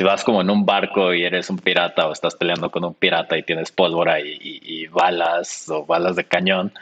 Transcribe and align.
si 0.00 0.04
vas 0.04 0.24
como 0.24 0.40
en 0.40 0.48
un 0.48 0.64
barco 0.64 1.12
y 1.12 1.24
eres 1.24 1.50
un 1.50 1.58
pirata 1.58 2.08
o 2.08 2.12
estás 2.12 2.34
peleando 2.34 2.70
con 2.70 2.82
un 2.86 2.94
pirata 2.94 3.36
y 3.36 3.42
tienes 3.42 3.70
pólvora 3.70 4.18
y, 4.18 4.86
balas 4.86 5.68
o 5.68 5.84
balas 5.84 6.16
de 6.16 6.24
cañón, 6.24 6.72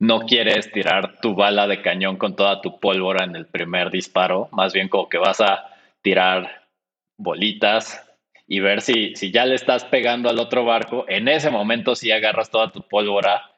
no 0.00 0.22
quieres 0.22 0.72
tirar 0.72 1.20
tu 1.20 1.36
bala 1.36 1.68
de 1.68 1.80
cañón 1.80 2.16
con 2.16 2.34
toda 2.34 2.60
tu 2.60 2.80
pólvora 2.80 3.24
en 3.24 3.36
el 3.36 3.46
primer 3.46 3.92
disparo, 3.92 4.48
más 4.50 4.72
bien 4.72 4.88
como 4.88 5.08
que 5.08 5.16
vas 5.16 5.40
a 5.40 5.64
tirar 6.02 6.66
bolitas 7.16 8.04
y 8.48 8.58
ver 8.58 8.80
si, 8.80 9.14
si 9.14 9.30
ya 9.30 9.46
le 9.46 9.54
estás 9.54 9.84
pegando 9.84 10.28
al 10.28 10.40
otro 10.40 10.64
barco, 10.64 11.04
en 11.06 11.28
ese 11.28 11.50
momento 11.50 11.94
sí 11.94 12.10
agarras 12.10 12.50
toda 12.50 12.72
tu 12.72 12.82
pólvora 12.82 13.48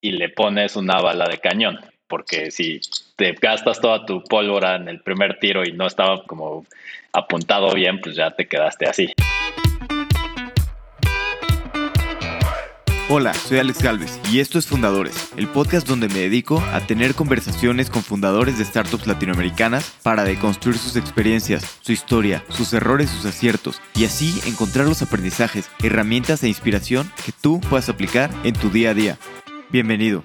y 0.00 0.10
le 0.10 0.28
pones 0.28 0.74
una 0.74 1.00
bala 1.00 1.26
de 1.26 1.38
cañón 1.38 1.78
porque 2.10 2.50
si 2.50 2.80
te 3.16 3.32
gastas 3.32 3.80
toda 3.80 4.04
tu 4.04 4.22
pólvora 4.24 4.76
en 4.76 4.88
el 4.88 5.00
primer 5.00 5.38
tiro 5.38 5.64
y 5.64 5.72
no 5.72 5.86
estaba 5.86 6.22
como 6.24 6.66
apuntado 7.12 7.72
bien, 7.72 8.00
pues 8.00 8.16
ya 8.16 8.32
te 8.32 8.46
quedaste 8.46 8.86
así. 8.86 9.12
Hola, 13.12 13.34
soy 13.34 13.58
Alex 13.58 13.82
Galvez 13.82 14.20
y 14.30 14.38
esto 14.38 14.56
es 14.56 14.68
Fundadores, 14.68 15.32
el 15.36 15.48
podcast 15.48 15.84
donde 15.84 16.06
me 16.06 16.20
dedico 16.20 16.62
a 16.72 16.80
tener 16.86 17.16
conversaciones 17.16 17.90
con 17.90 18.04
fundadores 18.04 18.56
de 18.56 18.64
startups 18.64 19.08
latinoamericanas 19.08 19.98
para 20.04 20.22
deconstruir 20.22 20.78
sus 20.78 20.94
experiencias, 20.94 21.78
su 21.80 21.90
historia, 21.90 22.44
sus 22.50 22.72
errores, 22.72 23.10
sus 23.10 23.24
aciertos 23.24 23.80
y 23.96 24.04
así 24.04 24.40
encontrar 24.46 24.86
los 24.86 25.02
aprendizajes, 25.02 25.68
herramientas 25.82 26.44
e 26.44 26.48
inspiración 26.48 27.10
que 27.24 27.32
tú 27.32 27.60
puedas 27.68 27.88
aplicar 27.88 28.30
en 28.44 28.54
tu 28.54 28.70
día 28.70 28.90
a 28.90 28.94
día. 28.94 29.18
Bienvenido. 29.70 30.22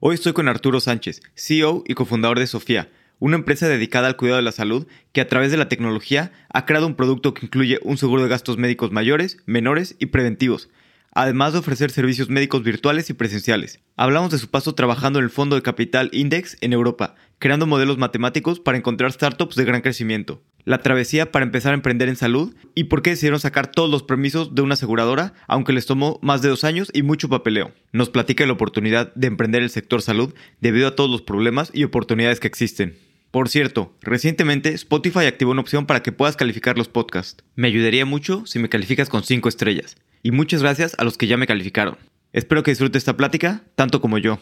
Hoy 0.00 0.14
estoy 0.14 0.32
con 0.32 0.46
Arturo 0.46 0.78
Sánchez, 0.78 1.22
CEO 1.34 1.82
y 1.84 1.94
cofundador 1.94 2.38
de 2.38 2.46
Sofía, 2.46 2.88
una 3.18 3.34
empresa 3.34 3.66
dedicada 3.66 4.06
al 4.06 4.16
cuidado 4.16 4.36
de 4.36 4.44
la 4.44 4.52
salud 4.52 4.86
que 5.10 5.20
a 5.20 5.26
través 5.26 5.50
de 5.50 5.56
la 5.56 5.68
tecnología 5.68 6.30
ha 6.50 6.66
creado 6.66 6.86
un 6.86 6.94
producto 6.94 7.34
que 7.34 7.46
incluye 7.46 7.80
un 7.82 7.98
seguro 7.98 8.22
de 8.22 8.28
gastos 8.28 8.58
médicos 8.58 8.92
mayores, 8.92 9.38
menores 9.46 9.96
y 9.98 10.06
preventivos, 10.06 10.68
además 11.10 11.52
de 11.52 11.58
ofrecer 11.58 11.90
servicios 11.90 12.28
médicos 12.28 12.62
virtuales 12.62 13.10
y 13.10 13.14
presenciales. 13.14 13.80
Hablamos 13.96 14.30
de 14.30 14.38
su 14.38 14.48
paso 14.50 14.76
trabajando 14.76 15.18
en 15.18 15.24
el 15.24 15.30
fondo 15.30 15.56
de 15.56 15.62
capital 15.62 16.10
Index 16.12 16.58
en 16.60 16.72
Europa, 16.72 17.16
creando 17.40 17.66
modelos 17.66 17.98
matemáticos 17.98 18.60
para 18.60 18.78
encontrar 18.78 19.10
startups 19.10 19.56
de 19.56 19.64
gran 19.64 19.80
crecimiento, 19.80 20.40
la 20.68 20.82
travesía 20.82 21.32
para 21.32 21.46
empezar 21.46 21.72
a 21.72 21.76
emprender 21.76 22.10
en 22.10 22.16
salud 22.16 22.54
y 22.74 22.84
por 22.84 23.00
qué 23.00 23.10
decidieron 23.10 23.40
sacar 23.40 23.70
todos 23.70 23.88
los 23.88 24.02
permisos 24.02 24.54
de 24.54 24.60
una 24.60 24.74
aseguradora, 24.74 25.32
aunque 25.46 25.72
les 25.72 25.86
tomó 25.86 26.18
más 26.22 26.42
de 26.42 26.50
dos 26.50 26.62
años 26.62 26.90
y 26.92 27.02
mucho 27.02 27.30
papeleo. 27.30 27.72
Nos 27.92 28.10
platica 28.10 28.44
la 28.44 28.52
oportunidad 28.52 29.14
de 29.14 29.28
emprender 29.28 29.62
el 29.62 29.70
sector 29.70 30.02
salud 30.02 30.34
debido 30.60 30.86
a 30.86 30.94
todos 30.94 31.08
los 31.08 31.22
problemas 31.22 31.70
y 31.72 31.84
oportunidades 31.84 32.38
que 32.38 32.48
existen. 32.48 32.98
Por 33.30 33.48
cierto, 33.48 33.96
recientemente 34.02 34.74
Spotify 34.74 35.20
activó 35.20 35.52
una 35.52 35.62
opción 35.62 35.86
para 35.86 36.02
que 36.02 36.12
puedas 36.12 36.36
calificar 36.36 36.76
los 36.76 36.90
podcasts. 36.90 37.42
Me 37.56 37.68
ayudaría 37.68 38.04
mucho 38.04 38.44
si 38.44 38.58
me 38.58 38.68
calificas 38.68 39.08
con 39.08 39.22
5 39.22 39.48
estrellas. 39.48 39.96
Y 40.22 40.32
muchas 40.32 40.60
gracias 40.60 40.94
a 40.98 41.04
los 41.04 41.16
que 41.16 41.28
ya 41.28 41.38
me 41.38 41.46
calificaron. 41.46 41.96
Espero 42.34 42.62
que 42.62 42.72
disfrutes 42.72 43.00
esta 43.00 43.16
plática 43.16 43.62
tanto 43.74 44.02
como 44.02 44.18
yo. 44.18 44.38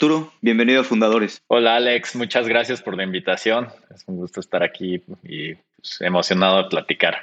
Arturo, 0.00 0.32
bienvenido 0.40 0.80
a 0.80 0.84
Fundadores. 0.84 1.42
Hola 1.48 1.76
Alex, 1.76 2.16
muchas 2.16 2.48
gracias 2.48 2.80
por 2.80 2.96
la 2.96 3.04
invitación. 3.04 3.68
Es 3.94 4.02
un 4.06 4.16
gusto 4.16 4.40
estar 4.40 4.62
aquí 4.62 5.02
y 5.22 5.54
pues, 5.54 6.00
emocionado 6.00 6.62
de 6.62 6.70
platicar. 6.70 7.16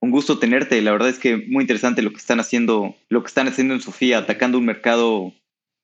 Un 0.00 0.10
gusto 0.10 0.38
tenerte. 0.38 0.80
La 0.80 0.92
verdad 0.92 1.10
es 1.10 1.18
que 1.18 1.36
muy 1.36 1.64
interesante 1.64 2.00
lo 2.00 2.08
que 2.08 2.16
están 2.16 2.40
haciendo, 2.40 2.96
lo 3.10 3.22
que 3.22 3.26
están 3.26 3.48
haciendo 3.48 3.74
en 3.74 3.82
Sofía, 3.82 4.16
atacando 4.16 4.56
un 4.56 4.64
mercado 4.64 5.34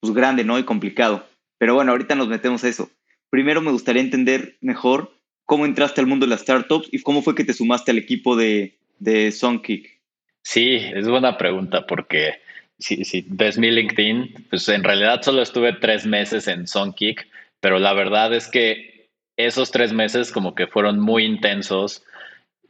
pues, 0.01 0.15
grande, 0.15 0.43
¿no? 0.43 0.59
Y 0.59 0.65
complicado. 0.65 1.27
Pero 1.59 1.75
bueno, 1.75 1.93
ahorita 1.93 2.15
nos 2.15 2.29
metemos 2.29 2.65
a 2.65 2.69
eso. 2.69 2.89
Primero 3.29 3.61
me 3.61 3.71
gustaría 3.71 4.01
entender 4.01 4.57
mejor 4.63 5.13
cómo 5.45 5.67
entraste 5.67 6.01
al 6.01 6.07
mundo 6.07 6.25
de 6.25 6.31
las 6.31 6.41
startups 6.41 6.89
y 6.91 7.03
cómo 7.03 7.21
fue 7.21 7.35
que 7.35 7.45
te 7.45 7.53
sumaste 7.53 7.91
al 7.91 7.99
equipo 7.99 8.37
de, 8.37 8.79
de 9.01 9.33
Songkick. 9.33 10.01
Sí, 10.45 10.77
es 10.95 11.07
buena 11.07 11.37
pregunta 11.37 11.87
porque 11.87 12.41
si, 12.79 13.05
si 13.05 13.25
ves 13.29 13.59
mi 13.59 13.71
LinkedIn, 13.71 14.47
pues 14.51 14.69
en 14.69 14.85
realidad 14.85 15.23
solo 15.23 15.43
estuve 15.43 15.73
tres 15.75 16.07
meses 16.07 16.49
en 16.49 16.67
Songkick, 16.67 17.29
pero 17.61 17.79
la 17.79 17.93
verdad 17.93 18.33
es 18.35 18.49
que 18.49 19.11
esos 19.37 19.71
tres 19.71 19.93
meses 19.93 20.33
como 20.33 20.55
que 20.55 20.67
fueron 20.67 20.99
muy 20.99 21.25
intensos 21.25 22.03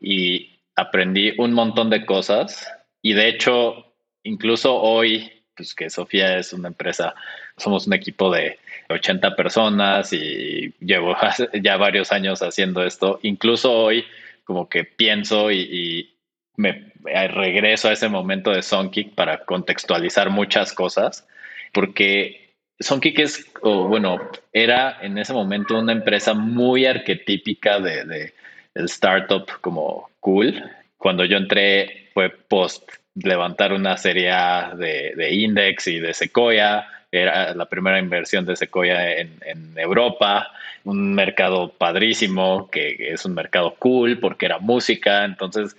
y 0.00 0.60
aprendí 0.77 1.33
un 1.38 1.53
montón 1.53 1.91
de 1.91 2.06
cosas 2.06 2.71
y 3.03 3.15
de 3.15 3.28
hecho 3.28 3.94
incluso 4.22 4.77
hoy 4.77 5.33
pues 5.59 5.75
que 5.75 5.91
Sofía 5.91 6.38
es 6.38 6.53
una 6.53 6.69
empresa, 6.69 7.15
somos 7.56 7.87
un 7.88 7.93
equipo 7.93 8.31
de 8.31 8.59
80 8.88 9.34
personas 9.37 10.12
y 10.12 10.72
llevo 10.81 11.16
ya 11.62 11.77
varios 11.77 12.12
años 12.12 12.41
haciendo 12.43 12.84
esto. 12.84 13.19
Incluso 13.22 13.72
hoy 13.72 14.04
como 14.44 14.69
que 14.69 14.84
pienso 14.84 15.50
y, 15.50 16.15
me 16.59 16.93
regreso 17.29 17.89
a 17.89 17.93
ese 17.93 18.09
momento 18.09 18.51
de 18.51 18.63
Songkick 18.63 19.15
para 19.15 19.45
contextualizar 19.45 20.29
muchas 20.29 20.73
cosas, 20.73 21.27
porque 21.73 22.53
Songkick 22.81 23.19
es, 23.21 23.51
bueno, 23.63 24.21
era 24.53 24.99
en 25.01 25.17
ese 25.17 25.33
momento 25.33 25.79
una 25.79 25.93
empresa 25.93 26.35
muy 26.35 26.85
arquetípica 26.85 27.81
de 27.81 28.35
el 28.75 28.85
startup 28.85 29.47
como 29.61 30.11
cool. 30.21 30.63
Cuando 30.97 31.25
yo 31.25 31.37
entré 31.37 32.09
fue 32.15 32.31
post 32.31 32.89
levantar 33.15 33.73
una 33.73 33.97
serie 33.97 34.33
de, 34.77 35.13
de 35.17 35.35
Index 35.35 35.89
y 35.89 35.99
de 35.99 36.15
Sequoia. 36.15 36.87
Era 37.11 37.55
la 37.55 37.67
primera 37.67 37.99
inversión 37.99 38.45
de 38.47 38.57
Sequoia 38.57 39.17
en, 39.17 39.39
Europa, 39.77 40.53
un 40.85 41.15
mercado 41.15 41.73
padrísimo, 41.73 42.69
que 42.71 42.97
es 42.99 43.25
un 43.25 43.35
mercado 43.35 43.75
cool 43.79 44.19
porque 44.19 44.47
era 44.47 44.59
música, 44.59 45.25
entonces 45.25 45.77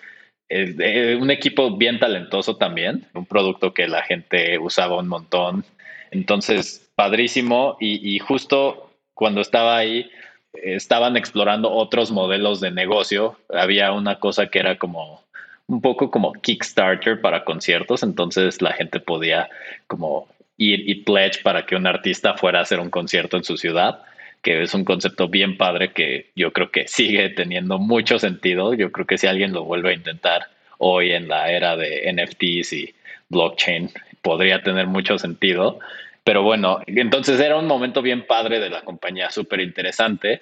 un 0.49 1.29
equipo 1.31 1.77
bien 1.77 1.99
talentoso 1.99 2.55
también, 2.55 3.05
un 3.13 3.25
producto 3.25 3.73
que 3.73 3.87
la 3.87 4.01
gente 4.01 4.57
usaba 4.57 4.97
un 4.97 5.07
montón, 5.07 5.63
entonces 6.11 6.89
padrísimo. 6.95 7.77
Y, 7.79 8.17
justo 8.19 8.91
cuando 9.13 9.41
estaba 9.41 9.77
ahí 9.77 10.09
estaban 10.53 11.17
explorando 11.17 11.71
otros 11.71 12.11
modelos 12.11 12.59
de 12.59 12.71
negocio, 12.71 13.37
había 13.49 13.91
una 13.91 14.19
cosa 14.19 14.47
que 14.47 14.59
era 14.59 14.77
como 14.77 15.23
un 15.67 15.81
poco 15.81 16.09
como 16.09 16.33
Kickstarter 16.33 17.21
para 17.21 17.45
conciertos, 17.45 18.01
entonces 18.01 18.61
la 18.61 18.73
gente 18.73 18.99
podía 18.99 19.49
como 19.85 20.27
y, 20.57 20.95
pledge 21.03 21.41
para 21.41 21.65
que 21.65 21.75
un 21.75 21.87
artista 21.87 22.35
fuera 22.35 22.59
a 22.59 22.63
hacer 22.63 22.79
un 22.79 22.89
concierto 22.89 23.37
en 23.37 23.45
su 23.45 23.55
ciudad, 23.55 24.01
que 24.41 24.61
es 24.61 24.73
un 24.73 24.85
concepto 24.85 25.27
bien 25.27 25.57
padre 25.57 25.91
que 25.91 26.31
yo 26.35 26.53
creo 26.53 26.71
que 26.71 26.87
sigue 26.87 27.29
teniendo 27.29 27.77
mucho 27.77 28.19
sentido. 28.19 28.73
Yo 28.73 28.91
creo 28.91 29.05
que 29.05 29.17
si 29.17 29.27
alguien 29.27 29.53
lo 29.53 29.65
vuelve 29.65 29.91
a 29.91 29.95
intentar 29.95 30.47
hoy 30.77 31.11
en 31.11 31.27
la 31.27 31.51
era 31.51 31.75
de 31.75 32.11
NFTs 32.13 32.73
y 32.73 32.95
blockchain, 33.29 33.91
podría 34.21 34.63
tener 34.63 34.87
mucho 34.87 35.17
sentido. 35.17 35.79
Pero 36.23 36.43
bueno, 36.43 36.79
entonces 36.85 37.39
era 37.39 37.57
un 37.57 37.67
momento 37.67 38.01
bien 38.01 38.25
padre 38.25 38.59
de 38.59 38.69
la 38.69 38.81
compañía, 38.81 39.29
súper 39.31 39.61
interesante. 39.61 40.41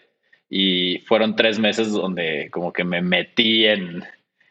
Y 0.50 1.00
fueron 1.06 1.36
tres 1.36 1.59
meses 1.59 1.91
donde 1.91 2.50
como 2.52 2.72
que 2.72 2.84
me 2.84 3.02
metí 3.02 3.66
en, 3.66 4.03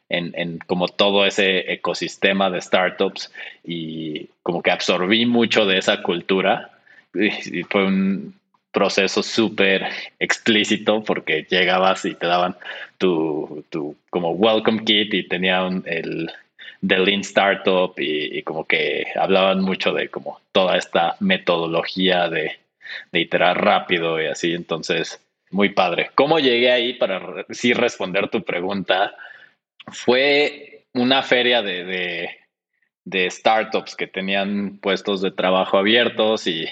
en, 0.08 0.58
como 0.66 0.88
todo 0.88 1.24
ese 1.26 1.72
ecosistema 1.72 2.50
de 2.50 2.60
startups 2.60 3.32
y 3.64 4.28
como 4.42 4.62
que 4.62 4.70
absorbí 4.70 5.26
mucho 5.26 5.66
de 5.66 5.78
esa 5.78 6.02
cultura. 6.02 6.70
Y, 7.14 7.62
fue 7.64 7.84
un 7.84 8.34
proceso 8.76 9.22
súper 9.22 9.88
explícito 10.18 11.02
porque 11.02 11.46
llegabas 11.48 12.04
y 12.04 12.14
te 12.14 12.26
daban 12.26 12.54
tu, 12.98 13.64
tu 13.70 13.96
como 14.10 14.32
welcome 14.32 14.84
kit 14.84 15.14
y 15.14 15.26
tenían 15.26 15.82
el 15.86 16.30
de 16.82 16.98
Lean 16.98 17.20
Startup 17.20 17.94
y, 17.96 18.42
como 18.42 18.66
que 18.66 19.06
hablaban 19.18 19.62
mucho 19.62 19.94
de 19.94 20.10
como 20.10 20.42
toda 20.52 20.76
esta 20.76 21.16
metodología 21.20 22.28
de, 22.28 22.52
de 23.12 23.20
iterar 23.20 23.64
rápido 23.64 24.20
y 24.20 24.26
así. 24.26 24.52
Entonces, 24.52 25.18
muy 25.50 25.70
padre. 25.70 26.10
¿Cómo 26.14 26.38
llegué 26.38 26.70
ahí 26.70 26.92
para 26.92 27.46
sí 27.52 27.72
responder 27.72 28.28
tu 28.28 28.44
pregunta? 28.44 29.14
fue 29.92 30.84
una 30.92 31.22
feria 31.22 31.62
de, 31.62 32.28
de, 33.04 33.30
startups 33.30 33.94
que 33.94 34.06
tenían 34.06 34.78
puestos 34.78 35.20
de 35.22 35.30
trabajo 35.30 35.78
abiertos 35.78 36.46
y, 36.46 36.66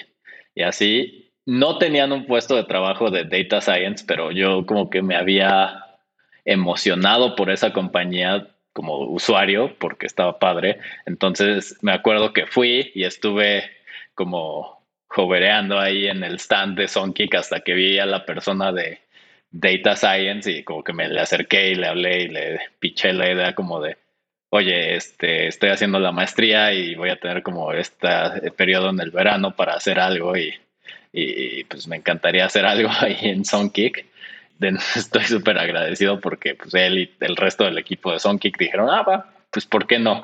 y, 0.53 0.61
así. 0.63 1.24
No 1.45 1.77
tenían 1.77 2.11
un 2.11 2.25
puesto 2.25 2.55
de 2.55 2.63
trabajo 2.63 3.11
de 3.11 3.25
data 3.25 3.61
science, 3.61 4.03
pero 4.07 4.31
yo 4.31 4.65
como 4.65 4.89
que 4.89 5.01
me 5.01 5.15
había 5.15 5.85
emocionado 6.43 7.35
por 7.35 7.49
esa 7.49 7.73
compañía 7.73 8.47
como 8.73 8.99
usuario 8.99 9.75
porque 9.79 10.05
estaba 10.05 10.39
padre. 10.39 10.79
Entonces 11.05 11.77
me 11.81 11.93
acuerdo 11.93 12.33
que 12.33 12.47
fui 12.47 12.91
y 12.95 13.03
estuve 13.03 13.63
como 14.15 14.83
jovereando 15.07 15.79
ahí 15.79 16.07
en 16.07 16.23
el 16.23 16.35
stand 16.39 16.77
de 16.77 16.87
Songkick 16.87 17.35
hasta 17.35 17.61
que 17.61 17.73
vi 17.73 17.99
a 17.99 18.05
la 18.05 18.25
persona 18.25 18.71
de, 18.71 18.99
data 19.55 19.95
science 19.95 20.51
y 20.51 20.63
como 20.63 20.83
que 20.83 20.93
me 20.93 21.07
le 21.07 21.21
acerqué 21.21 21.71
y 21.71 21.75
le 21.75 21.87
hablé 21.87 22.23
y 22.23 22.27
le 22.27 22.59
piché 22.79 23.13
la 23.13 23.31
idea 23.31 23.55
como 23.55 23.79
de, 23.79 23.97
oye, 24.49 24.95
este, 24.95 25.47
estoy 25.47 25.69
haciendo 25.69 25.99
la 25.99 26.11
maestría 26.11 26.73
y 26.73 26.95
voy 26.95 27.09
a 27.09 27.19
tener 27.19 27.41
como 27.41 27.71
este 27.71 28.09
periodo 28.57 28.89
en 28.89 28.99
el 28.99 29.11
verano 29.11 29.55
para 29.55 29.75
hacer 29.75 29.99
algo 29.99 30.35
y, 30.35 30.53
y 31.11 31.63
pues 31.65 31.87
me 31.87 31.95
encantaría 31.95 32.45
hacer 32.45 32.65
algo 32.65 32.89
ahí 32.99 33.17
en 33.21 33.45
Songkick. 33.45 34.05
estoy 34.95 35.23
súper 35.23 35.57
agradecido 35.57 36.19
porque 36.19 36.55
pues 36.55 36.73
él 36.73 36.99
y 36.99 37.11
el 37.19 37.35
resto 37.35 37.65
del 37.65 37.77
equipo 37.77 38.11
de 38.11 38.19
Songkick 38.19 38.57
dijeron, 38.57 38.89
ah, 38.89 39.03
va, 39.03 39.33
pues 39.51 39.65
¿por 39.65 39.87
qué 39.87 39.99
no? 39.99 40.21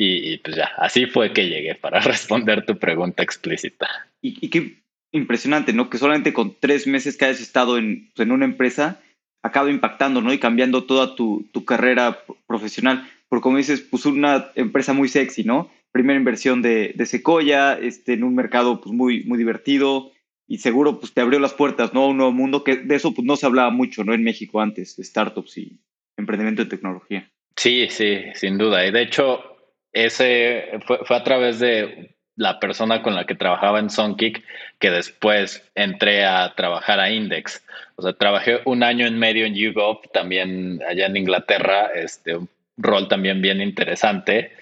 Y, 0.00 0.38
pues 0.38 0.54
ya, 0.54 0.70
así 0.76 1.06
fue 1.06 1.32
que 1.32 1.48
llegué 1.48 1.74
para 1.74 1.98
responder 2.00 2.64
tu 2.64 2.78
pregunta 2.78 3.22
explícita. 3.22 3.88
Y, 4.22 4.48
qué 4.48 4.80
impresionante, 5.10 5.72
¿no? 5.72 5.90
Que 5.90 5.98
solamente 5.98 6.32
con 6.32 6.56
tres 6.60 6.86
meses 6.86 7.16
que 7.16 7.24
hayas 7.24 7.40
estado 7.40 7.78
en, 7.78 8.08
pues, 8.14 8.26
en 8.26 8.32
una 8.32 8.44
empresa 8.44 9.00
acaba 9.42 9.70
impactando, 9.70 10.22
¿no? 10.22 10.32
Y 10.32 10.38
cambiando 10.38 10.84
toda 10.84 11.16
tu, 11.16 11.48
tu 11.52 11.64
carrera 11.64 12.22
profesional. 12.46 13.08
Porque 13.28 13.42
como 13.42 13.56
dices, 13.56 13.80
pues 13.80 14.06
una 14.06 14.52
empresa 14.54 14.92
muy 14.92 15.08
sexy, 15.08 15.42
¿no? 15.42 15.70
Primera 15.98 16.16
inversión 16.16 16.62
de, 16.62 16.92
de 16.94 17.06
Sequoia, 17.06 17.72
este, 17.72 18.12
en 18.12 18.22
un 18.22 18.36
mercado 18.36 18.80
pues 18.80 18.94
muy, 18.94 19.24
muy 19.24 19.36
divertido, 19.36 20.12
y 20.46 20.58
seguro 20.58 21.00
pues 21.00 21.12
te 21.12 21.22
abrió 21.22 21.40
las 21.40 21.54
puertas, 21.54 21.92
¿no? 21.92 22.04
A 22.04 22.06
un 22.06 22.18
nuevo 22.18 22.30
mundo 22.30 22.62
que 22.62 22.76
de 22.76 22.94
eso 22.94 23.12
pues 23.12 23.26
no 23.26 23.34
se 23.34 23.46
hablaba 23.46 23.70
mucho, 23.70 24.04
¿no? 24.04 24.14
En 24.14 24.22
México 24.22 24.60
antes, 24.60 24.96
de 24.96 25.02
startups 25.02 25.58
y 25.58 25.80
emprendimiento 26.16 26.62
de 26.62 26.70
tecnología. 26.70 27.28
Sí, 27.56 27.88
sí, 27.90 28.20
sin 28.34 28.58
duda. 28.58 28.86
Y 28.86 28.92
de 28.92 29.02
hecho, 29.02 29.40
ese 29.92 30.78
fue, 30.86 31.00
fue 31.04 31.16
a 31.16 31.24
través 31.24 31.58
de 31.58 32.14
la 32.36 32.60
persona 32.60 33.02
con 33.02 33.16
la 33.16 33.26
que 33.26 33.34
trabajaba 33.34 33.80
en 33.80 33.90
Songkick 33.90 34.44
que 34.78 34.92
después 34.92 35.68
entré 35.74 36.24
a 36.24 36.54
trabajar 36.54 37.00
a 37.00 37.10
Index. 37.10 37.66
O 37.96 38.02
sea, 38.02 38.12
trabajé 38.12 38.60
un 38.66 38.84
año 38.84 39.04
en 39.04 39.18
medio 39.18 39.46
en 39.46 39.56
YouGov, 39.56 40.12
también 40.12 40.80
allá 40.88 41.06
en 41.06 41.16
Inglaterra, 41.16 41.90
este, 41.92 42.36
un 42.36 42.48
rol 42.76 43.08
también 43.08 43.42
bien 43.42 43.60
interesante 43.60 44.52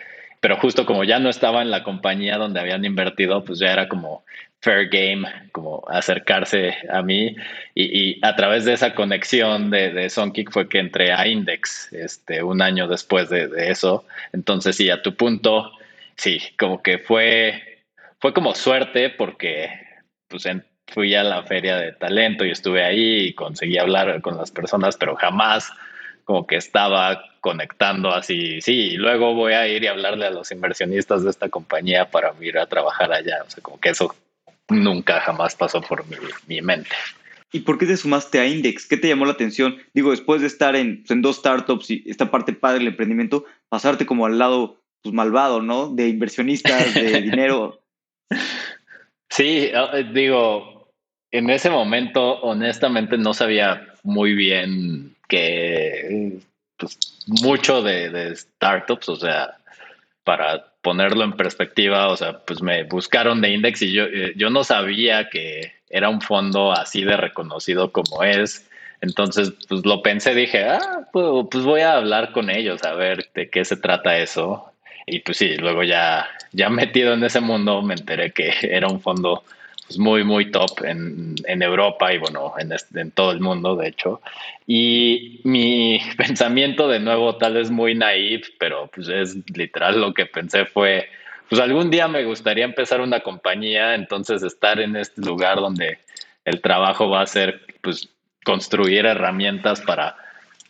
pero 0.40 0.56
justo 0.58 0.86
como 0.86 1.04
ya 1.04 1.18
no 1.18 1.28
estaba 1.28 1.62
en 1.62 1.70
la 1.70 1.82
compañía 1.82 2.36
donde 2.38 2.60
habían 2.60 2.84
invertido, 2.84 3.44
pues 3.44 3.58
ya 3.58 3.72
era 3.72 3.88
como 3.88 4.24
fair 4.60 4.88
game, 4.88 5.28
como 5.52 5.84
acercarse 5.88 6.76
a 6.90 7.02
mí. 7.02 7.36
Y, 7.74 8.18
a 8.24 8.34
través 8.36 8.64
de 8.64 8.72
esa 8.72 8.94
conexión 8.94 9.70
de, 9.70 9.90
de 9.90 10.10
fue 10.50 10.68
que 10.68 10.78
entré 10.78 11.12
a 11.12 11.26
Index 11.26 11.92
este, 11.92 12.42
un 12.42 12.62
año 12.62 12.88
después 12.88 13.28
de, 13.28 13.48
eso. 13.70 14.04
Entonces, 14.32 14.76
sí, 14.76 14.90
a 14.90 15.02
tu 15.02 15.14
punto, 15.14 15.72
sí, 16.16 16.40
como 16.58 16.82
que 16.82 16.98
fue, 16.98 17.82
fue 18.18 18.32
como 18.32 18.54
suerte 18.54 19.10
porque 19.10 19.70
pues 20.28 20.44
fui 20.88 21.14
a 21.14 21.24
la 21.24 21.42
feria 21.42 21.76
de 21.76 21.92
talento 21.92 22.44
y 22.44 22.50
estuve 22.50 22.84
ahí 22.84 23.28
y 23.28 23.34
conseguí 23.34 23.78
hablar 23.78 24.20
con 24.20 24.36
las 24.36 24.50
personas, 24.50 24.96
pero 24.96 25.16
jamás 25.16 25.72
como 26.26 26.46
que 26.46 26.56
estaba 26.56 27.22
conectando 27.40 28.12
así, 28.12 28.60
sí, 28.60 28.72
y 28.72 28.96
luego 28.96 29.32
voy 29.32 29.52
a 29.52 29.68
ir 29.68 29.84
y 29.84 29.86
hablarle 29.86 30.26
a 30.26 30.30
los 30.30 30.50
inversionistas 30.50 31.22
de 31.22 31.30
esta 31.30 31.48
compañía 31.48 32.10
para 32.10 32.34
ir 32.40 32.58
a 32.58 32.66
trabajar 32.66 33.12
allá. 33.12 33.44
O 33.46 33.50
sea, 33.50 33.62
como 33.62 33.78
que 33.78 33.90
eso 33.90 34.12
nunca 34.68 35.20
jamás 35.20 35.54
pasó 35.54 35.80
por 35.80 36.04
mi, 36.48 36.60
mente. 36.60 36.90
¿Y 37.52 37.60
por 37.60 37.78
qué 37.78 37.86
te 37.86 37.96
sumaste 37.96 38.40
a 38.40 38.46
Index? 38.46 38.86
¿Qué 38.86 38.96
te 38.96 39.06
llamó 39.06 39.24
la 39.24 39.32
atención? 39.32 39.76
Digo, 39.94 40.10
después 40.10 40.40
de 40.40 40.48
estar 40.48 40.74
en, 40.74 41.02
pues, 41.02 41.12
en 41.12 41.22
dos 41.22 41.36
startups 41.36 41.92
y 41.92 42.02
esta 42.06 42.28
parte 42.28 42.52
padre 42.52 42.80
del 42.80 42.88
emprendimiento, 42.88 43.44
pasarte 43.68 44.04
como 44.04 44.26
al 44.26 44.36
lado 44.36 44.82
pues, 45.02 45.14
malvado, 45.14 45.62
¿no? 45.62 45.88
De 45.88 46.08
inversionistas, 46.08 46.92
de 46.92 47.22
dinero. 47.22 47.80
Sí, 49.30 49.70
ah, 49.72 49.90
eh, 49.94 50.10
digo, 50.12 50.92
en 51.30 51.50
ese 51.50 51.70
momento 51.70 52.40
honestamente 52.40 53.16
no 53.16 53.32
sabía 53.32 53.86
muy 54.02 54.34
bien 54.34 55.15
que 55.28 56.38
pues, 56.76 56.98
mucho 57.26 57.82
de, 57.82 58.34
startups, 58.36 59.08
o 59.08 59.16
sea, 59.16 59.56
para 60.24 60.72
ponerlo 60.82 61.24
en 61.24 61.32
perspectiva, 61.32 62.08
o 62.08 62.16
sea, 62.16 62.38
pues 62.40 62.62
me 62.62 62.84
buscaron 62.84 63.40
de 63.40 63.50
Index 63.50 63.82
y 63.82 63.92
yo, 63.92 64.04
eh, 64.04 64.32
yo 64.36 64.50
no 64.50 64.64
sabía 64.64 65.28
que 65.28 65.72
era 65.90 66.08
un 66.08 66.20
fondo 66.20 66.72
así 66.72 67.04
de 67.04 67.16
reconocido 67.16 67.92
como 67.92 68.22
es. 68.22 68.68
Entonces, 69.00 69.52
pues 69.68 69.84
lo 69.84 70.02
pensé, 70.02 70.34
dije, 70.34 70.64
ah, 70.64 71.06
pues, 71.12 71.26
pues 71.50 71.64
voy 71.64 71.80
a 71.82 71.94
hablar 71.94 72.32
con 72.32 72.50
ellos 72.50 72.82
a 72.84 72.94
ver 72.94 73.28
de 73.34 73.50
qué 73.50 73.64
se 73.64 73.76
trata 73.76 74.18
eso. 74.18 74.72
Y 75.06 75.20
pues 75.20 75.38
sí, 75.38 75.56
luego 75.56 75.82
ya, 75.84 76.28
ya 76.52 76.68
metido 76.70 77.14
en 77.14 77.24
ese 77.24 77.40
mundo 77.40 77.82
me 77.82 77.94
enteré 77.94 78.32
que 78.32 78.52
era 78.62 78.88
un 78.88 79.00
fondo 79.00 79.44
pues, 79.86 79.98
muy, 79.98 80.24
muy 80.24 80.50
top 80.50 80.84
en, 80.84 81.36
en 81.46 81.62
Europa 81.62 82.12
y 82.12 82.18
bueno, 82.18 82.54
en, 82.58 82.72
en, 82.94 83.10
todo 83.12 83.30
el 83.32 83.40
mundo, 83.40 83.76
de 83.76 83.88
hecho. 83.88 84.20
Y 84.66 85.40
mi 85.44 86.00
pensamiento, 86.16 86.88
de 86.88 87.00
nuevo, 87.00 87.36
tal 87.36 87.54
vez 87.54 87.70
muy 87.70 87.94
naive, 87.94 88.42
pero 88.58 88.90
pues 88.92 89.08
es 89.08 89.36
literal 89.56 90.00
lo 90.00 90.12
que 90.12 90.26
pensé 90.26 90.66
fue, 90.66 91.08
pues 91.48 91.60
algún 91.60 91.90
día 91.90 92.08
me 92.08 92.24
gustaría 92.24 92.64
empezar 92.64 93.00
una 93.00 93.20
compañía, 93.20 93.94
entonces 93.94 94.42
estar 94.42 94.80
en 94.80 94.96
este 94.96 95.20
lugar 95.22 95.56
donde 95.56 95.98
el 96.44 96.60
trabajo 96.60 97.08
va 97.08 97.22
a 97.22 97.26
ser, 97.26 97.62
pues, 97.80 98.08
construir 98.44 99.06
herramientas 99.06 99.80
para 99.80 100.16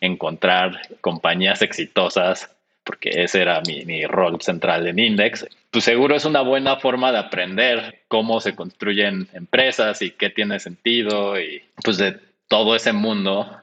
encontrar 0.01 0.81
compañías 1.01 1.63
exitosas 1.63 2.56
porque 2.87 3.11
ese 3.13 3.43
era 3.43 3.61
mi, 3.67 4.07
rol 4.07 4.41
central 4.41 4.87
en 4.87 5.01
Index, 5.01 5.45
pues 5.73 5.85
seguro 5.85 6.15
es 6.15 6.25
una 6.25 6.41
buena 6.41 6.77
forma 6.77 7.11
de 7.11 7.19
aprender 7.19 8.03
cómo 8.07 8.41
se 8.41 8.55
construyen 8.55 9.29
empresas 9.33 10.01
y 10.03 10.13
qué 10.13 10.31
tiene 10.31 10.61
sentido 10.61 11.39
y 11.39 11.63
pues 11.83 11.99
de 11.99 12.17
todo 12.49 12.77
ese 12.77 12.93
mundo. 12.93 13.61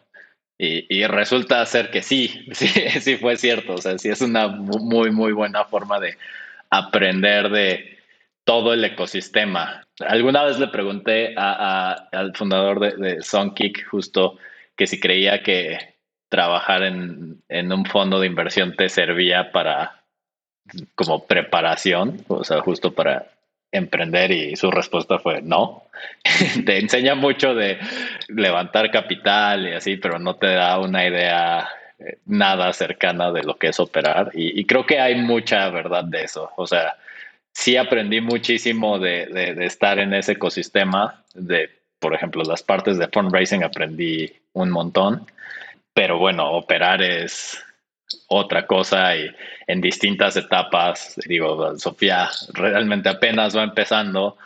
Y, 0.60 1.06
resulta 1.08 1.66
ser 1.66 1.90
que 1.90 2.02
sí, 2.02 2.46
sí, 2.52 2.68
sí 2.68 3.18
fue 3.18 3.38
cierto. 3.38 3.74
O 3.74 3.78
sea, 3.78 3.98
sí 3.98 4.10
es 4.10 4.22
una 4.22 4.48
muy, 4.48 5.12
muy 5.12 5.32
buena 5.32 5.66
forma 5.66 6.00
de 6.00 6.18
aprender 6.70 7.50
de 7.50 7.98
todo 8.44 8.74
el 8.74 8.84
ecosistema. 8.84 9.86
Alguna 10.00 10.44
vez 10.44 10.60
le 10.60 10.68
pregunté 10.68 11.34
al 11.36 12.36
fundador 12.36 12.80
de, 12.80 12.96
de 12.98 13.22
Songkick 13.22 13.88
justo 13.88 14.38
que 14.76 14.88
si 14.88 15.00
creía 15.00 15.44
que 15.44 15.93
trabajar 16.34 16.82
en, 16.82 17.72
un 17.72 17.86
fondo 17.86 18.20
de 18.20 18.26
inversión 18.26 18.76
te 18.76 18.90
servía 18.90 19.52
para 19.52 20.02
como 20.96 21.28
preparación, 21.28 22.26
o 22.28 22.44
sea, 22.44 22.60
justo 22.62 22.92
para 22.92 23.28
emprender 23.72 24.32
y 24.32 24.56
su 24.56 24.72
respuesta 24.72 25.20
fue 25.20 25.44
no. 25.44 25.84
te 26.66 26.80
enseña 26.80 27.14
mucho 27.14 27.54
de 27.54 27.78
levantar 28.30 28.90
capital 28.90 29.68
y 29.68 29.74
así, 29.74 29.98
pero 29.98 30.18
no 30.18 30.38
te 30.38 30.48
da 30.48 30.80
una 30.80 31.06
idea 31.06 31.70
eh, 32.00 32.18
nada 32.26 32.74
cercana 32.74 33.32
de 33.32 33.44
lo 33.44 33.56
que 33.58 33.68
es 33.68 33.80
operar. 33.80 34.32
Y, 34.34 34.66
creo 34.66 34.88
que 34.88 35.00
hay 35.00 35.14
mucha 35.14 35.70
verdad 35.70 36.04
de 36.04 36.24
eso. 36.24 36.50
O 36.56 36.66
sea, 36.66 36.96
sí 37.52 37.78
aprendí 37.78 38.22
muchísimo 38.22 38.98
de, 38.98 39.28
de 39.28 39.66
estar 39.68 40.00
en 40.00 40.16
ese 40.16 40.32
ecosistema, 40.32 41.24
de, 41.36 41.70
por 42.00 42.16
ejemplo, 42.16 42.42
las 42.42 42.64
partes 42.64 42.98
de 42.98 43.08
fundraising 43.08 43.64
aprendí 43.64 44.34
un 44.54 44.72
montón 44.72 45.28
pero 45.94 46.18
bueno, 46.18 46.52
operar 46.52 47.02
es 47.02 47.62
otra 48.28 48.68
cosa 48.68 49.16
y 49.16 49.30
en 49.68 49.82
distintas 49.82 50.36
etapas, 50.36 51.16
digo, 51.28 51.78
Sofía 51.78 52.30
realmente 52.54 53.10
apenas 53.10 53.56
va 53.56 53.64
empezando, 53.64 54.38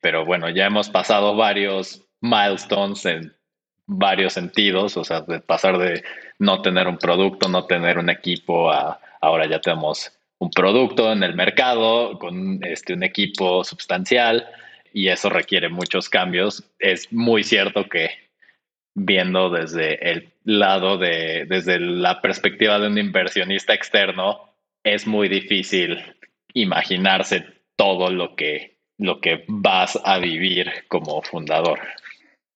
pero 0.00 0.24
bueno, 0.24 0.48
ya 0.48 0.66
hemos 0.66 0.88
pasado 0.88 1.36
varios 1.36 2.02
milestones 2.20 3.04
en 3.06 3.34
varios 3.86 4.34
sentidos, 4.34 4.96
o 4.96 5.04
sea, 5.04 5.22
de 5.22 5.40
pasar 5.40 5.78
de 5.78 6.02
no 6.38 6.62
tener 6.62 6.86
un 6.86 6.98
producto, 6.98 7.48
no 7.48 7.66
tener 7.66 7.98
un 7.98 8.08
equipo, 8.08 8.70
a 8.70 9.00
ahora 9.20 9.46
ya 9.46 9.60
tenemos 9.60 10.12
un 10.38 10.50
producto 10.50 11.12
en 11.12 11.22
el 11.22 11.34
mercado 11.34 12.18
con 12.18 12.60
este, 12.64 12.94
un 12.94 13.02
equipo 13.02 13.62
sustancial 13.62 14.48
y 14.92 15.08
eso 15.08 15.28
requiere 15.28 15.68
muchos 15.68 16.08
cambios. 16.08 16.64
Es 16.78 17.12
muy 17.12 17.44
cierto 17.44 17.88
que 17.88 18.10
viendo 18.94 19.50
desde 19.50 20.10
el 20.10 20.32
lado 20.58 20.98
de, 20.98 21.46
desde 21.48 21.78
la 21.78 22.20
perspectiva 22.20 22.78
de 22.78 22.88
un 22.88 22.98
inversionista 22.98 23.74
externo, 23.74 24.50
es 24.82 25.06
muy 25.06 25.28
difícil 25.28 25.98
imaginarse 26.54 27.46
todo 27.76 28.10
lo 28.10 28.34
que, 28.34 28.78
lo 28.98 29.20
que 29.20 29.44
vas 29.46 29.98
a 30.04 30.18
vivir 30.18 30.70
como 30.88 31.22
fundador. 31.22 31.80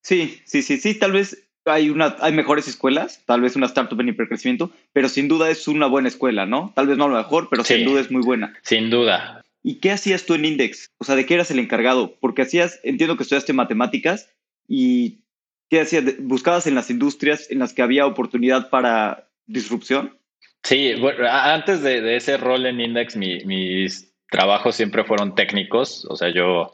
Sí, 0.02 0.40
sí, 0.44 0.62
sí, 0.62 0.76
sí, 0.76 0.98
tal 0.98 1.12
vez 1.12 1.48
hay, 1.64 1.90
una, 1.90 2.16
hay 2.20 2.32
mejores 2.32 2.68
escuelas, 2.68 3.22
tal 3.24 3.40
vez 3.40 3.56
una 3.56 3.66
startup 3.66 4.00
en 4.00 4.08
hipercrecimiento, 4.08 4.70
pero 4.92 5.08
sin 5.08 5.28
duda 5.28 5.48
es 5.50 5.66
una 5.68 5.86
buena 5.86 6.08
escuela, 6.08 6.46
¿no? 6.46 6.72
Tal 6.74 6.86
vez 6.86 6.98
no 6.98 7.08
lo 7.08 7.16
mejor, 7.16 7.48
pero 7.50 7.64
sin 7.64 7.84
duda 7.84 8.00
es 8.00 8.10
muy 8.10 8.22
buena. 8.22 8.54
Sin 8.62 8.90
duda. 8.90 9.42
¿Y 9.62 9.76
qué 9.76 9.92
hacías 9.92 10.26
tú 10.26 10.34
en 10.34 10.44
Index? 10.44 10.92
O 10.98 11.04
sea, 11.04 11.16
¿de 11.16 11.24
qué 11.24 11.34
eras 11.34 11.50
el 11.50 11.58
encargado? 11.58 12.16
Porque 12.20 12.42
hacías, 12.42 12.80
entiendo 12.82 13.16
que 13.16 13.22
estudiaste 13.22 13.54
matemáticas 13.54 14.30
y 14.68 15.23
¿Qué 15.74 15.80
hacías? 15.80 16.04
¿Buscabas 16.20 16.68
en 16.68 16.76
las 16.76 16.88
industrias 16.88 17.50
en 17.50 17.58
las 17.58 17.72
que 17.72 17.82
había 17.82 18.06
oportunidad 18.06 18.70
para 18.70 19.26
disrupción? 19.44 20.16
Sí, 20.62 20.94
bueno, 21.00 21.26
antes 21.28 21.82
de, 21.82 22.14
ese 22.14 22.36
rol 22.36 22.66
en 22.66 22.80
Index, 22.80 23.16
mis 23.16 24.14
trabajos 24.30 24.76
siempre 24.76 25.02
fueron 25.02 25.34
técnicos, 25.34 26.06
o 26.08 26.14
sea, 26.14 26.32
yo 26.32 26.72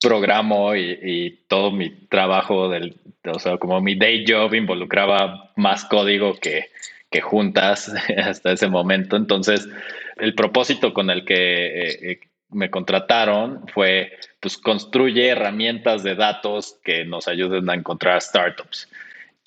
programo 0.00 0.74
y, 0.74 1.38
todo 1.46 1.70
mi 1.70 1.90
trabajo, 2.08 2.68
del, 2.68 2.96
o 3.32 3.38
sea, 3.38 3.58
como 3.58 3.80
mi 3.80 3.94
day 3.94 4.24
job 4.26 4.52
involucraba 4.54 5.52
más 5.54 5.84
código 5.84 6.34
que, 6.34 6.66
juntas 7.22 7.94
hasta 8.24 8.50
ese 8.50 8.66
momento. 8.66 9.14
Entonces, 9.14 9.68
el 10.16 10.34
propósito 10.34 10.92
con 10.92 11.10
el 11.10 11.24
que 11.24 11.66
eh, 11.66 12.10
eh, 12.10 12.20
me 12.52 12.70
contrataron 12.70 13.66
fue, 13.68 14.12
pues 14.40 14.56
construye 14.56 15.28
herramientas 15.28 16.02
de 16.02 16.14
datos 16.14 16.78
que 16.84 17.04
nos 17.04 17.28
ayuden 17.28 17.68
a 17.70 17.74
encontrar 17.74 18.20
startups. 18.20 18.88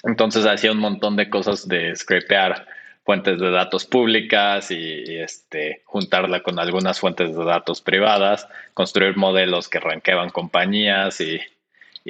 Entonces 0.04 0.46
hacía 0.46 0.72
un 0.72 0.80
montón 0.80 1.16
de 1.16 1.30
cosas 1.30 1.68
de 1.68 1.96
scrapear 1.96 2.68
fuentes 3.04 3.40
de 3.40 3.52
datos 3.52 3.86
públicas 3.86 4.72
y, 4.72 5.18
este, 5.18 5.84
juntarla 5.86 6.42
con 6.42 6.60
algunas 6.60 7.00
fuentes 7.00 7.36
de 7.36 7.46
datos 7.46 7.82
privadas, 7.82 8.48
construir 8.74 9.16
modelos 9.16 9.70
que 9.70 9.80
ranqueaban 9.80 10.30
compañías 10.32 11.22
y, 11.22 11.40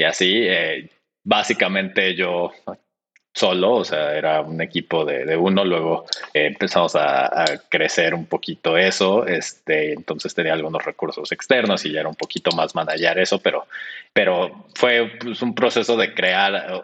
así. 0.04 0.42
Eh, 0.44 0.90
básicamente 1.24 2.16
yo 2.16 2.52
solo, 3.36 3.74
o 3.74 3.86
sea, 3.86 4.16
era 4.16 4.42
un 4.42 4.62
equipo 4.62 5.04
de, 5.04 5.36
uno, 5.36 5.66
luego 5.66 6.06
eh, 6.34 6.48
empezamos 6.48 6.96
a, 6.96 7.46
crecer 7.70 8.16
un 8.16 8.26
poquito 8.26 8.78
eso, 8.78 9.28
este, 9.28 9.92
entonces 9.94 10.34
tenía 10.34 10.54
algunos 10.54 10.84
recursos 10.84 11.32
externos 11.32 11.86
y 11.86 11.92
ya 11.92 12.00
era 12.00 12.10
un 12.10 12.16
poquito 12.16 12.52
más 12.56 12.74
manejar 12.74 13.20
eso, 13.20 13.40
pero, 13.40 13.68
pero 14.14 14.66
fue 14.76 15.12
pues, 15.20 15.42
un 15.42 15.54
proceso 15.54 15.98
de 15.98 16.14
crear 16.14 16.82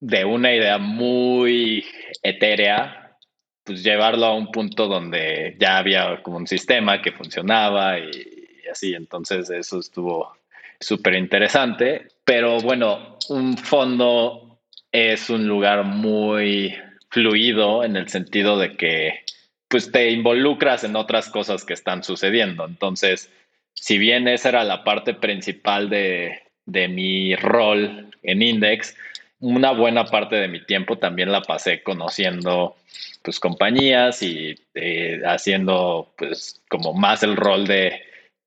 de 0.00 0.24
una 0.24 0.54
idea 0.54 0.78
muy 0.78 1.84
etérea 2.22 3.04
pues 3.64 3.82
llevarlo 3.82 4.26
a 4.26 4.34
un 4.34 4.50
punto 4.52 4.86
donde 4.86 5.56
ya 5.58 5.78
había 5.78 6.22
como 6.22 6.36
un 6.36 6.46
sistema 6.46 7.00
que 7.00 7.12
funcionaba 7.12 7.98
y, 7.98 8.34
así. 8.70 8.94
Entonces 8.94 9.48
eso 9.50 9.80
estuvo 9.80 10.36
súper 10.78 11.14
interesante. 11.14 12.08
Pero 12.24 12.60
bueno, 12.60 13.18
un 13.30 13.56
fondo 13.56 14.43
es 14.94 15.28
un 15.28 15.48
lugar 15.48 15.82
muy 15.82 16.76
fluido 17.10 17.82
en 17.82 17.96
el 17.96 18.08
sentido 18.08 18.56
de 18.56 18.76
que 18.76 19.24
pues 19.66 19.90
te 19.90 20.10
involucras 20.10 20.84
en 20.84 20.94
otras 20.94 21.28
cosas 21.30 21.64
que 21.64 21.72
están 21.72 22.04
sucediendo. 22.04 22.64
Entonces, 22.64 23.28
si 23.72 23.98
bien 23.98 24.28
esa 24.28 24.50
era 24.50 24.62
la 24.62 24.84
parte 24.84 25.12
principal 25.12 25.90
de, 25.90 26.42
de 26.64 26.86
mi 26.86 27.34
rol 27.34 28.08
en 28.22 28.40
Index, 28.40 28.96
una 29.40 29.72
buena 29.72 30.04
parte 30.04 30.36
de 30.36 30.46
mi 30.46 30.64
tiempo 30.64 30.96
también 30.96 31.32
la 31.32 31.42
pasé 31.42 31.82
conociendo 31.82 32.76
pues 33.22 33.40
compañías 33.40 34.22
y 34.22 34.54
eh, 34.74 35.22
haciendo 35.26 36.14
pues 36.16 36.62
como 36.68 36.94
más 36.94 37.24
el 37.24 37.34
rol 37.34 37.66
de 37.66 38.00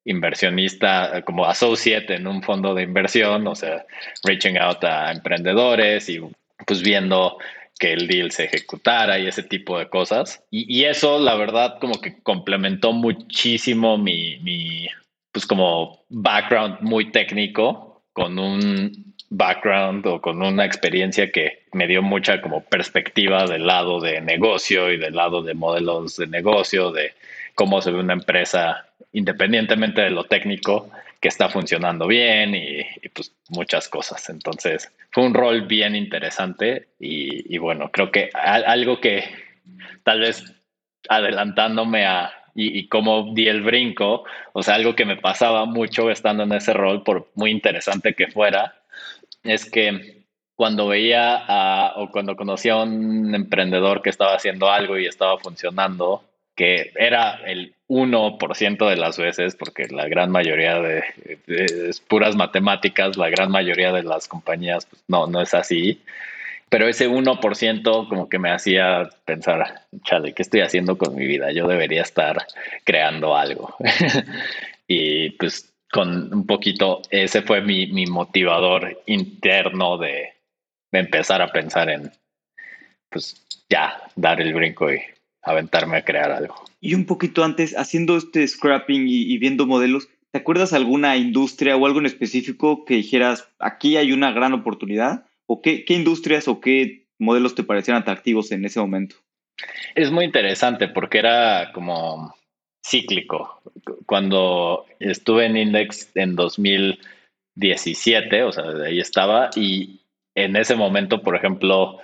inversionista 0.07 1.21
como 1.23 1.45
associate 1.45 2.15
en 2.15 2.27
un 2.27 2.41
fondo 2.41 2.73
de 2.73 2.83
inversión, 2.83 3.45
o 3.45 3.55
sea, 3.55 3.85
reaching 4.23 4.57
out 4.57 4.83
a 4.83 5.11
emprendedores 5.11 6.09
y 6.09 6.21
pues 6.65 6.81
viendo 6.81 7.37
que 7.77 7.93
el 7.93 8.07
deal 8.07 8.31
se 8.31 8.45
ejecutara 8.45 9.19
y 9.19 9.27
ese 9.27 9.43
tipo 9.43 9.77
de 9.77 9.87
cosas. 9.87 10.43
Y, 10.49 10.85
eso, 10.85 11.19
la 11.19 11.35
verdad, 11.35 11.77
como 11.79 12.01
que 12.01 12.19
complementó 12.23 12.91
muchísimo 12.91 13.97
mi, 13.97 14.39
mi, 14.39 14.87
pues 15.31 15.45
como 15.45 16.03
background 16.09 16.81
muy 16.81 17.11
técnico 17.11 18.01
con 18.13 18.39
un 18.39 19.13
background 19.29 20.07
o 20.07 20.21
con 20.21 20.41
una 20.41 20.65
experiencia 20.65 21.31
que 21.31 21.65
me 21.73 21.85
dio 21.85 22.01
mucha 22.01 22.41
como 22.41 22.63
perspectiva 22.63 23.45
del 23.45 23.67
lado 23.67 23.99
de 23.99 24.21
negocio 24.21 24.91
y 24.91 24.97
del 24.97 25.15
lado 25.15 25.43
de 25.43 25.53
modelos 25.53 26.17
de 26.17 26.27
negocio, 26.27 26.91
de 26.91 27.13
cómo 27.57 27.81
se 27.81 27.89
ve 27.89 27.99
una 27.99 28.13
empresa 28.13 28.85
independientemente 29.13 30.01
de 30.01 30.11
lo 30.11 30.25
técnico 30.25 30.91
que 31.19 31.27
está 31.27 31.49
funcionando 31.49 32.05
bien 32.05 32.53
y, 32.53 32.85
pues 33.09 33.33
muchas 33.49 33.89
cosas. 33.89 34.29
Entonces 34.29 34.93
fue 35.11 35.25
un 35.25 35.33
rol 35.33 35.63
bien 35.63 35.95
interesante 35.95 36.89
y, 36.99 37.57
bueno, 37.57 37.89
creo 37.91 38.11
que 38.11 38.29
algo 38.33 39.01
que 39.01 39.23
tal 40.03 40.19
vez 40.19 40.45
adelantándome 41.09 42.05
a 42.05 42.31
y, 42.53 42.77
y, 42.77 42.87
cómo 42.87 43.33
di 43.33 43.47
el 43.47 43.63
brinco, 43.63 44.23
o 44.53 44.63
sea, 44.63 44.75
algo 44.75 44.95
que 44.95 45.05
me 45.05 45.17
pasaba 45.17 45.65
mucho 45.65 46.11
estando 46.11 46.43
en 46.43 46.53
ese 46.53 46.73
rol, 46.73 47.03
por 47.03 47.29
muy 47.35 47.51
interesante 47.51 48.13
que 48.13 48.27
fuera, 48.27 48.81
es 49.43 49.69
que 49.69 50.25
cuando 50.55 50.87
veía 50.87 51.93
o 51.97 52.09
cuando 52.11 52.35
conocía 52.35 52.73
a 52.73 52.83
un 52.83 53.33
emprendedor 53.33 54.01
que 54.01 54.09
estaba 54.09 54.35
haciendo 54.35 54.69
algo 54.69 54.97
y 54.97 55.05
estaba 55.05 55.37
funcionando, 55.37 56.23
que 56.57 56.91
era 56.95 57.39
el 57.45 57.75
1% 57.87 58.89
de 58.89 58.95
las 58.97 59.17
veces, 59.17 59.55
porque 59.55 59.85
la 59.89 60.09
gran 60.09 60.31
mayoría 60.31 60.81
de, 60.81 61.03
es 61.45 62.01
puras 62.01 62.35
matemáticas, 62.35 63.15
la 63.15 63.29
gran 63.29 63.51
mayoría 63.51 63.93
de 63.93 64.03
las 64.03 64.27
compañías 64.27 64.87
pues, 64.87 65.03
no, 65.07 65.27
no 65.27 65.39
es 65.39 65.53
así. 65.53 66.01
Pero 66.69 66.87
ese 66.87 67.07
1% 67.09 68.09
como 68.09 68.27
que 68.27 68.39
me 68.39 68.51
hacía 68.51 69.07
pensar, 69.23 69.83
chale, 70.03 70.33
¿qué 70.33 70.41
estoy 70.41 70.61
haciendo 70.61 70.97
con 70.97 71.15
mi 71.15 71.25
vida? 71.25 71.51
Yo 71.51 71.67
debería 71.67 72.01
estar 72.01 72.45
creando 72.83 73.37
algo. 73.37 73.75
y 74.87 75.29
pues 75.31 75.71
con 75.91 76.33
un 76.33 76.45
poquito, 76.45 77.03
ese 77.11 77.43
fue 77.43 77.61
mi, 77.61 78.05
motivador 78.07 79.01
interno 79.05 79.97
de, 79.97 80.33
empezar 80.91 81.41
a 81.41 81.51
pensar 81.51 81.89
en, 81.89 82.11
pues 83.09 83.45
ya, 83.69 84.01
dar 84.15 84.41
el 84.41 84.53
brinco 84.53 84.91
y 84.91 84.99
aventarme 85.47 85.97
a 85.97 86.05
crear 86.05 86.31
algo. 86.31 86.55
Y 86.79 86.93
un 86.93 87.05
poquito 87.05 87.43
antes, 87.43 87.77
haciendo 87.77 88.17
este 88.17 88.47
scrapping 88.47 89.07
y, 89.07 89.37
viendo 89.37 89.65
modelos, 89.65 90.09
¿te 90.31 90.39
acuerdas 90.39 90.73
alguna 90.73 91.17
industria 91.17 91.75
o 91.75 91.85
algo 91.85 91.99
en 91.99 92.05
específico 92.05 92.85
que 92.85 92.95
dijeras, 92.95 93.49
aquí 93.59 93.97
hay 93.97 94.11
una 94.11 94.31
gran 94.31 94.53
oportunidad? 94.53 95.25
¿O 95.45 95.61
qué, 95.61 95.85
qué 95.85 95.93
industrias 95.93 96.47
o 96.47 96.59
qué 96.59 97.07
modelos 97.19 97.55
te 97.55 97.63
parecían 97.63 97.97
atractivos 97.97 98.51
en 98.51 98.65
ese 98.65 98.79
momento? 98.79 99.15
Es 99.95 100.11
muy 100.11 100.25
interesante 100.25 100.87
porque 100.87 101.17
era 101.19 101.71
como 101.73 102.35
cíclico. 102.85 103.61
Cuando 104.05 104.85
estuve 104.99 105.45
en 105.45 105.57
Index 105.57 106.11
en 106.15 106.35
2017, 106.35 108.43
o 108.43 108.51
sea, 108.51 108.65
ahí 108.85 108.99
estaba, 108.99 109.49
y 109.55 110.01
en 110.35 110.55
ese 110.55 110.75
momento, 110.75 111.23
por 111.23 111.35
ejemplo, 111.35 111.97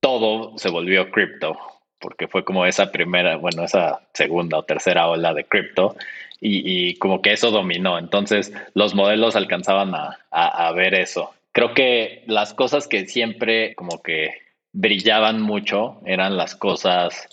todo 0.00 0.58
se 0.58 0.70
volvió 0.70 1.10
cripto, 1.10 1.56
porque 2.00 2.28
fue 2.28 2.44
como 2.44 2.66
esa 2.66 2.90
primera, 2.90 3.36
bueno, 3.36 3.64
esa 3.64 4.00
segunda 4.12 4.58
o 4.58 4.62
tercera 4.64 5.08
ola 5.08 5.34
de 5.34 5.44
cripto, 5.44 5.96
y, 6.42 6.94
como 6.96 7.20
que 7.20 7.32
eso 7.32 7.50
dominó. 7.50 7.98
Entonces, 7.98 8.50
los 8.72 8.94
modelos 8.94 9.36
alcanzaban 9.36 9.94
a, 9.94 10.16
a 10.30 10.72
ver 10.72 10.94
eso. 10.94 11.34
Creo 11.52 11.74
que 11.74 12.24
las 12.26 12.54
cosas 12.54 12.88
que 12.88 13.06
siempre 13.06 13.74
como 13.74 14.02
que 14.02 14.38
brillaban 14.72 15.42
mucho 15.42 16.00
eran 16.06 16.36
las 16.38 16.54
cosas 16.54 17.28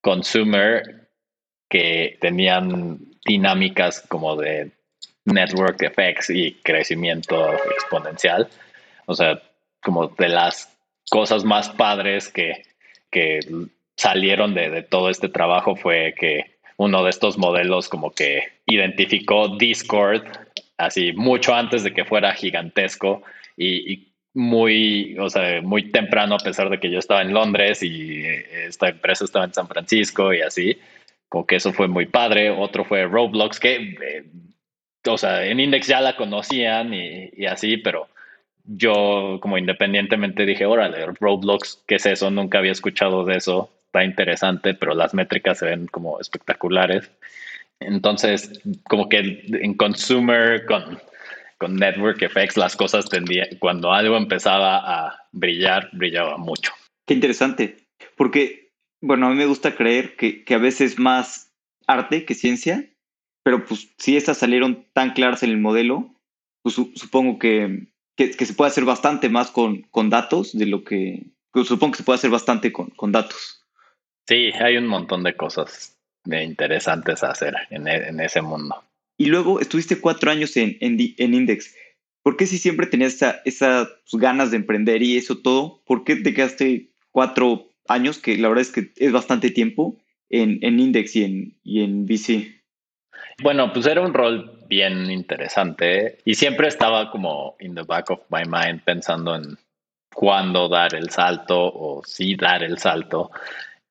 consumer 0.00 1.08
que 1.68 2.16
tenían 2.20 2.98
dinámicas 3.26 4.00
como 4.00 4.36
de 4.36 4.70
network 5.26 5.82
effects 5.82 6.30
y 6.30 6.54
crecimiento 6.62 7.52
exponencial. 7.72 8.48
O 9.06 9.14
sea, 9.14 9.42
como 9.82 10.08
de 10.08 10.28
las 10.28 10.74
cosas 11.10 11.44
más 11.44 11.68
padres 11.68 12.28
que, 12.28 12.62
que 13.10 13.40
salieron 13.98 14.54
de, 14.54 14.70
de, 14.70 14.82
todo 14.82 15.10
este 15.10 15.28
trabajo 15.28 15.76
fue 15.76 16.14
que 16.18 16.58
uno 16.78 17.04
de 17.04 17.10
estos 17.10 17.36
modelos 17.36 17.90
como 17.90 18.12
que 18.12 18.44
identificó 18.64 19.56
Discord 19.58 20.22
así 20.78 21.12
mucho 21.12 21.54
antes 21.54 21.84
de 21.84 21.92
que 21.92 22.06
fuera 22.06 22.32
gigantesco 22.32 23.22
y, 23.56 23.92
y 23.92 24.08
muy, 24.32 25.16
o 25.18 25.28
sea, 25.28 25.60
muy 25.60 25.90
temprano 25.90 26.36
a 26.36 26.38
pesar 26.38 26.70
de 26.70 26.78
que 26.78 26.90
yo 26.90 26.98
estaba 26.98 27.22
en 27.22 27.34
Londres 27.34 27.82
y 27.82 28.22
esta 28.66 28.88
empresa 28.88 29.24
estaba 29.24 29.44
en 29.44 29.52
San 29.52 29.68
Francisco 29.68 30.32
y 30.32 30.40
así 30.40 30.78
como 31.28 31.46
que 31.46 31.56
eso 31.56 31.72
fue 31.72 31.88
muy 31.88 32.06
padre. 32.06 32.50
Otro 32.50 32.84
fue 32.84 33.04
Roblox, 33.04 33.60
que, 33.60 33.76
eh, 33.76 34.24
o 35.06 35.18
sea, 35.18 35.44
en 35.44 35.60
Index 35.60 35.86
ya 35.86 36.00
la 36.00 36.16
conocían 36.16 36.92
y, 36.94 37.46
así, 37.46 37.76
pero 37.78 38.08
yo 38.64 39.38
como 39.40 39.56
independientemente 39.56 40.44
dije, 40.44 40.66
órale, 40.66 41.06
Roblox, 41.06 41.82
¿qué 41.86 41.96
es 41.96 42.06
eso? 42.06 42.30
Nunca 42.30 42.58
había 42.58 42.72
escuchado 42.72 43.24
de 43.24 43.36
eso. 43.36 43.70
Está 43.88 44.04
interesante, 44.04 44.74
pero 44.74 44.94
las 44.94 45.14
métricas 45.14 45.58
se 45.58 45.66
ven 45.66 45.86
como 45.86 46.20
espectaculares. 46.20 47.10
Entonces, 47.80 48.60
como 48.88 49.08
que 49.08 49.44
en 49.48 49.74
consumer, 49.74 50.66
con, 50.66 50.98
con 51.58 51.76
network 51.76 52.20
effects, 52.22 52.56
las 52.56 52.76
cosas 52.76 53.08
tendían, 53.08 53.48
cuando 53.58 53.92
algo 53.92 54.16
empezaba 54.16 54.78
a 54.78 55.28
brillar, 55.32 55.88
brillaba 55.92 56.36
mucho. 56.36 56.72
Qué 57.06 57.14
interesante, 57.14 57.76
porque 58.16 58.68
bueno, 59.00 59.26
a 59.26 59.30
mí 59.30 59.36
me 59.36 59.46
gusta 59.46 59.76
creer 59.76 60.16
que, 60.16 60.44
a 60.54 60.58
veces 60.58 60.98
más 60.98 61.52
arte 61.86 62.24
que 62.24 62.34
ciencia, 62.34 62.90
pero 63.44 63.64
pues 63.64 63.94
si 63.98 64.16
estas 64.16 64.38
salieron 64.38 64.86
tan 64.92 65.12
claras 65.12 65.42
en 65.42 65.50
el 65.50 65.58
modelo, 65.58 66.14
pues 66.62 66.74
supongo 66.74 67.38
que, 67.38 67.86
se 68.16 68.54
puede 68.54 68.70
hacer 68.70 68.84
bastante 68.84 69.28
más 69.28 69.50
con, 69.50 69.82
con 69.90 70.10
datos 70.10 70.56
de 70.56 70.66
lo 70.66 70.84
que, 70.84 71.26
pues, 71.52 71.68
supongo 71.68 71.92
que 71.92 71.98
se 71.98 72.04
puede 72.04 72.18
hacer 72.18 72.30
bastante 72.30 72.72
con, 72.72 72.90
con 72.90 73.12
datos. 73.12 73.64
Sí, 74.28 74.52
hay 74.60 74.76
un 74.76 74.86
montón 74.86 75.22
de 75.22 75.34
cosas 75.34 75.96
interesantes 76.26 77.24
a 77.24 77.30
hacer 77.30 77.54
en, 77.70 77.88
e, 77.88 78.08
en 78.08 78.20
ese 78.20 78.42
mundo. 78.42 78.84
Y 79.16 79.26
luego 79.26 79.60
estuviste 79.60 80.00
cuatro 80.00 80.30
años 80.30 80.56
en, 80.56 80.76
en, 80.80 80.98
en 81.16 81.34
Index. 81.34 81.74
¿Por 82.22 82.36
qué 82.36 82.46
si 82.46 82.58
siempre 82.58 82.86
tenías 82.86 83.14
esas 83.14 83.36
esa, 83.46 83.88
pues, 84.10 84.20
ganas 84.20 84.50
de 84.50 84.58
emprender 84.58 85.02
y 85.02 85.16
eso 85.16 85.38
todo? 85.38 85.80
¿Por 85.86 86.04
qué 86.04 86.16
te 86.16 86.34
quedaste 86.34 86.90
cuatro 87.10 87.68
años, 87.88 88.18
que 88.18 88.36
la 88.36 88.48
verdad 88.48 88.62
es 88.62 88.70
que 88.70 88.92
es 88.96 89.12
bastante 89.12 89.50
tiempo, 89.50 89.96
en, 90.30 90.58
en 90.62 90.78
Index 90.78 91.16
y 91.16 91.24
en, 91.24 91.58
y 91.64 91.82
en 91.82 92.04
VC. 92.04 92.62
Bueno, 93.42 93.72
pues 93.72 93.86
era 93.86 94.02
un 94.02 94.14
rol 94.14 94.64
bien 94.68 95.10
interesante 95.10 96.18
y 96.24 96.34
siempre 96.34 96.68
estaba 96.68 97.10
como 97.10 97.56
in 97.60 97.74
the 97.74 97.82
back 97.82 98.10
of 98.10 98.20
my 98.30 98.42
mind 98.44 98.82
pensando 98.84 99.36
en 99.36 99.56
cuándo 100.14 100.68
dar 100.68 100.94
el 100.94 101.10
salto 101.10 101.56
o 101.58 102.02
si 102.04 102.34
dar 102.34 102.62
el 102.62 102.78
salto. 102.78 103.30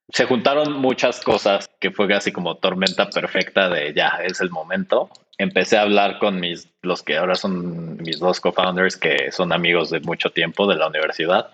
Se 0.09 0.25
juntaron 0.25 0.73
muchas 0.73 1.19
cosas 1.19 1.69
que 1.79 1.91
fue 1.91 2.07
casi 2.07 2.31
como 2.31 2.55
tormenta 2.55 3.09
perfecta 3.09 3.69
de 3.69 3.93
ya, 3.93 4.19
es 4.23 4.39
el 4.39 4.49
momento. 4.49 5.09
Empecé 5.37 5.77
a 5.77 5.81
hablar 5.81 6.17
con 6.19 6.39
mis, 6.39 6.69
los 6.81 7.03
que 7.03 7.17
ahora 7.17 7.35
son 7.35 7.97
mis 7.97 8.19
dos 8.19 8.39
co-founders, 8.39 8.95
que 8.95 9.31
son 9.31 9.51
amigos 9.51 9.89
de 9.89 9.99
mucho 9.99 10.29
tiempo 10.29 10.65
de 10.65 10.75
la 10.75 10.87
universidad. 10.87 11.49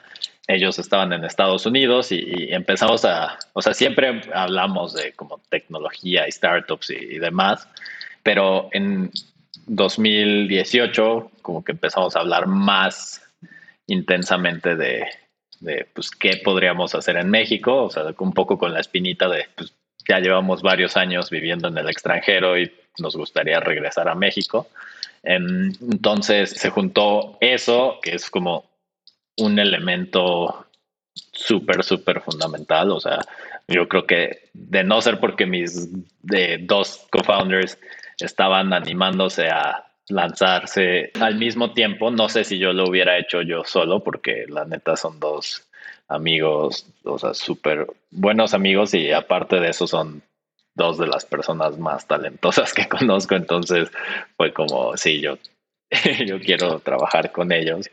Ellos 0.48 0.78
estaban 0.78 1.14
en 1.14 1.24
Estados 1.24 1.66
Unidos 1.66 2.12
y, 2.12 2.54
empezamos 2.54 3.06
a, 3.06 3.40
o 3.54 3.62
sea, 3.62 3.74
siempre 3.74 4.22
hablamos 4.34 4.94
de 4.94 5.14
como 5.14 5.40
tecnología 5.50 6.28
y 6.28 6.32
startups 6.32 6.92
y, 6.92 6.96
y 6.96 7.20
demás, 7.20 7.68
pero 8.22 8.70
en 8.72 9.12
2018 9.66 11.32
como 11.42 11.64
que 11.64 11.72
empezamos 11.72 12.16
a 12.16 12.20
hablar 12.20 12.48
más 12.48 13.22
intensamente 13.88 14.76
de, 14.76 15.08
de 15.64 15.88
pues, 15.94 16.12
qué 16.12 16.42
podríamos 16.44 16.94
hacer 16.96 17.18
en 17.18 17.30
México, 17.30 17.84
o 17.84 17.90
sea, 17.90 18.04
un 18.20 18.34
poco 18.34 18.58
con 18.58 18.74
la 18.74 18.80
espinita 18.80 19.28
de, 19.28 19.48
pues, 19.56 19.74
ya 20.08 20.20
llevamos 20.20 20.62
varios 20.62 20.98
años 20.98 21.30
viviendo 21.30 21.70
en 21.70 21.78
el 21.78 21.90
extranjero 21.90 22.58
y 22.60 22.72
nos 23.00 23.16
gustaría 23.16 23.60
regresar 23.60 24.10
a 24.10 24.16
México. 24.16 24.68
Em, 25.24 25.74
entonces 25.82 26.50
se 26.50 26.70
juntó 26.70 27.38
eso, 27.40 28.00
que 28.02 28.16
es 28.16 28.30
como 28.30 28.66
un 29.38 29.58
elemento 29.58 30.68
súper, 31.32 31.84
súper 31.84 32.22
fundamental. 32.22 32.92
O 32.92 33.00
sea, 33.00 33.20
yo 33.68 33.88
creo 33.88 34.06
que 34.06 34.50
de 34.54 34.84
no 34.84 35.02
ser 35.02 35.20
porque 35.20 35.46
mis 35.46 35.90
de 36.22 36.60
dos 36.62 37.08
co-founders 37.10 37.80
estaban 38.20 38.74
animándose 38.74 39.48
a 39.48 39.83
lanzarse 40.10 41.12
al 41.20 41.36
mismo 41.36 41.74
tiempo. 41.74 42.12
No 42.12 42.30
sé 42.30 42.44
si 42.44 42.58
yo 42.58 42.74
lo 42.74 42.86
hubiera 42.86 43.18
hecho 43.18 43.42
yo 43.42 43.64
solo, 43.64 44.04
porque 44.04 44.46
la 44.48 44.66
neta 44.66 44.96
son 44.96 45.20
dos 45.20 45.68
amigos, 46.08 46.86
o 47.04 47.18
sea, 47.18 47.34
súper 47.34 47.88
buenos 48.12 48.54
amigos 48.54 48.94
y 48.94 49.12
aparte 49.12 49.60
de 49.60 49.70
eso 49.70 49.88
son 49.88 50.22
dos 50.76 50.98
de 50.98 51.08
las 51.08 51.26
personas 51.26 51.78
más 51.78 52.08
talentosas 52.08 52.74
que 52.74 52.88
conozco. 52.90 53.36
Entonces 53.36 53.92
fue 54.38 54.54
como, 54.54 54.96
sí, 54.98 55.22
yo, 55.22 55.38
yo 56.26 56.40
quiero 56.40 56.80
trabajar 56.80 57.32
con 57.32 57.52
ellos. 57.52 57.90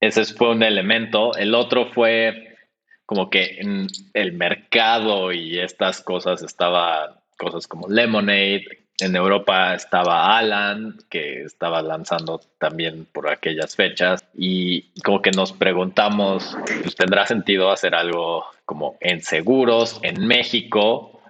Ese 0.00 0.24
fue 0.24 0.50
un 0.50 0.62
elemento. 0.62 1.34
El 1.36 1.54
otro 1.54 1.86
fue 1.86 2.56
como 3.04 3.28
que 3.28 3.58
en 3.58 3.88
el 4.14 4.32
mercado 4.32 5.32
y 5.32 5.58
estas 5.58 6.00
cosas 6.00 6.42
estaba 6.42 7.20
cosas 7.36 7.66
como 7.66 7.88
Lemonade, 7.88 8.64
en 9.02 9.16
Europa 9.16 9.74
estaba 9.74 10.38
Alan, 10.38 10.98
que 11.08 11.42
estaba 11.42 11.82
lanzando 11.82 12.40
también 12.58 13.06
por 13.12 13.30
aquellas 13.30 13.76
fechas, 13.76 14.24
y 14.34 14.82
como 15.02 15.22
que 15.22 15.30
nos 15.30 15.52
preguntamos, 15.52 16.56
pues, 16.82 16.94
¿tendrá 16.94 17.26
sentido 17.26 17.70
hacer 17.70 17.94
algo 17.94 18.44
como 18.64 18.96
en 19.00 19.22
seguros 19.22 19.98
en 20.02 20.26
México, 20.26 21.20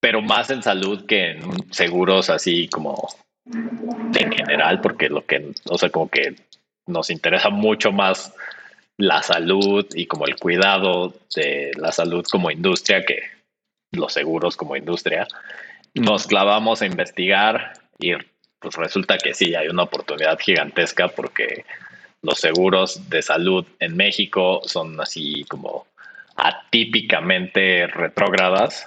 pero 0.00 0.20
más 0.20 0.50
en 0.50 0.62
salud 0.62 1.06
que 1.06 1.32
en 1.32 1.72
seguros 1.72 2.28
así 2.30 2.68
como 2.68 3.08
en 3.46 4.32
general, 4.32 4.80
porque 4.80 5.08
lo 5.08 5.24
que, 5.24 5.52
o 5.68 5.78
sea, 5.78 5.90
como 5.90 6.08
que 6.08 6.34
nos 6.86 7.10
interesa 7.10 7.50
mucho 7.50 7.92
más 7.92 8.34
la 8.98 9.22
salud 9.22 9.86
y 9.94 10.06
como 10.06 10.26
el 10.26 10.36
cuidado 10.36 11.14
de 11.34 11.72
la 11.76 11.92
salud 11.92 12.24
como 12.30 12.50
industria 12.50 13.04
que 13.04 13.20
los 13.92 14.12
seguros 14.12 14.56
como 14.56 14.76
industria 14.76 15.26
nos 15.94 16.26
clavamos 16.26 16.82
a 16.82 16.86
investigar 16.86 17.74
y 17.98 18.12
pues 18.58 18.76
resulta 18.76 19.18
que 19.18 19.34
sí, 19.34 19.54
hay 19.54 19.68
una 19.68 19.82
oportunidad 19.82 20.38
gigantesca 20.38 21.08
porque 21.08 21.64
los 22.22 22.38
seguros 22.38 23.08
de 23.10 23.20
salud 23.20 23.66
en 23.80 23.96
México 23.96 24.60
son 24.64 25.00
así 25.00 25.44
como 25.48 25.86
atípicamente 26.36 27.88
retrógradas. 27.88 28.86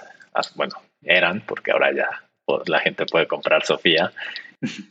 Bueno, 0.54 0.74
eran, 1.02 1.42
porque 1.42 1.72
ahora 1.72 1.94
ya 1.94 2.08
pues, 2.44 2.68
la 2.68 2.80
gente 2.80 3.04
puede 3.06 3.26
comprar 3.26 3.64
Sofía. 3.64 4.10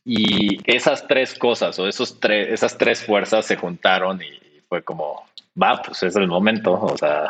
Y 0.06 0.60
esas 0.71 1.08
tres 1.08 1.34
cosas 1.34 1.78
o 1.80 1.88
esos 1.88 2.19
tres, 2.19 2.49
esas 2.49 2.78
tres 2.78 3.04
fuerzas 3.04 3.47
se 3.47 3.56
juntaron 3.56 4.21
y 4.21 4.62
fue 4.69 4.84
como, 4.84 5.28
va, 5.62 5.82
pues 5.82 6.04
es 6.04 6.15
el 6.15 6.28
momento, 6.28 6.73
o 6.73 6.95
sea, 6.95 7.28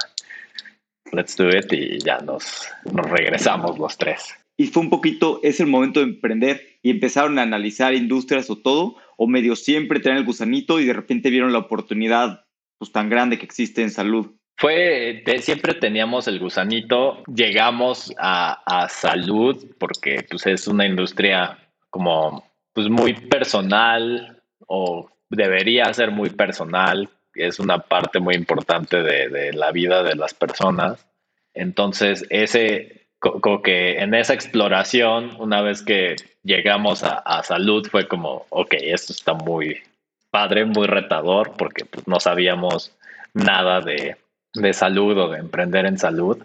let's 1.13 1.38
do 1.38 1.48
it 1.50 1.71
y 1.71 1.98
ya 2.00 2.17
nos, 2.19 2.67
nos 2.84 3.10
regresamos 3.10 3.80
los 3.80 3.98
tres 3.98 4.36
y 4.58 4.68
fue 4.68 4.84
un 4.84 4.89
poquito, 4.89 5.39
es 5.44 5.60
el 5.60 5.68
momento 5.68 6.00
de 6.00 6.08
emprender 6.08 6.80
y 6.82 6.91
empezaron 6.91 7.38
a 7.39 7.44
analizar 7.44 7.94
industrias 7.94 8.50
o 8.50 8.56
todo, 8.56 8.96
o 9.18 9.28
medio 9.28 9.56
siempre 9.56 10.00
tenían 10.00 10.20
el 10.20 10.26
gusanito 10.26 10.80
y 10.80 10.86
de 10.86 10.94
repente 10.94 11.30
vieron 11.30 11.54
la 11.54 11.60
oportunidad 11.60 12.46
pues 12.78 12.91
tan 12.91 13.10
grande 13.10 13.38
que 13.38 13.46
existe 13.46 13.82
en 13.82 13.91
salud. 13.91 14.32
Fue, 14.58 15.24
siempre 15.41 15.74
teníamos 15.74 16.30
el 16.30 16.39
gusanito, 16.39 17.24
llegamos 17.26 18.13
a, 18.18 18.62
a, 18.65 18.88
salud 18.88 19.65
porque 19.78 20.26
pues 20.30 20.48
es 20.48 20.68
una 20.68 20.86
industria 20.86 21.58
como 21.89 22.46
pues 22.72 22.88
muy 22.88 23.13
personal 23.13 24.41
o 24.68 25.10
debería 25.30 25.94
ser 25.94 26.12
muy 26.12 26.30
personal, 26.30 27.10
es 27.34 27.60
una 27.60 27.80
parte 27.80 28.20
muy 28.20 28.36
importante 28.36 29.02
de, 29.02 29.28
de 29.28 29.52
la 29.52 29.72
vida 29.72 30.04
de 30.04 30.15
las 30.15 30.34
personas. 30.34 31.06
Entonces, 31.54 32.26
ese, 32.30 33.05
como 33.31 33.61
que 33.61 33.99
en 33.99 34.13
esa 34.13 34.33
exploración, 34.33 35.35
una 35.39 35.61
vez 35.61 35.81
que 35.81 36.15
llegamos 36.43 37.03
a, 37.03 37.43
salud, 37.43 37.88
fue 37.89 38.07
como, 38.07 38.45
ok, 38.49 38.75
esto 38.81 39.13
está 39.13 39.33
muy 39.33 39.81
padre, 40.29 40.65
muy 40.65 40.88
retador, 40.88 41.53
porque 41.57 41.85
pues, 41.85 42.07
no 42.07 42.19
sabíamos 42.19 42.95
nada 43.33 43.81
de, 43.81 44.17
de 44.53 44.73
salud 44.73 45.17
o 45.17 45.29
de 45.29 45.39
emprender 45.39 45.85
en 45.85 45.97
salud. 45.97 46.38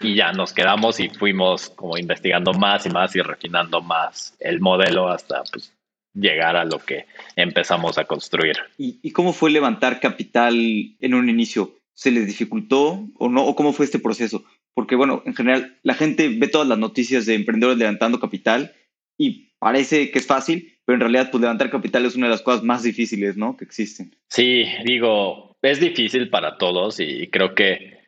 Y 0.00 0.14
ya 0.16 0.32
nos 0.32 0.52
quedamos 0.52 0.98
y 1.00 1.08
fuimos 1.08 1.70
como 1.70 1.96
investigando 1.96 2.52
más 2.52 2.86
y 2.86 2.90
más 2.90 3.14
y 3.14 3.20
refinando 3.20 3.80
más 3.80 4.36
el 4.40 4.60
modelo 4.60 5.08
hasta 5.08 5.42
pues, 5.52 5.72
llegar 6.14 6.56
a 6.56 6.64
lo 6.64 6.78
que 6.78 7.06
empezamos 7.36 7.98
a 7.98 8.04
construir. 8.04 8.56
¿Y, 8.76 8.98
¿Y, 9.02 9.12
cómo 9.12 9.32
fue 9.32 9.50
levantar 9.50 10.00
capital 10.00 10.54
en 10.56 11.14
un 11.14 11.28
inicio? 11.28 11.76
¿Se 11.94 12.10
les 12.10 12.26
dificultó 12.26 13.06
o 13.16 13.28
no? 13.28 13.44
¿O 13.46 13.54
cómo 13.54 13.72
fue 13.72 13.84
este 13.84 13.98
proceso? 13.98 14.44
Porque 14.74 14.96
bueno, 14.96 15.22
en 15.26 15.34
general 15.34 15.78
la 15.82 15.94
gente 15.94 16.28
ve 16.28 16.48
todas 16.48 16.68
las 16.68 16.78
noticias 16.78 17.26
de 17.26 17.34
emprendedores 17.34 17.78
levantando 17.78 18.20
capital 18.20 18.72
y 19.18 19.52
parece 19.58 20.10
que 20.10 20.18
es 20.18 20.26
fácil, 20.26 20.78
pero 20.84 20.96
en 20.96 21.00
realidad 21.00 21.30
pues 21.30 21.40
levantar 21.40 21.70
capital 21.70 22.06
es 22.06 22.16
una 22.16 22.26
de 22.26 22.32
las 22.32 22.42
cosas 22.42 22.62
más 22.62 22.82
difíciles, 22.82 23.36
¿no? 23.36 23.56
Que 23.56 23.64
existen. 23.64 24.16
Sí, 24.28 24.64
digo, 24.84 25.56
es 25.62 25.80
difícil 25.80 26.30
para 26.30 26.58
todos 26.58 27.00
y 27.00 27.28
creo 27.28 27.54
que 27.54 28.02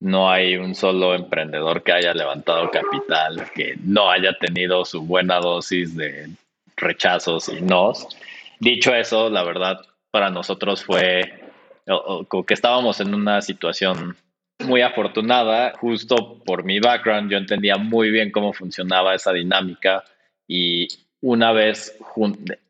no 0.00 0.30
hay 0.30 0.56
un 0.56 0.74
solo 0.74 1.14
emprendedor 1.14 1.82
que 1.82 1.92
haya 1.92 2.14
levantado 2.14 2.70
capital 2.70 3.50
que 3.54 3.76
no 3.84 4.10
haya 4.10 4.36
tenido 4.38 4.84
su 4.84 5.02
buena 5.02 5.38
dosis 5.40 5.94
de 5.94 6.30
rechazos 6.76 7.48
y 7.48 7.60
nos. 7.60 8.08
Dicho 8.58 8.94
eso, 8.94 9.28
la 9.30 9.42
verdad 9.42 9.80
para 10.10 10.30
nosotros 10.30 10.84
fue 10.84 11.40
como 12.28 12.44
que 12.44 12.54
estábamos 12.54 13.00
en 13.00 13.14
una 13.14 13.42
situación 13.42 14.16
muy 14.64 14.82
afortunada, 14.82 15.72
justo 15.78 16.42
por 16.44 16.64
mi 16.64 16.80
background, 16.80 17.30
yo 17.30 17.38
entendía 17.38 17.76
muy 17.76 18.10
bien 18.10 18.30
cómo 18.30 18.52
funcionaba 18.52 19.14
esa 19.14 19.32
dinámica 19.32 20.04
y 20.46 20.88
una 21.20 21.52
vez 21.52 21.96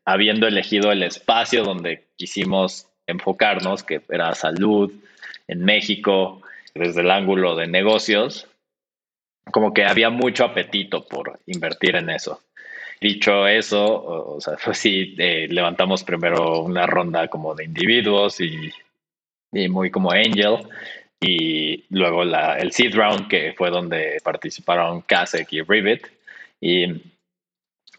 habiendo 0.05 0.47
elegido 0.47 0.91
el 0.91 1.03
espacio 1.03 1.63
donde 1.63 2.07
quisimos 2.17 2.87
enfocarnos, 3.07 3.83
que 3.83 4.01
era 4.09 4.33
salud 4.35 4.91
en 5.47 5.63
México, 5.63 6.41
desde 6.73 7.01
el 7.01 7.11
ángulo 7.11 7.55
de 7.55 7.67
negocios, 7.67 8.47
como 9.51 9.73
que 9.73 9.85
había 9.85 10.09
mucho 10.09 10.45
apetito 10.45 11.05
por 11.05 11.39
invertir 11.47 11.95
en 11.95 12.09
eso. 12.09 12.41
Dicho 12.99 13.47
eso, 13.47 14.35
o 14.35 14.39
sea, 14.39 14.55
pues 14.63 14.77
sí, 14.77 15.15
eh, 15.17 15.47
levantamos 15.49 16.03
primero 16.03 16.61
una 16.61 16.85
ronda 16.85 17.27
como 17.27 17.55
de 17.55 17.65
individuos 17.65 18.39
y, 18.39 18.71
y 19.51 19.69
muy 19.69 19.89
como 19.89 20.11
angel, 20.11 20.59
y 21.21 21.85
luego 21.89 22.23
la, 22.25 22.57
el 22.57 22.71
seed 22.71 22.95
round, 22.95 23.27
que 23.27 23.53
fue 23.53 23.69
donde 23.69 24.17
participaron 24.23 25.01
Kasek 25.01 25.53
y 25.53 25.61
Rivet. 25.61 26.11
Y 26.59 27.01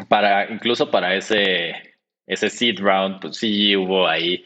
para, 0.09 0.51
incluso 0.51 0.91
para 0.91 1.15
ese, 1.15 1.95
ese 2.27 2.51
seed 2.51 2.81
round, 2.81 3.21
pues 3.21 3.37
sí 3.37 3.77
hubo 3.77 4.09
ahí 4.09 4.45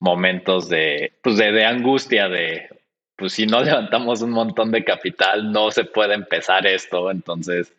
momentos 0.00 0.68
de, 0.68 1.12
pues 1.22 1.38
de, 1.38 1.50
de 1.50 1.64
angustia, 1.64 2.28
de, 2.28 2.68
pues 3.16 3.32
si 3.32 3.46
no 3.46 3.60
levantamos 3.64 4.20
un 4.20 4.30
montón 4.30 4.70
de 4.70 4.84
capital, 4.84 5.50
no 5.50 5.70
se 5.70 5.84
puede 5.84 6.14
empezar 6.14 6.66
esto, 6.66 7.10
entonces... 7.10 7.74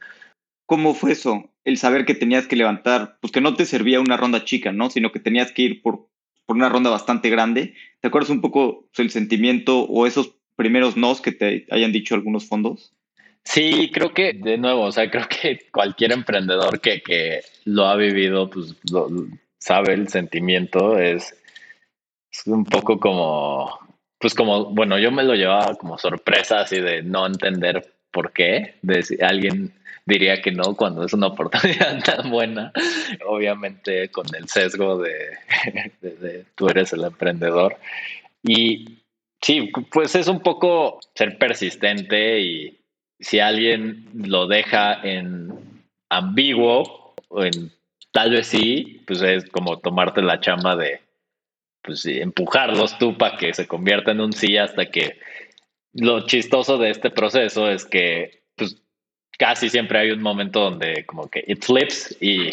¿Cómo 0.68 0.94
fue 0.94 1.12
eso? 1.12 1.50
El 1.66 1.78
saber 1.78 2.06
que 2.06 2.16
tenías 2.16 2.48
que 2.48 2.56
levantar, 2.56 3.18
pues 3.20 3.34
que 3.34 3.42
no 3.42 3.56
te 3.56 3.66
servía 3.66 4.00
una 4.00 4.16
ronda 4.16 4.46
chica, 4.46 4.72
¿no? 4.72 4.90
Sino 4.90 5.12
que 5.12 5.20
tenías 5.20 5.52
que 5.52 5.64
ir 5.64 5.82
por 5.82 6.08
por 6.46 6.56
una 6.56 6.70
ronda 6.70 6.90
bastante 6.90 7.30
grande. 7.30 7.76
¿Te 8.00 8.08
acuerdas 8.08 8.30
un 8.30 8.42
poco 8.42 8.90
el 8.98 9.10
sentimiento 9.10 9.82
o 9.84 10.06
esos 10.06 10.36
primeros 10.56 10.98
nos 10.98 11.22
que 11.22 11.32
te 11.32 11.66
hayan 11.72 11.92
dicho 11.92 12.16
algunos 12.16 12.48
fondos? 12.48 12.94
Sí, 13.44 13.90
creo 13.92 14.14
que, 14.14 14.34
de 14.34 14.58
nuevo, 14.58 14.84
o 14.84 14.92
sea, 14.92 15.10
creo 15.10 15.28
que 15.28 15.60
cualquier 15.72 16.12
emprendedor 16.12 16.80
que, 16.80 17.02
que 17.02 17.42
lo 17.66 17.88
ha 17.88 17.96
vivido, 17.96 18.50
pues 18.50 18.76
sabe 19.58 19.94
el 19.94 20.10
sentimiento, 20.10 21.00
es, 21.00 21.36
es, 22.32 22.48
un 22.48 22.66
poco 22.66 23.00
como 23.00 23.80
pues 24.22 24.36
como, 24.36 24.66
bueno, 24.66 25.00
yo 25.00 25.12
me 25.12 25.24
lo 25.24 25.34
llevaba 25.34 25.74
como 25.76 25.98
sorpresa 25.98 26.62
así 26.62 26.80
de 26.80 27.02
no 27.02 27.26
entender 27.26 27.96
por 28.12 28.32
qué. 28.32 28.76
De 28.84 29.02
si 29.02 29.20
alguien 29.20 29.74
diría 30.06 30.42
que 30.42 30.52
no 30.52 30.76
cuando 30.76 31.04
es 31.04 31.14
una 31.14 31.28
oportunidad 31.28 32.04
tan 32.04 32.30
buena. 32.30 32.72
Obviamente 33.26 34.10
con 34.10 34.26
el 34.36 34.48
sesgo 34.48 34.98
de, 35.02 35.38
de 36.02 36.46
tú 36.56 36.68
eres 36.68 36.94
el 36.94 37.04
emprendedor. 37.04 37.78
Y 38.44 39.00
sí, 39.42 39.72
pues 39.92 40.16
es 40.16 40.28
un 40.28 40.42
poco 40.42 41.00
ser 41.16 41.38
persistente 41.38 42.40
y 42.40 42.80
si 43.20 43.40
alguien 43.40 44.08
lo 44.14 44.48
deja 44.48 45.00
en 45.04 45.52
ambiguo 46.10 47.14
o 47.30 47.44
en 47.44 47.72
tal 48.12 48.32
vez 48.32 48.48
sí, 48.48 49.04
pues 49.06 49.22
es 49.22 49.50
como 49.50 49.80
tomarte 49.80 50.22
la 50.22 50.40
chamba 50.40 50.76
de 50.76 51.02
pues 51.82 52.06
empujarlos 52.06 52.98
tú 53.00 53.18
para 53.18 53.38
que 53.38 53.54
se 53.54 53.68
convierta 53.68 54.12
en 54.12 54.22
un 54.22 54.34
sí 54.34 54.58
hasta 54.58 54.86
que 54.88 55.20
lo 55.94 56.26
chistoso 56.26 56.78
de 56.78 56.92
este 56.92 57.10
proceso 57.10 57.70
es 57.70 57.86
que 57.86 58.41
casi 59.42 59.72
siempre 59.72 59.98
hay 59.98 60.12
un 60.12 60.22
momento 60.22 60.60
donde 60.60 61.04
como 61.08 61.28
que 61.28 61.44
it 61.48 61.66
flips 61.66 62.16
y 62.22 62.52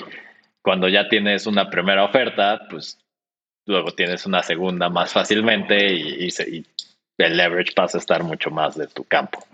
cuando 0.63 0.89
ya 0.89 1.07
tienes 1.07 1.47
una 1.47 1.69
primera 1.69 2.03
oferta, 2.03 2.67
pues 2.71 2.99
luego 3.67 3.93
tienes 3.93 4.25
una 4.25 4.43
segunda 4.43 4.89
más 4.89 5.13
fácilmente 5.13 5.93
y, 5.93 6.29
y 6.29 6.65
el 7.19 7.37
leverage 7.37 7.75
pasa 7.75 7.99
a 7.99 8.01
estar 8.01 8.25
mucho 8.25 8.51
más 8.51 8.79
de 8.79 8.87
tu 8.87 9.05
campo. 9.05 9.45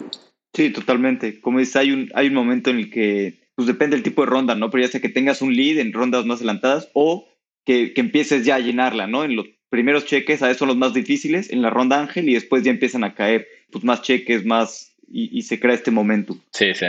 Sí, 0.52 0.70
totalmente. 0.70 1.40
Como 1.40 1.58
dices, 1.58 1.74
hay 1.74 1.90
un, 1.90 2.08
hay 2.14 2.28
un 2.28 2.34
momento 2.34 2.70
en 2.70 2.78
el 2.78 2.88
que, 2.88 3.34
pues 3.56 3.66
depende 3.66 3.96
del 3.96 4.04
tipo 4.04 4.22
de 4.22 4.30
ronda, 4.30 4.54
¿no? 4.54 4.70
Pero 4.70 4.84
ya 4.84 4.92
sea 4.92 5.00
que 5.00 5.08
tengas 5.08 5.42
un 5.42 5.56
lead 5.56 5.78
en 5.78 5.92
rondas 5.92 6.24
más 6.26 6.38
adelantadas 6.38 6.88
o 6.92 7.28
que, 7.66 7.94
que 7.94 8.00
empieces 8.00 8.44
ya 8.44 8.54
a 8.54 8.60
llenarla, 8.60 9.08
¿no? 9.08 9.24
En 9.24 9.34
los 9.34 9.46
primeros 9.70 10.06
cheques, 10.06 10.40
a 10.40 10.46
veces 10.46 10.60
son 10.60 10.68
los 10.68 10.76
más 10.76 10.94
difíciles 10.94 11.50
en 11.50 11.62
la 11.62 11.70
ronda 11.70 11.98
ángel 11.98 12.28
y 12.28 12.34
después 12.34 12.62
ya 12.62 12.70
empiezan 12.70 13.02
a 13.02 13.14
caer 13.14 13.48
pues 13.72 13.82
más 13.82 14.02
cheques, 14.02 14.44
más 14.44 14.94
y, 15.10 15.42
se 15.42 15.58
crea 15.58 15.74
este 15.74 15.90
momento. 15.90 16.36
Sí, 16.52 16.74
sí. 16.74 16.86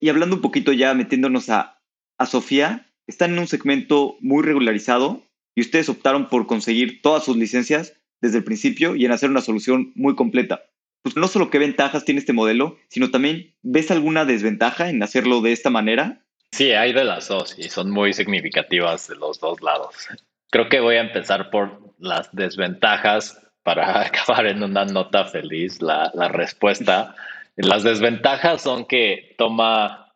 Y 0.00 0.08
hablando 0.08 0.36
un 0.36 0.42
poquito 0.42 0.72
ya, 0.72 0.94
metiéndonos 0.94 1.48
a, 1.50 1.80
a 2.18 2.26
Sofía, 2.26 2.90
están 3.06 3.32
en 3.32 3.38
un 3.38 3.46
segmento 3.46 4.16
muy 4.20 4.42
regularizado 4.42 5.22
y 5.54 5.60
ustedes 5.60 5.88
optaron 5.88 6.28
por 6.28 6.46
conseguir 6.46 7.02
todas 7.02 7.24
sus 7.24 7.36
licencias 7.36 7.94
desde 8.20 8.38
el 8.38 8.44
principio 8.44 8.96
y 8.96 9.04
en 9.04 9.12
hacer 9.12 9.30
una 9.30 9.40
solución 9.40 9.92
muy 9.94 10.14
completa 10.14 10.64
pues 11.04 11.16
no 11.16 11.28
solo 11.28 11.50
qué 11.50 11.58
ventajas 11.58 12.06
tiene 12.06 12.18
este 12.18 12.32
modelo, 12.32 12.78
sino 12.88 13.10
también, 13.10 13.54
¿ves 13.62 13.90
alguna 13.90 14.24
desventaja 14.24 14.88
en 14.88 15.02
hacerlo 15.02 15.42
de 15.42 15.52
esta 15.52 15.68
manera? 15.68 16.22
Sí, 16.50 16.72
hay 16.72 16.94
de 16.94 17.04
las 17.04 17.28
dos 17.28 17.58
y 17.58 17.64
son 17.64 17.90
muy 17.90 18.14
significativas 18.14 19.06
de 19.08 19.16
los 19.16 19.38
dos 19.38 19.60
lados. 19.60 19.94
Creo 20.50 20.70
que 20.70 20.80
voy 20.80 20.96
a 20.96 21.02
empezar 21.02 21.50
por 21.50 21.78
las 21.98 22.34
desventajas 22.34 23.38
para 23.62 24.00
acabar 24.06 24.46
en 24.46 24.62
una 24.62 24.86
nota 24.86 25.26
feliz 25.26 25.82
la, 25.82 26.10
la 26.14 26.28
respuesta. 26.28 27.14
Las 27.56 27.84
desventajas 27.84 28.62
son 28.62 28.84
que 28.84 29.34
toma 29.38 30.12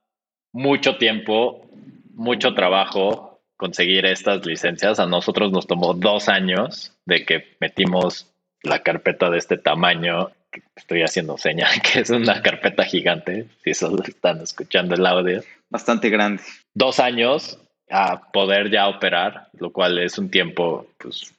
mucho 0.52 0.96
tiempo, 0.96 1.68
mucho 2.14 2.54
trabajo 2.54 3.40
conseguir 3.56 4.06
estas 4.06 4.44
licencias. 4.44 4.98
A 4.98 5.06
nosotros 5.06 5.52
nos 5.52 5.66
tomó 5.66 5.94
dos 5.94 6.28
años 6.28 6.92
de 7.06 7.24
que 7.24 7.56
metimos 7.60 8.26
la 8.62 8.82
carpeta 8.82 9.30
de 9.30 9.38
este 9.38 9.56
tamaño 9.56 10.30
estoy 10.76 11.02
haciendo 11.02 11.36
señal, 11.38 11.70
que 11.82 12.00
es 12.00 12.10
una 12.10 12.42
carpeta 12.42 12.84
gigante, 12.84 13.46
si 13.62 13.74
solo 13.74 14.02
están 14.02 14.40
escuchando 14.40 14.94
el 14.94 15.06
audio. 15.06 15.42
Bastante 15.70 16.10
grande. 16.10 16.42
Dos 16.74 17.00
años 17.00 17.58
a 17.90 18.30
poder 18.32 18.70
ya 18.70 18.88
operar, 18.88 19.48
lo 19.58 19.70
cual 19.70 19.98
es 19.98 20.18
un 20.18 20.30
tiempo, 20.30 20.86
pues 20.98 21.34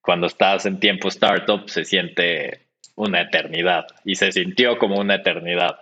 cuando 0.00 0.26
estás 0.26 0.66
en 0.66 0.80
tiempo 0.80 1.08
startup 1.08 1.68
se 1.68 1.84
siente 1.84 2.60
una 2.96 3.22
eternidad 3.22 3.86
y 4.04 4.14
se 4.16 4.32
sintió 4.32 4.78
como 4.78 4.98
una 4.98 5.16
eternidad. 5.16 5.78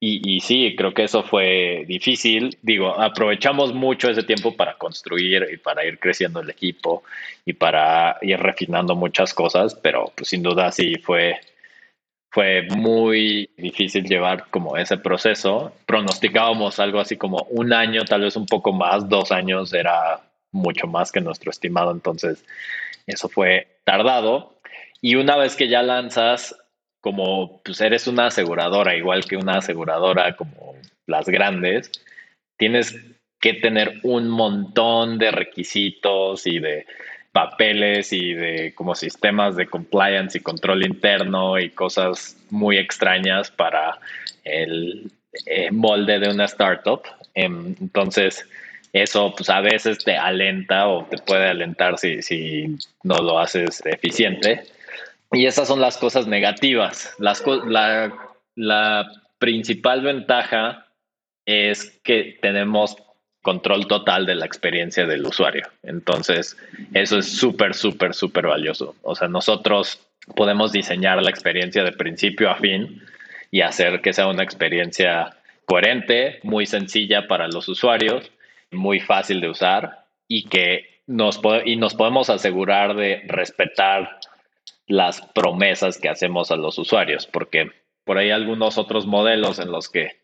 Y, 0.00 0.20
y, 0.36 0.40
sí, 0.40 0.74
creo 0.76 0.92
que 0.92 1.04
eso 1.04 1.22
fue 1.22 1.84
difícil. 1.86 2.58
Digo, 2.62 3.00
aprovechamos 3.00 3.72
mucho 3.72 4.10
ese 4.10 4.24
tiempo 4.24 4.56
para 4.56 4.74
construir 4.74 5.46
y 5.52 5.58
para 5.58 5.84
ir 5.84 6.00
creciendo 6.00 6.40
el 6.40 6.50
equipo 6.50 7.04
y 7.44 7.52
para 7.52 8.18
ir 8.20 8.40
refinando 8.40 8.96
muchas 8.96 9.32
cosas, 9.32 9.76
pero 9.76 10.12
pues 10.16 10.28
sin 10.30 10.42
duda 10.42 10.72
sí 10.72 10.96
fue 10.96 11.38
fue 12.32 12.62
muy 12.62 13.50
difícil 13.58 14.04
llevar 14.04 14.46
como 14.48 14.78
ese 14.78 14.96
proceso. 14.96 15.72
Pronosticábamos 15.84 16.80
algo 16.80 16.98
así 16.98 17.16
como 17.18 17.46
un 17.50 17.74
año, 17.74 18.04
tal 18.06 18.22
vez 18.22 18.36
un 18.36 18.46
poco 18.46 18.72
más, 18.72 19.06
dos 19.08 19.30
años 19.30 19.72
era 19.74 20.22
mucho 20.50 20.86
más 20.86 21.12
que 21.12 21.20
nuestro 21.20 21.50
estimado, 21.50 21.92
entonces 21.92 22.44
eso 23.06 23.28
fue 23.28 23.76
tardado. 23.84 24.58
Y 25.02 25.16
una 25.16 25.36
vez 25.36 25.56
que 25.56 25.68
ya 25.68 25.82
lanzas, 25.82 26.56
como 27.00 27.60
pues 27.64 27.80
eres 27.80 28.06
una 28.06 28.26
aseguradora, 28.26 28.96
igual 28.96 29.24
que 29.24 29.36
una 29.36 29.58
aseguradora 29.58 30.36
como 30.36 30.76
las 31.06 31.28
grandes, 31.28 31.90
tienes 32.56 32.96
que 33.40 33.54
tener 33.54 33.98
un 34.04 34.30
montón 34.30 35.18
de 35.18 35.32
requisitos 35.32 36.46
y 36.46 36.60
de 36.60 36.86
papeles 37.32 38.12
y 38.12 38.34
de 38.34 38.72
como 38.74 38.94
sistemas 38.94 39.56
de 39.56 39.66
compliance 39.66 40.38
y 40.38 40.42
control 40.42 40.84
interno 40.86 41.58
y 41.58 41.70
cosas 41.70 42.36
muy 42.50 42.78
extrañas 42.78 43.50
para 43.50 43.98
el 44.44 45.10
eh, 45.46 45.72
molde 45.72 46.20
de 46.20 46.28
una 46.28 46.44
startup. 46.44 47.02
Em, 47.34 47.74
entonces, 47.80 48.46
eso 48.92 49.34
pues 49.34 49.50
a 49.50 49.60
veces 49.60 49.98
te 50.04 50.16
alenta 50.16 50.86
o 50.86 51.04
te 51.06 51.18
puede 51.18 51.48
alentar 51.48 51.98
si, 51.98 52.22
si 52.22 52.76
no 53.02 53.18
lo 53.18 53.40
haces 53.40 53.82
eficiente. 53.86 54.62
Y 55.32 55.46
esas 55.46 55.68
son 55.68 55.80
las 55.80 55.96
cosas 55.96 56.26
negativas. 56.26 57.14
La, 57.18 58.12
la 58.54 59.10
principal 59.38 60.02
ventaja 60.02 60.86
es 61.46 62.00
que 62.04 62.38
tenemos 62.40 62.96
control 63.42 63.88
total 63.88 64.24
de 64.24 64.36
la 64.36 64.46
experiencia 64.46 65.06
del 65.06 65.26
usuario. 65.26 65.68
Entonces, 65.82 66.56
eso 66.94 67.18
es 67.18 67.36
súper, 67.36 67.74
súper, 67.74 68.14
súper 68.14 68.46
valioso. 68.46 68.94
O 69.02 69.14
sea, 69.16 69.28
nosotros 69.28 70.00
podemos 70.36 70.70
diseñar 70.70 71.20
la 71.20 71.30
experiencia 71.30 71.82
de 71.82 71.92
principio 71.92 72.50
a 72.50 72.56
fin 72.56 73.02
y 73.50 73.62
hacer 73.62 74.00
que 74.00 74.12
sea 74.12 74.28
una 74.28 74.44
experiencia 74.44 75.36
coherente, 75.66 76.38
muy 76.42 76.66
sencilla 76.66 77.26
para 77.26 77.48
los 77.48 77.68
usuarios, 77.68 78.30
muy 78.70 79.00
fácil 79.00 79.40
de 79.40 79.48
usar 79.48 80.04
y 80.28 80.44
que 80.44 81.02
nos, 81.06 81.40
y 81.64 81.76
nos 81.76 81.94
podemos 81.94 82.30
asegurar 82.30 82.94
de 82.94 83.22
respetar 83.26 84.20
las 84.86 85.22
promesas 85.34 85.98
que 85.98 86.08
hacemos 86.08 86.50
a 86.50 86.56
los 86.56 86.78
usuarios, 86.78 87.26
porque 87.26 87.70
por 88.04 88.18
ahí 88.18 88.30
algunos 88.30 88.78
otros 88.78 89.06
modelos 89.06 89.58
en 89.58 89.70
los 89.70 89.88
que 89.88 90.20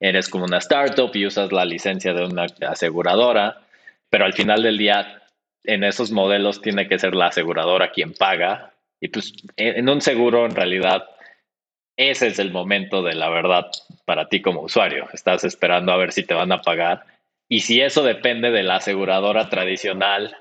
eres 0.00 0.28
como 0.28 0.44
una 0.44 0.58
startup 0.58 1.10
y 1.14 1.26
usas 1.26 1.52
la 1.52 1.64
licencia 1.64 2.12
de 2.14 2.24
una 2.24 2.46
aseguradora, 2.68 3.62
pero 4.08 4.24
al 4.24 4.32
final 4.32 4.62
del 4.62 4.78
día 4.78 5.22
en 5.64 5.84
esos 5.84 6.10
modelos 6.10 6.62
tiene 6.62 6.88
que 6.88 6.98
ser 6.98 7.14
la 7.14 7.26
aseguradora 7.26 7.92
quien 7.92 8.14
paga 8.14 8.74
y 8.98 9.08
pues 9.08 9.32
en 9.56 9.88
un 9.88 10.00
seguro 10.00 10.46
en 10.46 10.54
realidad 10.54 11.06
ese 11.96 12.28
es 12.28 12.38
el 12.38 12.50
momento 12.50 13.02
de 13.02 13.14
la 13.14 13.28
verdad 13.28 13.70
para 14.06 14.28
ti 14.28 14.40
como 14.40 14.62
usuario. 14.62 15.08
Estás 15.12 15.44
esperando 15.44 15.92
a 15.92 15.98
ver 15.98 16.12
si 16.12 16.24
te 16.24 16.32
van 16.32 16.50
a 16.50 16.62
pagar 16.62 17.04
y 17.46 17.60
si 17.60 17.82
eso 17.82 18.02
depende 18.02 18.50
de 18.50 18.62
la 18.62 18.76
aseguradora 18.76 19.50
tradicional, 19.50 20.34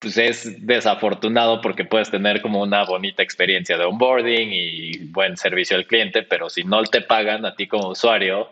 pues 0.00 0.16
es 0.16 0.66
desafortunado 0.66 1.60
porque 1.60 1.84
puedes 1.84 2.10
tener 2.10 2.40
como 2.40 2.62
una 2.62 2.84
bonita 2.84 3.22
experiencia 3.22 3.76
de 3.76 3.84
onboarding 3.84 4.48
y 4.50 4.98
buen 5.10 5.36
servicio 5.36 5.76
al 5.76 5.86
cliente, 5.86 6.22
pero 6.22 6.48
si 6.48 6.64
no 6.64 6.82
te 6.84 7.02
pagan 7.02 7.44
a 7.44 7.54
ti 7.54 7.68
como 7.68 7.88
usuario, 7.88 8.50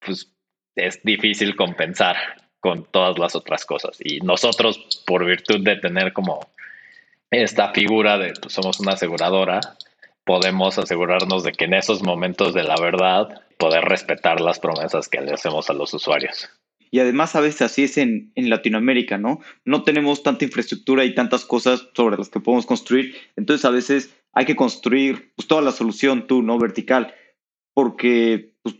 pues 0.00 0.32
es 0.74 1.02
difícil 1.02 1.54
compensar 1.54 2.16
con 2.58 2.84
todas 2.84 3.18
las 3.18 3.36
otras 3.36 3.66
cosas. 3.66 3.98
Y 4.00 4.20
nosotros, 4.20 5.02
por 5.06 5.26
virtud 5.26 5.60
de 5.62 5.76
tener 5.76 6.14
como 6.14 6.40
esta 7.30 7.72
figura 7.72 8.16
de 8.16 8.32
pues, 8.40 8.54
somos 8.54 8.80
una 8.80 8.92
aseguradora, 8.92 9.60
podemos 10.24 10.78
asegurarnos 10.78 11.42
de 11.42 11.52
que 11.52 11.66
en 11.66 11.74
esos 11.74 12.02
momentos 12.02 12.54
de 12.54 12.62
la 12.62 12.76
verdad 12.80 13.42
poder 13.58 13.84
respetar 13.84 14.40
las 14.40 14.58
promesas 14.58 15.08
que 15.08 15.20
le 15.20 15.32
hacemos 15.32 15.68
a 15.68 15.74
los 15.74 15.92
usuarios. 15.92 16.48
Y 16.92 17.00
además 17.00 17.34
a 17.34 17.40
veces 17.40 17.62
así 17.62 17.84
es 17.84 17.96
en, 17.96 18.32
en, 18.34 18.50
Latinoamérica, 18.50 19.16
¿no? 19.16 19.40
No 19.64 19.82
tenemos 19.82 20.22
tanta 20.22 20.44
infraestructura 20.44 21.06
y 21.06 21.14
tantas 21.14 21.46
cosas 21.46 21.88
sobre 21.94 22.18
las 22.18 22.28
que 22.28 22.38
podemos 22.38 22.66
construir. 22.66 23.16
Entonces 23.34 23.64
a 23.64 23.70
veces 23.70 24.14
hay 24.34 24.44
que 24.44 24.56
construir 24.56 25.32
pues, 25.34 25.48
toda 25.48 25.62
la 25.62 25.72
solución 25.72 26.26
tú, 26.26 26.42
¿no? 26.42 26.58
Vertical. 26.58 27.14
Porque 27.72 28.52
pues, 28.62 28.76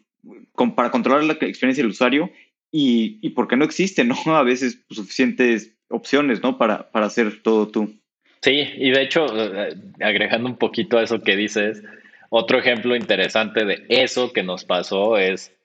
para 0.76 0.90
controlar 0.90 1.24
la 1.24 1.32
experiencia 1.32 1.82
del 1.82 1.92
usuario 1.92 2.30
y, 2.70 3.18
y 3.22 3.30
porque 3.30 3.56
no 3.56 3.64
existen, 3.64 4.08
¿no? 4.08 4.16
A 4.36 4.42
veces 4.42 4.78
pues, 4.86 4.98
suficientes 4.98 5.74
opciones, 5.88 6.42
¿no? 6.42 6.58
Para, 6.58 6.90
para 6.90 7.06
hacer 7.06 7.42
todo 7.42 7.68
tú. 7.68 7.98
Sí, 8.42 8.62
y 8.76 8.90
de 8.90 9.02
hecho, 9.02 9.24
eh, 9.34 9.74
agregando 10.00 10.50
un 10.50 10.58
poquito 10.58 10.98
a 10.98 11.02
eso 11.02 11.22
que 11.22 11.34
dices, 11.34 11.82
otro 12.28 12.58
ejemplo 12.58 12.94
interesante 12.94 13.64
de 13.64 13.86
eso 13.88 14.34
que 14.34 14.42
nos 14.42 14.66
pasó 14.66 15.16
es 15.16 15.56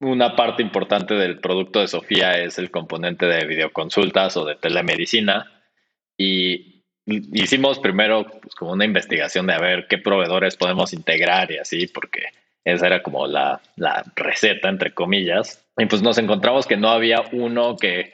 una 0.00 0.36
parte 0.36 0.62
importante 0.62 1.14
del 1.14 1.38
producto 1.38 1.80
de 1.80 1.88
Sofía 1.88 2.38
es 2.38 2.58
el 2.58 2.70
componente 2.70 3.26
de 3.26 3.46
videoconsultas 3.46 4.36
o 4.36 4.44
de 4.44 4.56
telemedicina. 4.56 5.50
Y 6.16 6.84
hicimos 7.06 7.78
primero 7.78 8.26
pues, 8.40 8.54
como 8.54 8.72
una 8.72 8.84
investigación 8.84 9.46
de 9.46 9.54
a 9.54 9.60
ver 9.60 9.86
qué 9.88 9.98
proveedores 9.98 10.56
podemos 10.56 10.92
integrar 10.92 11.50
y 11.50 11.58
así, 11.58 11.86
porque 11.86 12.28
esa 12.64 12.86
era 12.86 13.02
como 13.02 13.26
la, 13.26 13.60
la 13.76 14.04
receta, 14.16 14.68
entre 14.68 14.92
comillas. 14.94 15.64
Y 15.76 15.86
pues 15.86 16.02
nos 16.02 16.18
encontramos 16.18 16.66
que 16.66 16.76
no 16.76 16.90
había 16.90 17.22
uno 17.32 17.76
que, 17.76 18.12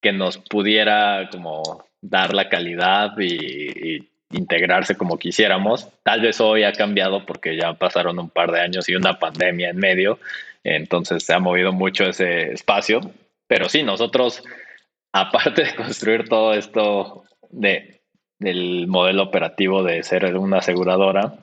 que 0.00 0.12
nos 0.12 0.38
pudiera 0.38 1.28
como 1.30 1.84
dar 2.00 2.34
la 2.34 2.48
calidad 2.48 3.18
y, 3.18 4.08
integrarse 4.34 4.96
como 4.96 5.18
quisiéramos. 5.18 5.88
Tal 6.02 6.22
vez 6.22 6.40
hoy 6.40 6.64
ha 6.64 6.72
cambiado 6.72 7.26
porque 7.26 7.54
ya 7.54 7.74
pasaron 7.74 8.18
un 8.18 8.30
par 8.30 8.50
de 8.50 8.60
años 8.60 8.88
y 8.88 8.94
una 8.94 9.18
pandemia 9.18 9.68
en 9.68 9.76
medio, 9.76 10.18
entonces 10.64 11.24
se 11.24 11.34
ha 11.34 11.38
movido 11.38 11.72
mucho 11.72 12.04
ese 12.04 12.52
espacio. 12.52 13.00
Pero 13.46 13.68
sí, 13.68 13.82
nosotros, 13.82 14.42
aparte 15.12 15.64
de 15.64 15.74
construir 15.74 16.28
todo 16.28 16.54
esto 16.54 17.24
de, 17.50 18.02
del 18.38 18.86
modelo 18.86 19.24
operativo 19.24 19.82
de 19.82 20.02
ser 20.02 20.36
una 20.36 20.58
aseguradora, 20.58 21.34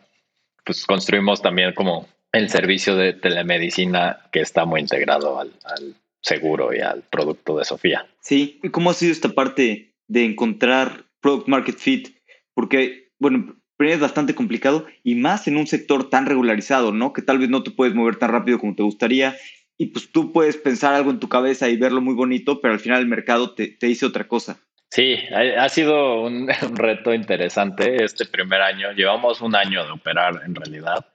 pues 0.66 0.86
construimos 0.86 1.42
también 1.42 1.74
como 1.74 2.08
el 2.32 2.50
servicio 2.50 2.96
de 2.96 3.14
telemedicina 3.14 4.28
que 4.32 4.42
está 4.42 4.66
muy 4.66 4.82
integrado 4.82 5.40
al, 5.40 5.52
al 5.64 5.96
seguro 6.22 6.74
y 6.74 6.80
al 6.80 7.02
producto 7.04 7.58
de 7.58 7.66
Sofía. 7.66 8.08
Sí, 8.22 8.60
¿y 8.62 8.70
cómo 8.70 8.90
ha 8.92 8.94
sido 8.94 9.12
esta 9.12 9.30
parte 9.30 9.94
de 10.08 10.26
encontrar 10.26 11.06
product 11.22 11.48
market 11.48 11.78
fit? 11.78 12.10
Porque, 12.54 13.12
bueno, 13.20 13.56
es 13.88 14.00
bastante 14.00 14.36
complicado 14.36 14.86
y 15.04 15.15
más 15.15 15.48
en 15.48 15.56
un 15.56 15.68
sector 15.68 16.10
tan 16.10 16.26
regularizado, 16.26 16.92
¿no? 16.92 17.13
Que 17.13 17.22
tal 17.22 17.38
vez 17.38 17.50
no 17.50 17.63
te 17.63 17.72
puedes 17.72 17.96
mover 17.96 18.18
tan 18.18 18.32
rápido 18.32 18.60
como 18.60 18.76
te 18.76 18.84
gustaría 18.84 19.38
y 19.78 19.88
pues 19.88 20.12
tú 20.12 20.34
puedes 20.34 20.58
pensar 20.58 20.94
algo 20.94 21.10
en 21.12 21.20
tu 21.20 21.30
cabeza 21.30 21.70
y 21.70 21.78
verlo 21.78 22.02
muy 22.02 22.13
bonito, 22.13 22.60
pero 22.60 22.74
al 22.74 22.82
final 22.82 23.00
el 23.00 23.08
mercado 23.08 23.54
te, 23.54 23.68
te 23.68 23.88
dice 23.88 24.06
otra 24.06 24.28
cosa. 24.28 24.60
Sí, 24.89 25.18
ha, 25.58 25.70
sido 25.70 26.22
un, 26.24 26.50
reto 26.76 27.13
interesante 27.13 28.04
este 28.04 28.26
primer 28.26 28.62
año. 28.62 28.92
Llevamos 28.92 29.42
un 29.42 29.56
año 29.56 29.86
de 29.86 29.92
operar 29.92 30.42
en 30.46 30.56
realidad 30.56 31.06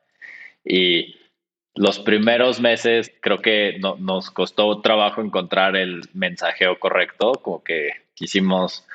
y 0.64 1.16
los 1.74 1.98
primeros 1.98 2.60
meses 2.60 3.12
creo 3.20 3.42
que 3.42 3.76
no, 3.80 3.96
nos 3.96 4.30
costó 4.30 4.80
trabajo 4.80 5.20
encontrar 5.20 5.76
el 5.76 6.02
mensajeo 6.14 6.78
correcto, 6.78 7.32
como 7.42 7.64
que 7.64 7.90
quisimos 8.14 8.86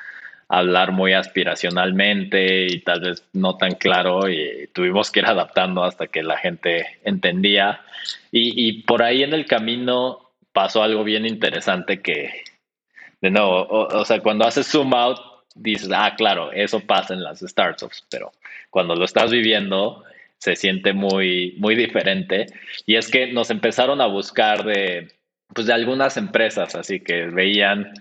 hablar 0.50 0.90
muy 0.90 1.12
aspiracionalmente 1.12 2.66
y 2.66 2.80
tal 2.80 3.00
vez 3.00 3.24
no 3.32 3.56
tan 3.56 3.76
claro 3.76 4.28
y 4.28 4.68
tuvimos 4.74 5.12
que 5.12 5.20
ir 5.20 5.26
adaptando 5.26 5.84
hasta 5.84 6.08
que 6.08 6.24
la 6.24 6.36
gente 6.36 6.98
entendía. 7.04 7.82
Y, 8.32 8.82
por 8.82 9.02
ahí 9.02 9.22
en 9.22 9.32
el 9.32 9.46
camino 9.46 10.32
pasó 10.52 10.82
algo 10.82 11.04
bien 11.04 11.24
interesante 11.24 12.02
que, 12.02 12.42
de 13.20 13.30
nuevo, 13.30 13.64
o, 13.68 14.04
sea, 14.04 14.20
cuando 14.20 14.44
haces 14.44 14.66
zoom 14.66 14.92
out, 14.92 15.20
dices, 15.54 15.88
ah, 15.94 16.14
claro, 16.16 16.50
eso 16.50 16.80
pasa 16.80 17.14
en 17.14 17.22
las 17.22 17.38
startups, 17.38 18.04
pero 18.10 18.32
cuando 18.70 18.96
lo 18.96 19.04
estás 19.04 19.30
viviendo, 19.30 20.02
se 20.38 20.56
siente 20.56 20.92
muy, 20.92 21.54
muy 21.58 21.76
diferente. 21.76 22.46
Y 22.86 22.96
es 22.96 23.08
que 23.08 23.32
nos 23.32 23.50
empezaron 23.50 24.00
a 24.00 24.06
buscar 24.06 24.64
de, 24.64 25.12
pues 25.54 25.68
de 25.68 25.74
algunas 25.74 26.16
empresas, 26.16 26.74
así 26.74 26.98
que 26.98 27.26
veían, 27.26 27.92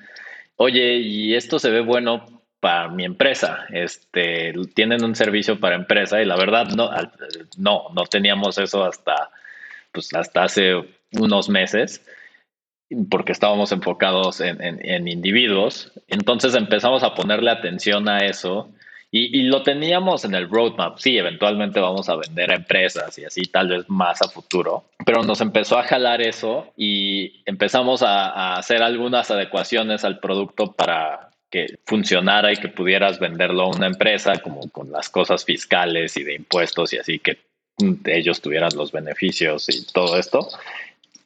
oye, 0.55 0.95
y 0.95 1.35
esto 1.35 1.59
se 1.59 1.69
ve 1.69 1.81
bueno 1.81 2.38
para 2.59 2.89
mi 2.89 3.05
empresa, 3.05 3.65
este, 3.69 4.53
tienen 4.73 5.03
un 5.03 5.15
servicio 5.15 5.59
para 5.59 5.75
empresa 5.75 6.21
y 6.21 6.25
la 6.25 6.35
verdad 6.35 6.67
no, 6.67 6.89
no, 7.57 7.87
no 7.93 8.03
teníamos 8.03 8.57
eso 8.57 8.83
hasta, 8.83 9.31
pues 9.91 10.13
hasta 10.13 10.43
hace 10.43 10.75
unos 11.13 11.49
meses 11.49 12.05
porque 13.09 13.31
estábamos 13.31 13.71
enfocados 13.71 14.41
en, 14.41 14.59
en 14.61 15.07
individuos. 15.07 15.91
Entonces 16.07 16.55
empezamos 16.55 17.03
a 17.03 17.13
ponerle 17.13 17.51
atención 17.51 18.09
a 18.09 18.25
eso 18.25 18.69
y, 19.11 19.41
lo 19.43 19.63
teníamos 19.63 20.23
en 20.23 20.35
el 20.35 20.47
roadmap. 20.47 20.99
Sí, 20.99 21.17
eventualmente 21.17 21.79
vamos 21.79 22.09
a 22.09 22.15
vender 22.15 22.51
a 22.51 22.55
empresas 22.55 23.17
y 23.17 23.25
así, 23.25 23.41
tal 23.43 23.69
vez 23.69 23.89
más 23.89 24.21
a 24.21 24.29
futuro. 24.29 24.83
Pero 25.03 25.23
nos 25.23 25.41
empezó 25.41 25.79
a 25.79 25.83
jalar 25.83 26.21
eso 26.21 26.71
y 26.77 27.41
empezamos 27.45 28.03
a, 28.03 28.55
hacer 28.55 28.83
algunas 28.83 29.31
adecuaciones 29.31 30.05
al 30.05 30.19
producto 30.19 30.73
para 30.73 31.28
que 31.49 31.79
funcionara 31.85 32.51
y 32.53 32.57
que 32.57 32.69
pudieras 32.69 33.19
venderlo 33.19 33.63
a 33.63 33.75
una 33.75 33.87
empresa, 33.87 34.37
como 34.37 34.69
con 34.69 34.91
las 34.91 35.09
cosas 35.09 35.43
fiscales 35.45 36.15
y 36.17 36.23
de 36.23 36.35
impuestos 36.35 36.93
y 36.93 36.97
así, 36.97 37.19
que 37.19 37.39
ellos 38.05 38.41
tuvieran 38.41 38.71
los 38.75 38.91
beneficios 38.91 39.67
y 39.69 39.85
todo 39.91 40.17
esto. 40.17 40.47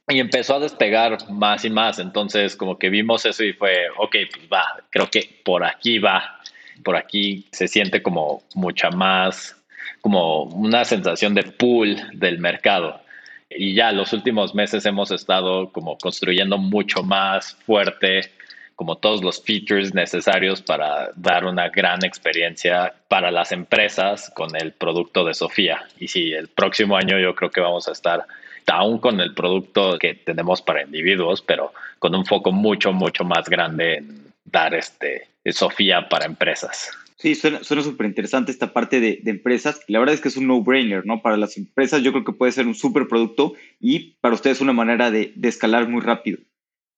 Y 0.08 0.20
empezó 0.20 0.56
a 0.56 0.60
despegar 0.60 1.30
más 1.30 1.66
y 1.66 1.70
más. 1.70 2.00
Entonces, 2.00 2.56
como 2.56 2.78
que 2.78 2.90
vimos 2.90 3.26
eso 3.26 3.44
y 3.44 3.54
fue, 3.54 3.88
ok, 3.98 4.16
pues 4.32 4.48
va, 4.52 4.84
creo 4.90 5.10
que 5.10 5.42
por 5.44 5.64
aquí 5.64 6.00
va 6.00 6.40
por 6.82 6.96
aquí 6.96 7.46
se 7.52 7.68
siente 7.68 8.02
como 8.02 8.44
mucha 8.56 8.90
más, 8.90 9.56
como 10.02 10.44
una 10.44 10.86
sensación 10.86 11.34
de 11.34 11.44
pool 11.44 11.98
del 12.14 12.40
mercado. 12.40 13.02
Y 13.50 13.76
ya 13.76 13.92
los 13.92 14.14
últimos 14.14 14.56
meses 14.56 14.86
hemos 14.86 15.12
estado 15.12 15.72
como 15.72 15.98
construyendo 15.98 16.58
mucho 16.58 17.04
más 17.04 17.56
fuerte 17.66 18.32
como 18.76 18.98
todos 18.98 19.24
los 19.24 19.42
features 19.44 19.94
necesarios 19.94 20.62
para 20.62 21.12
dar 21.16 21.46
una 21.46 21.70
gran 21.70 22.04
experiencia 22.04 22.94
para 23.08 23.32
las 23.32 23.52
empresas 23.52 24.32
con 24.36 24.56
el 24.56 24.74
producto 24.74 25.24
de 25.26 25.34
Sofía. 25.34 25.86
Y 26.00 26.08
sí, 26.08 26.34
el 26.34 26.48
próximo 26.48 26.98
año 26.98 27.20
yo 27.20 27.36
creo 27.36 27.52
que 27.52 27.62
vamos 27.62 27.88
a 27.88 27.92
estar 27.92 28.26
aún 28.68 28.98
con 29.00 29.20
el 29.20 29.34
producto 29.34 29.98
que 30.00 30.16
tenemos 30.16 30.62
para 30.62 30.84
individuos, 30.84 31.42
pero 31.42 31.74
con 32.00 32.16
un 32.16 32.26
foco 32.26 32.52
mucho, 32.52 32.92
mucho 32.92 33.24
más 33.24 33.50
grande 33.50 33.96
en 33.96 34.34
dar 34.46 34.74
este 34.74 35.28
Sofía 35.52 36.08
para 36.08 36.26
empresas. 36.26 36.90
Sí, 37.24 37.36
suena 37.36 37.64
súper 37.64 38.06
interesante 38.06 38.52
esta 38.52 38.74
parte 38.74 39.00
de, 39.00 39.22
empresas. 39.26 39.80
La 39.88 40.00
verdad 40.00 40.14
es 40.14 40.20
que 40.20 40.28
es 40.28 40.36
un 40.36 40.48
no-brainer, 40.48 41.06
¿no? 41.06 41.22
Para 41.22 41.38
las 41.38 41.56
empresas 41.56 42.02
yo 42.02 42.12
creo 42.12 42.26
que 42.26 42.34
puede 42.34 42.52
ser 42.52 42.68
un 42.68 42.76
súper 42.76 43.08
producto 43.08 43.54
y 43.80 44.16
para 44.20 44.36
ustedes 44.36 44.60
una 44.60 44.74
manera 44.74 45.10
de, 45.10 45.32
de, 45.34 45.48
escalar 45.48 45.88
muy 45.88 46.02
rápido. 46.02 46.40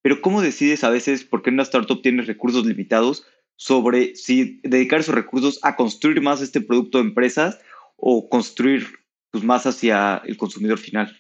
Pero 0.05 0.21
¿cómo 0.21 0.43
decides 0.43 0.83
a 0.83 0.91
veces, 0.91 1.23
porque 1.23 1.49
en 1.49 1.55
una 1.55 1.63
startup 1.63 1.99
tienes 2.03 2.27
recursos 2.27 2.63
limitados, 2.63 3.25
sobre 3.55 4.15
si 4.15 4.59
dedicar 4.61 4.99
esos 4.99 5.15
recursos 5.15 5.59
a 5.63 5.75
construir 5.75 6.21
más 6.21 6.43
este 6.43 6.61
producto 6.61 6.99
de 6.99 7.05
empresas 7.05 7.59
o 7.97 8.29
construir 8.29 8.85
pues, 9.31 9.43
más 9.43 9.65
hacia 9.65 10.21
el 10.27 10.37
consumidor 10.37 10.77
final? 10.77 11.19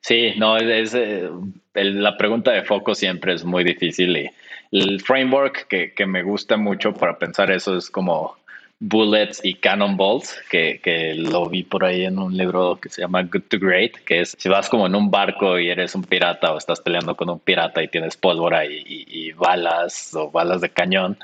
Sí, 0.00 0.32
no, 0.38 0.56
es, 0.56 0.94
eh, 0.94 1.28
la 1.74 2.16
pregunta 2.16 2.52
de 2.52 2.62
foco 2.62 2.94
siempre 2.94 3.34
es 3.34 3.44
muy 3.44 3.64
difícil 3.64 4.16
y 4.16 4.30
el 4.70 5.02
framework 5.02 5.68
que, 5.68 5.92
que, 5.92 6.06
me 6.06 6.22
gusta 6.22 6.56
mucho 6.56 6.94
para 6.94 7.18
pensar 7.18 7.50
eso 7.50 7.76
es 7.76 7.90
como 7.90 8.38
bullets 8.82 9.40
y 9.44 9.54
cannonballs, 9.54 10.42
que, 10.50 10.80
que 10.82 11.14
lo 11.14 11.48
vi 11.48 11.62
por 11.62 11.84
ahí 11.84 12.04
en 12.04 12.18
un 12.18 12.36
libro 12.36 12.80
que 12.80 12.88
se 12.88 13.02
llama 13.02 13.22
Good 13.22 13.44
to 13.48 13.58
Great, 13.60 13.94
que 14.04 14.22
es 14.22 14.34
si 14.36 14.48
vas 14.48 14.68
como 14.68 14.86
en 14.86 14.96
un 14.96 15.08
barco 15.08 15.56
y 15.56 15.70
eres 15.70 15.94
un 15.94 16.02
pirata 16.02 16.52
o 16.52 16.58
estás 16.58 16.80
peleando 16.80 17.14
con 17.14 17.30
un 17.30 17.38
pirata 17.38 17.80
y 17.80 17.86
tienes 17.86 18.16
pólvora 18.16 18.64
y, 18.66 19.30
balas 19.32 20.14
o 20.14 20.32
balas 20.32 20.60
de 20.60 20.70
cañón, 20.70 21.16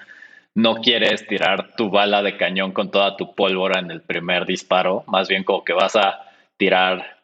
no 0.55 0.77
quieres 0.77 1.27
tirar 1.27 1.75
tu 1.77 1.91
bala 1.91 2.23
de 2.23 2.37
cañón 2.37 2.71
con 2.71 2.93
toda 2.93 3.17
tu 3.17 3.35
pólvora 3.35 3.81
en 3.81 3.91
el 3.91 4.03
primer 4.03 4.47
disparo, 4.47 5.03
más 5.09 5.29
bien 5.29 5.43
como 5.43 5.65
que 5.65 5.73
vas 5.73 5.97
a 5.97 6.31
tirar 6.57 7.19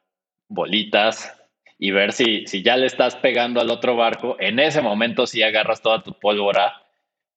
bolitas 0.48 1.32
y 1.78 1.92
ver 1.92 2.12
si, 2.12 2.46
si 2.48 2.62
ya 2.62 2.76
le 2.76 2.86
estás 2.86 3.14
pegando 3.16 3.60
al 3.60 3.70
otro 3.70 3.94
barco, 3.94 4.36
en 4.40 4.58
ese 4.58 4.82
momento 4.82 5.28
sí 5.28 5.44
agarras 5.44 5.80
toda 5.80 6.02
tu 6.02 6.18
pólvora 6.18 6.82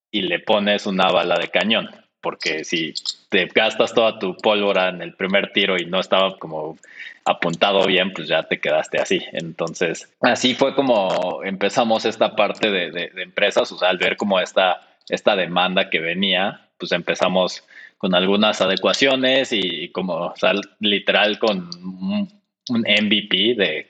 y 0.09 0.21
le 0.21 0.39
pones 0.39 0.87
una 0.87 1.09
bala 1.09 1.37
de 1.37 1.49
cañón. 1.49 1.89
Porque 2.21 2.63
si 2.63 2.93
te 3.29 3.45
gastas 3.45 3.93
toda 3.93 4.19
tu 4.19 4.35
pólvora 4.37 4.89
en 4.89 5.01
el 5.01 5.13
primer 5.13 5.51
tiro 5.53 5.77
y 5.77 5.85
no 5.85 5.99
estaba 5.99 6.37
como 6.37 6.77
apuntado 7.25 7.85
bien, 7.85 8.13
pues 8.13 8.27
ya 8.27 8.43
te 8.43 8.59
quedaste 8.59 8.99
así. 8.99 9.21
Entonces, 9.33 10.11
así 10.21 10.55
fue 10.55 10.73
como 10.73 11.43
empezamos 11.43 12.05
esta 12.05 12.35
parte 12.35 12.71
de, 12.71 13.11
empresas, 13.17 13.71
o 13.71 13.77
sea, 13.77 13.89
al 13.89 13.97
ver 13.97 14.17
como 14.17 14.39
esta, 14.39 14.81
esta 15.09 15.35
demanda 15.35 15.89
que 15.89 15.99
venía, 15.99 16.67
pues 16.77 16.91
empezamos 16.91 17.63
con 17.97 18.15
algunas 18.15 18.61
adecuaciones 18.61 19.51
y 19.51 19.89
como, 19.89 20.13
o 20.13 20.35
sea, 20.35 20.53
literal 20.79 21.39
con 21.39 21.69
un 22.69 22.81
MVP 22.81 23.55
de 23.55 23.87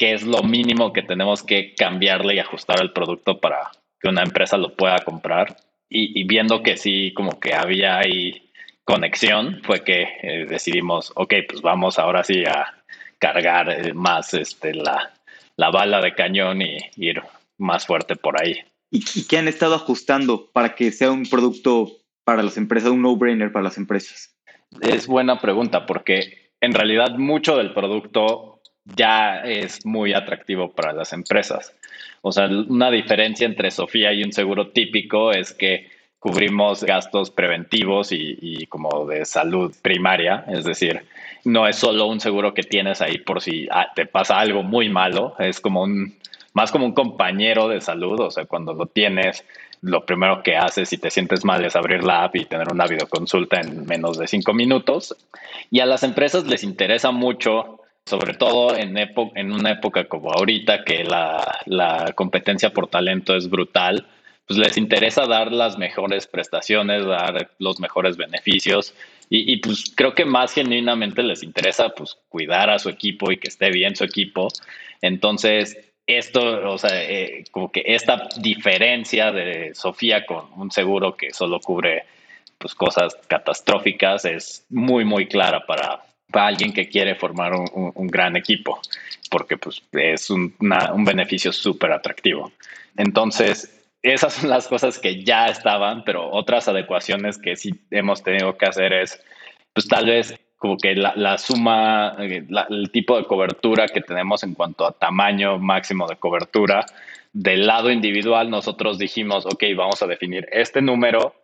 qué 0.00 0.14
es 0.14 0.22
lo 0.22 0.42
mínimo 0.42 0.92
que 0.92 1.02
tenemos 1.02 1.42
que 1.42 1.74
cambiarle 1.74 2.34
y 2.34 2.38
ajustar 2.38 2.80
al 2.80 2.92
producto 2.92 3.38
para 3.38 3.70
que 4.00 4.08
una 4.08 4.22
empresa 4.22 4.56
lo 4.56 4.74
pueda 4.74 4.98
comprar. 5.00 5.56
Y, 5.92 6.22
viendo 6.24 6.62
que 6.62 6.76
sí, 6.76 7.12
como 7.14 7.40
que 7.40 7.52
había 7.52 7.98
ahí 7.98 8.50
conexión, 8.84 9.60
fue 9.64 9.82
que 9.82 10.02
eh, 10.22 10.46
decidimos, 10.48 11.12
ok, 11.16 11.34
pues 11.48 11.62
vamos 11.62 11.98
ahora 11.98 12.22
sí 12.22 12.44
a 12.44 12.82
cargar 13.18 13.68
eh, 13.70 13.92
más 13.92 14.32
este, 14.32 14.72
la, 14.72 15.12
la 15.56 15.70
bala 15.70 16.00
de 16.00 16.14
cañón 16.14 16.62
y 16.62 16.78
ir 16.96 17.20
más 17.58 17.86
fuerte 17.86 18.16
por 18.16 18.40
ahí. 18.40 18.60
¿Y, 18.90 19.24
qué 19.28 19.38
han 19.38 19.46
estado 19.46 19.76
ajustando 19.76 20.50
para 20.52 20.74
que 20.74 20.90
sea 20.90 21.12
un 21.12 21.24
producto 21.24 21.92
para 22.24 22.42
las 22.42 22.56
empresas, 22.56 22.90
un 22.90 23.02
no-brainer 23.02 23.52
para 23.52 23.64
las 23.64 23.76
empresas? 23.76 24.34
Es 24.80 25.06
buena 25.06 25.40
pregunta 25.40 25.86
porque 25.86 26.52
en 26.60 26.72
realidad 26.72 27.16
mucho 27.16 27.56
del 27.56 27.72
producto 27.72 28.49
ya 28.84 29.40
es 29.40 29.84
muy 29.84 30.12
atractivo 30.14 30.72
para 30.72 30.92
las 30.92 31.12
empresas. 31.12 31.74
O 32.22 32.32
sea, 32.32 32.46
una 32.46 32.90
diferencia 32.90 33.46
entre 33.46 33.70
Sofía 33.70 34.12
y 34.12 34.22
un 34.22 34.32
seguro 34.32 34.68
típico 34.68 35.32
es 35.32 35.52
que 35.52 35.88
cubrimos 36.18 36.84
gastos 36.84 37.30
preventivos 37.30 38.12
y, 38.12 38.66
como 38.66 39.06
de 39.06 39.24
salud 39.24 39.74
primaria, 39.80 40.44
es 40.48 40.64
decir, 40.64 41.02
no 41.44 41.66
es 41.66 41.76
solo 41.76 42.06
un 42.06 42.20
seguro 42.20 42.52
que 42.52 42.62
tienes 42.62 43.00
ahí 43.00 43.16
por 43.16 43.40
si 43.40 43.66
ah, 43.70 43.86
te 43.96 44.04
pasa 44.04 44.38
algo 44.38 44.62
muy 44.62 44.90
malo, 44.90 45.34
es 45.38 45.60
como 45.60 45.82
un, 45.82 46.14
más 46.52 46.70
como 46.70 46.84
un 46.84 46.92
compañero 46.92 47.68
de 47.68 47.80
salud, 47.80 48.20
o 48.20 48.30
sea, 48.30 48.44
cuando 48.44 48.74
lo 48.74 48.84
tienes, 48.84 49.46
lo 49.80 50.04
primero 50.04 50.42
que 50.42 50.56
haces 50.56 50.90
si 50.90 50.98
te 50.98 51.10
sientes 51.10 51.42
mal 51.42 51.64
es 51.64 51.74
abrir 51.74 52.04
la 52.04 52.24
app 52.24 52.36
y 52.36 52.44
tener 52.44 52.70
una 52.70 52.86
videoconsulta 52.86 53.60
en 53.60 53.86
menos 53.86 54.18
de 54.18 54.26
cinco 54.26 54.52
minutos. 54.52 55.16
Y 55.70 55.80
a 55.80 55.86
las 55.86 56.02
empresas 56.02 56.44
les 56.46 56.64
interesa 56.64 57.12
mucho, 57.12 57.79
sobre 58.06 58.34
todo 58.34 58.76
en, 58.76 58.96
en 58.96 59.52
una 59.52 59.72
época 59.72 60.04
como 60.04 60.32
ahorita, 60.32 60.84
que 60.84 61.04
la, 61.04 61.60
la 61.66 62.12
competencia 62.14 62.72
por 62.72 62.88
talento 62.88 63.36
es 63.36 63.48
brutal 63.48 64.06
pues 64.50 64.58
les 64.58 64.76
interesa 64.76 65.26
dar 65.26 65.52
las 65.52 65.78
mejores 65.78 66.26
prestaciones, 66.26 67.06
dar 67.06 67.52
los 67.60 67.78
mejores 67.78 68.16
beneficios 68.16 68.96
y, 69.28 69.58
pues 69.58 69.92
creo 69.94 70.12
que 70.12 70.24
más 70.24 70.52
genuinamente 70.52 71.22
les 71.22 71.44
interesa 71.44 71.90
pues 71.90 72.18
cuidar 72.28 72.68
a 72.68 72.80
su 72.80 72.88
equipo 72.88 73.30
y 73.30 73.36
que 73.36 73.46
esté 73.46 73.70
bien 73.70 73.94
su 73.94 74.02
equipo. 74.02 74.48
Entonces, 75.02 75.78
esto, 76.04 76.68
o 76.68 76.78
sea, 76.78 76.90
eh, 77.00 77.44
como 77.52 77.70
que 77.70 77.84
esta 77.86 78.28
diferencia 78.38 79.30
de 79.30 79.72
Sofía 79.76 80.26
con 80.26 80.46
un 80.56 80.72
seguro 80.72 81.16
que 81.16 81.32
solo 81.32 81.60
cubre 81.60 82.02
pues 82.58 82.74
cosas 82.74 83.16
catastróficas 83.28 84.24
es 84.24 84.66
muy, 84.68 85.04
muy 85.04 85.28
clara 85.28 85.64
para, 85.64 86.02
para 86.30 86.46
alguien 86.46 86.72
que 86.72 86.88
quiere 86.88 87.14
formar 87.14 87.52
un, 87.54 88.06
gran 88.08 88.36
equipo, 88.36 88.80
porque 89.30 89.56
pues 89.56 89.82
es 89.92 90.30
un, 90.30 90.54
un 90.60 91.04
beneficio 91.04 91.52
súper 91.52 91.92
atractivo. 91.92 92.52
Entonces, 92.96 93.80
esas 94.02 94.34
son 94.34 94.50
las 94.50 94.66
cosas 94.68 94.98
que 94.98 95.22
ya 95.24 95.46
estaban, 95.46 96.04
pero 96.04 96.30
otras 96.30 96.68
adecuaciones 96.68 97.38
que 97.38 97.56
sí 97.56 97.74
hemos 97.90 98.22
tenido 98.22 98.56
que 98.56 98.66
hacer 98.66 98.92
es, 98.92 99.22
pues 99.74 99.88
tal 99.88 100.06
vez 100.06 100.38
como 100.56 100.76
que 100.76 100.94
la, 100.94 101.38
suma, 101.38 102.16
eh, 102.18 102.46
el 102.68 102.90
tipo 102.90 103.16
de 103.16 103.24
cobertura 103.24 103.88
que 103.88 104.02
tenemos 104.02 104.42
en 104.42 104.54
cuanto 104.54 104.86
a 104.86 104.92
tamaño 104.92 105.58
máximo 105.58 106.06
de 106.06 106.16
cobertura, 106.16 106.84
del 107.32 107.66
lado 107.66 107.90
individual 107.90 108.50
nosotros 108.50 108.98
dijimos, 108.98 109.46
ok, 109.46 109.64
vamos 109.74 110.02
a 110.02 110.06
definir 110.06 110.46
este 110.52 110.82
número 110.82 111.34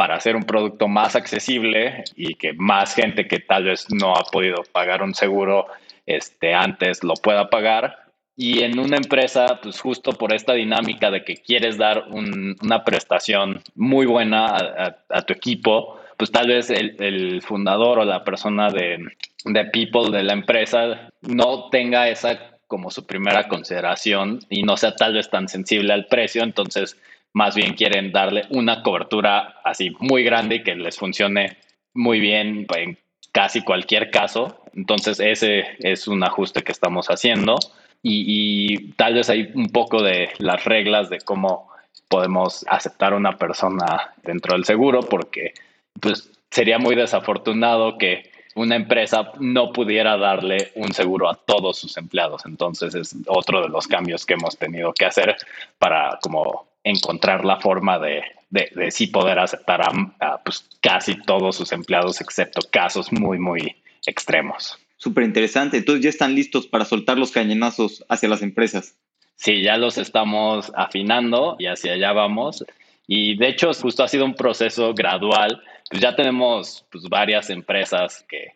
para 0.00 0.14
hacer 0.14 0.34
un 0.34 0.44
producto 0.44 0.88
más 0.88 1.14
accesible 1.14 2.04
y 2.16 2.36
que 2.36 2.54
más 2.54 2.94
gente 2.94 3.28
que 3.28 3.38
tal 3.38 3.64
vez 3.64 3.84
no 3.92 4.16
ha 4.16 4.24
podido 4.24 4.62
pagar 4.72 5.02
un 5.02 5.12
seguro 5.12 5.66
este, 6.06 6.54
antes 6.54 7.04
lo 7.04 7.12
pueda 7.12 7.50
pagar. 7.50 7.98
Y 8.34 8.62
en 8.62 8.78
una 8.78 8.96
empresa, 8.96 9.60
pues 9.62 9.78
justo 9.78 10.12
por 10.12 10.32
esta 10.32 10.54
dinámica 10.54 11.10
de 11.10 11.22
que 11.22 11.36
quieres 11.36 11.76
dar 11.76 12.06
una 12.08 12.82
prestación 12.82 13.60
muy 13.74 14.06
buena 14.06 14.94
a, 15.10 15.20
tu 15.20 15.34
equipo, 15.34 16.00
pues 16.16 16.32
tal 16.32 16.48
vez 16.48 16.70
el, 16.70 17.42
fundador 17.42 17.98
o 17.98 18.04
la 18.06 18.24
persona 18.24 18.70
de, 18.70 19.06
de 19.44 19.64
people 19.66 20.16
de 20.16 20.22
la 20.22 20.32
empresa 20.32 21.10
no 21.20 21.68
tenga 21.68 22.08
esa 22.08 22.38
como 22.68 22.90
su 22.90 23.04
primera 23.04 23.48
consideración 23.48 24.38
y 24.48 24.62
no 24.62 24.78
sea 24.78 24.96
tal 24.96 25.12
vez 25.12 25.28
tan 25.28 25.46
sensible 25.46 25.92
al 25.92 26.06
precio, 26.06 26.42
entonces 26.42 26.96
más 27.32 27.54
bien 27.54 27.74
quieren 27.74 28.12
darle 28.12 28.44
una 28.50 28.82
cobertura 28.82 29.60
así 29.64 29.90
muy 30.00 30.24
grande 30.24 30.56
y 30.56 30.62
que 30.62 30.74
les 30.74 30.96
funcione 30.96 31.56
muy 31.94 32.20
bien 32.20 32.66
en 32.76 32.98
casi 33.32 33.62
cualquier 33.62 34.10
caso. 34.10 34.64
Entonces 34.74 35.20
ese 35.20 35.64
es 35.80 36.08
un 36.08 36.22
ajuste 36.22 36.62
que 36.62 36.72
estamos 36.72 37.08
haciendo 37.08 37.56
y, 38.02 38.92
tal 38.92 39.14
vez 39.14 39.28
hay 39.28 39.50
un 39.54 39.68
poco 39.68 40.02
de 40.02 40.30
las 40.38 40.64
reglas 40.64 41.10
de 41.10 41.18
cómo 41.20 41.68
podemos 42.08 42.64
aceptar 42.68 43.12
a 43.12 43.16
una 43.16 43.36
persona 43.36 44.14
dentro 44.22 44.54
del 44.54 44.64
seguro, 44.64 45.00
porque 45.00 45.52
pues 46.00 46.30
sería 46.50 46.78
muy 46.78 46.94
desafortunado 46.94 47.98
que 47.98 48.30
una 48.54 48.76
empresa 48.76 49.32
no 49.38 49.72
pudiera 49.72 50.16
darle 50.16 50.72
un 50.74 50.92
seguro 50.92 51.28
a 51.28 51.34
todos 51.34 51.78
sus 51.78 51.96
empleados. 51.96 52.44
Entonces 52.46 52.94
es 52.94 53.14
otro 53.26 53.62
de 53.62 53.68
los 53.68 53.86
cambios 53.86 54.26
que 54.26 54.34
hemos 54.34 54.56
tenido 54.56 54.92
que 54.92 55.04
hacer 55.04 55.36
para 55.78 56.18
como 56.22 56.69
encontrar 56.84 57.44
la 57.44 57.58
forma 57.58 57.98
de, 57.98 58.22
de, 58.50 58.90
sí 58.90 59.06
poder 59.08 59.38
aceptar 59.38 59.82
a, 59.82 60.38
pues, 60.44 60.68
casi 60.80 61.16
todos 61.22 61.56
sus 61.56 61.72
empleados, 61.72 62.20
excepto 62.20 62.60
casos 62.70 63.12
muy, 63.12 63.38
muy 63.38 63.76
extremos 64.06 64.78
súper 65.00 65.24
interesante. 65.24 65.78
Entonces 65.78 66.04
ya 66.04 66.10
están 66.10 66.34
listos 66.34 66.66
para 66.66 66.84
soltar 66.84 67.18
los 67.18 67.32
cañonazos 67.32 68.04
hacia 68.08 68.28
las 68.28 68.42
empresas. 68.42 68.96
Sí, 69.34 69.62
ya 69.62 69.76
los 69.78 69.98
estamos 69.98 70.70
afinando 70.76 71.56
y 71.58 71.66
hacia 71.66 71.94
allá 71.94 72.12
vamos. 72.12 72.64
Y 73.06 73.36
de 73.36 73.48
hecho, 73.48 73.72
justo 73.72 74.04
ha 74.04 74.08
sido 74.08 74.26
un 74.26 74.34
proceso 74.34 74.94
gradual. 74.94 75.62
Pues 75.88 76.02
ya 76.02 76.14
tenemos 76.14 76.86
pues, 76.92 77.04
varias 77.08 77.48
empresas 77.50 78.24
que 78.28 78.52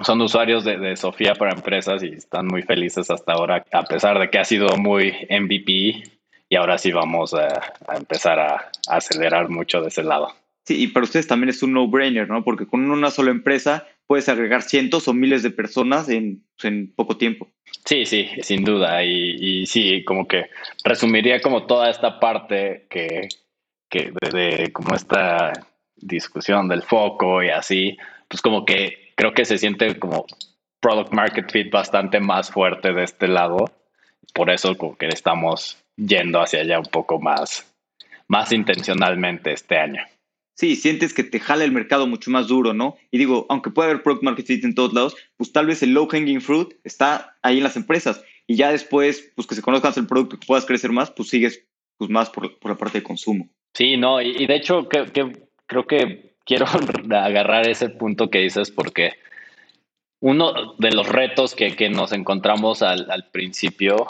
son 0.00 0.20
usuarios 0.20 0.62
de, 0.64 0.94
Sofía 0.96 1.34
para 1.34 1.52
empresas 1.52 2.02
y 2.02 2.08
están 2.08 2.46
muy 2.46 2.62
felices 2.62 3.10
hasta 3.10 3.32
ahora, 3.32 3.64
a 3.72 3.82
pesar 3.84 4.18
de 4.18 4.28
que 4.28 4.38
ha 4.38 4.44
sido 4.44 4.76
muy 4.76 5.12
MVP. 5.30 6.02
Y 6.48 6.56
ahora 6.56 6.78
sí 6.78 6.92
vamos 6.92 7.34
a, 7.34 7.48
empezar 7.96 8.38
a 8.38 8.70
acelerar 8.88 9.48
mucho 9.48 9.80
de 9.80 9.88
ese 9.88 10.02
lado. 10.02 10.32
Sí, 10.64 10.82
y 10.82 10.88
para 10.88 11.04
ustedes 11.04 11.26
también 11.26 11.50
es 11.50 11.62
un 11.62 11.72
no-brainer, 11.72 12.28
¿no? 12.28 12.42
Porque 12.42 12.66
con 12.66 12.90
una 12.90 13.10
sola 13.10 13.30
empresa 13.30 13.86
puedes 14.06 14.28
agregar 14.28 14.62
cientos 14.62 15.06
o 15.08 15.14
miles 15.14 15.42
de 15.42 15.50
personas 15.50 16.08
en, 16.08 16.44
poco 16.96 17.16
tiempo. 17.16 17.48
Sí, 17.84 18.04
sí, 18.04 18.28
sin 18.42 18.64
duda. 18.64 19.04
Y, 19.04 19.66
sí, 19.66 20.04
como 20.04 20.26
que 20.26 20.46
resumiría 20.84 21.40
como 21.40 21.66
toda 21.66 21.90
esta 21.90 22.18
parte 22.18 22.86
que, 22.90 23.28
que 23.88 24.12
de, 24.32 24.72
como 24.72 24.94
esta 24.94 25.52
discusión 25.96 26.68
del 26.68 26.82
foco 26.82 27.42
y 27.42 27.48
así, 27.48 27.96
pues 28.28 28.42
como 28.42 28.64
que 28.64 29.12
creo 29.14 29.34
que 29.34 29.44
se 29.44 29.58
siente 29.58 29.98
como 29.98 30.26
product 30.80 31.12
market 31.12 31.50
fit 31.50 31.70
bastante 31.70 32.20
más 32.20 32.50
fuerte 32.50 32.92
de 32.92 33.04
este 33.04 33.28
lado. 33.28 33.64
Por 34.34 34.50
eso 34.50 34.76
como 34.76 34.96
que 34.96 35.06
estamos 35.08 35.82
yendo 35.96 36.40
hacia 36.40 36.60
allá 36.60 36.78
un 36.78 36.86
poco 36.86 37.20
más, 37.20 37.74
más 38.28 38.52
intencionalmente 38.52 39.52
este 39.52 39.78
año 39.78 40.02
sí, 40.56 40.74
sientes 40.74 41.14
que 41.14 41.22
te 41.22 41.38
jala 41.38 41.64
el 41.64 41.72
mercado 41.72 42.06
mucho 42.06 42.30
más 42.30 42.48
duro, 42.48 42.74
¿no? 42.74 42.96
Y 43.10 43.18
digo, 43.18 43.46
aunque 43.48 43.70
puede 43.70 43.90
haber 43.90 44.02
product 44.02 44.24
market 44.24 44.46
fit 44.46 44.64
en 44.64 44.74
todos 44.74 44.92
lados, 44.92 45.16
pues 45.36 45.52
tal 45.52 45.66
vez 45.66 45.82
el 45.82 45.92
low 45.92 46.08
hanging 46.08 46.40
fruit 46.40 46.74
está 46.82 47.36
ahí 47.42 47.58
en 47.58 47.64
las 47.64 47.76
empresas 47.76 48.24
y 48.46 48.56
ya 48.56 48.72
después, 48.72 49.32
pues 49.36 49.46
que 49.46 49.54
se 49.54 49.62
conozcas 49.62 49.96
el 49.96 50.06
producto, 50.06 50.38
que 50.38 50.46
puedas 50.46 50.66
crecer 50.66 50.90
más, 50.90 51.10
pues 51.10 51.28
sigues 51.28 51.64
pues 51.98 52.10
más 52.10 52.30
por, 52.30 52.58
la 52.64 52.76
parte 52.76 52.98
de 52.98 53.04
consumo. 53.04 53.48
Sí, 53.74 53.96
no, 53.96 54.20
y, 54.20 54.46
de 54.46 54.56
hecho 54.56 54.88
que, 54.88 55.06
creo 55.66 55.86
que 55.86 56.34
quiero 56.44 56.66
agarrar 57.10 57.68
ese 57.68 57.90
punto 57.90 58.30
que 58.30 58.38
dices 58.38 58.70
porque 58.70 59.12
uno 60.20 60.74
de 60.78 60.92
los 60.92 61.08
retos 61.08 61.54
que, 61.54 61.76
que 61.76 61.90
nos 61.90 62.12
encontramos 62.12 62.82
al, 62.82 63.10
al 63.10 63.30
principio 63.30 64.06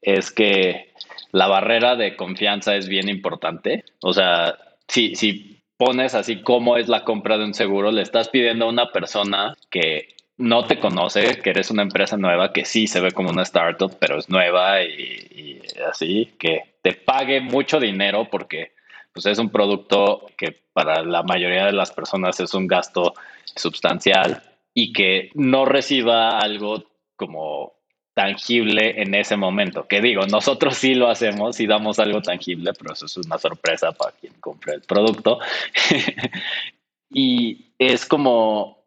es 0.00 0.30
que 0.30 0.91
la 1.32 1.46
barrera 1.46 1.96
de 1.96 2.16
confianza 2.16 2.76
es 2.76 2.88
bien 2.88 3.08
importante. 3.08 3.84
O 4.00 4.12
sea, 4.12 4.56
si, 4.88 5.14
si 5.14 5.62
pones 5.76 6.14
así 6.14 6.42
como 6.42 6.76
es 6.76 6.88
la 6.88 7.04
compra 7.04 7.38
de 7.38 7.44
un 7.44 7.54
seguro, 7.54 7.90
le 7.90 8.02
estás 8.02 8.28
pidiendo 8.28 8.66
a 8.66 8.68
una 8.68 8.92
persona 8.92 9.54
que 9.70 10.08
no 10.36 10.64
te 10.64 10.78
conoce, 10.78 11.38
que 11.38 11.50
eres 11.50 11.70
una 11.70 11.82
empresa 11.82 12.16
nueva, 12.16 12.52
que 12.52 12.64
sí 12.64 12.86
se 12.86 13.00
ve 13.00 13.12
como 13.12 13.30
una 13.30 13.42
startup, 13.42 13.96
pero 13.98 14.18
es 14.18 14.28
nueva 14.28 14.82
y, 14.82 15.60
así, 15.88 16.32
que 16.38 16.76
te 16.82 16.94
pague 16.94 17.40
mucho 17.40 17.78
dinero 17.78 18.28
porque 18.30 18.72
pues 19.12 19.26
es 19.26 19.38
un 19.38 19.50
producto 19.50 20.26
que 20.36 20.62
para 20.72 21.02
la 21.02 21.22
mayoría 21.22 21.66
de 21.66 21.72
las 21.72 21.92
personas 21.92 22.40
es 22.40 22.54
un 22.54 22.66
gasto 22.66 23.14
sustancial 23.54 24.42
y 24.74 24.92
que 24.92 25.30
no 25.34 25.64
reciba 25.64 26.38
algo 26.38 26.84
como 27.16 27.74
tangible 28.14 29.00
en 29.02 29.14
ese 29.14 29.36
momento. 29.36 29.86
Que 29.86 30.00
digo, 30.00 30.26
nosotros 30.26 30.76
sí 30.76 30.94
lo 30.94 31.08
hacemos 31.08 31.58
y 31.60 31.66
damos 31.66 31.98
algo 31.98 32.20
tangible, 32.20 32.72
pero 32.78 32.94
eso 32.94 33.06
es 33.06 33.16
una 33.16 33.38
sorpresa 33.38 33.92
para 33.92 34.12
quien 34.12 34.34
compre 34.40 34.74
el 34.74 34.82
producto. 34.82 35.38
y 37.10 37.72
es 37.78 38.06
como, 38.06 38.84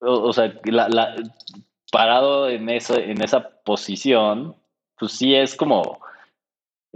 o, 0.00 0.32
sea, 0.32 0.52
parado 1.92 2.48
en, 2.48 2.68
eso, 2.68 2.98
en 2.98 3.22
esa 3.22 3.48
posición, 3.64 4.56
pues 4.98 5.12
sí 5.12 5.34
es 5.34 5.54
como, 5.54 6.00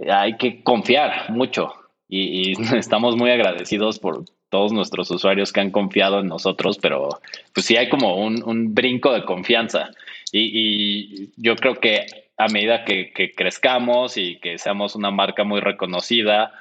hay 0.09 0.37
que 0.37 0.63
confiar 0.63 1.31
mucho 1.31 1.73
y, 2.09 2.53
estamos 2.77 3.17
muy 3.17 3.31
agradecidos 3.31 3.99
por 3.99 4.25
todos 4.51 4.73
nuestros 4.73 5.11
usuarios 5.11 5.53
que 5.53 5.61
han 5.61 5.71
confiado 5.71 6.21
en 6.21 6.27
nosotros, 6.27 6.79
pero 6.79 7.21
pues 7.55 7.67
sí 7.67 7.77
hay 7.77 7.89
como 7.89 8.17
un, 8.17 8.43
un 8.43 8.75
brinco 8.75 9.13
de 9.13 9.25
confianza. 9.25 9.91
Y, 10.33 11.31
yo 11.37 11.57
creo 11.57 11.75
que 11.75 12.07
a 12.37 12.49
medida 12.49 12.85
que, 12.85 13.13
crezcamos 13.37 14.17
y 14.17 14.39
que 14.41 14.59
seamos 14.59 14.95
una 14.95 15.11
marca 15.11 15.45
muy 15.45 15.61
reconocida 15.61 16.53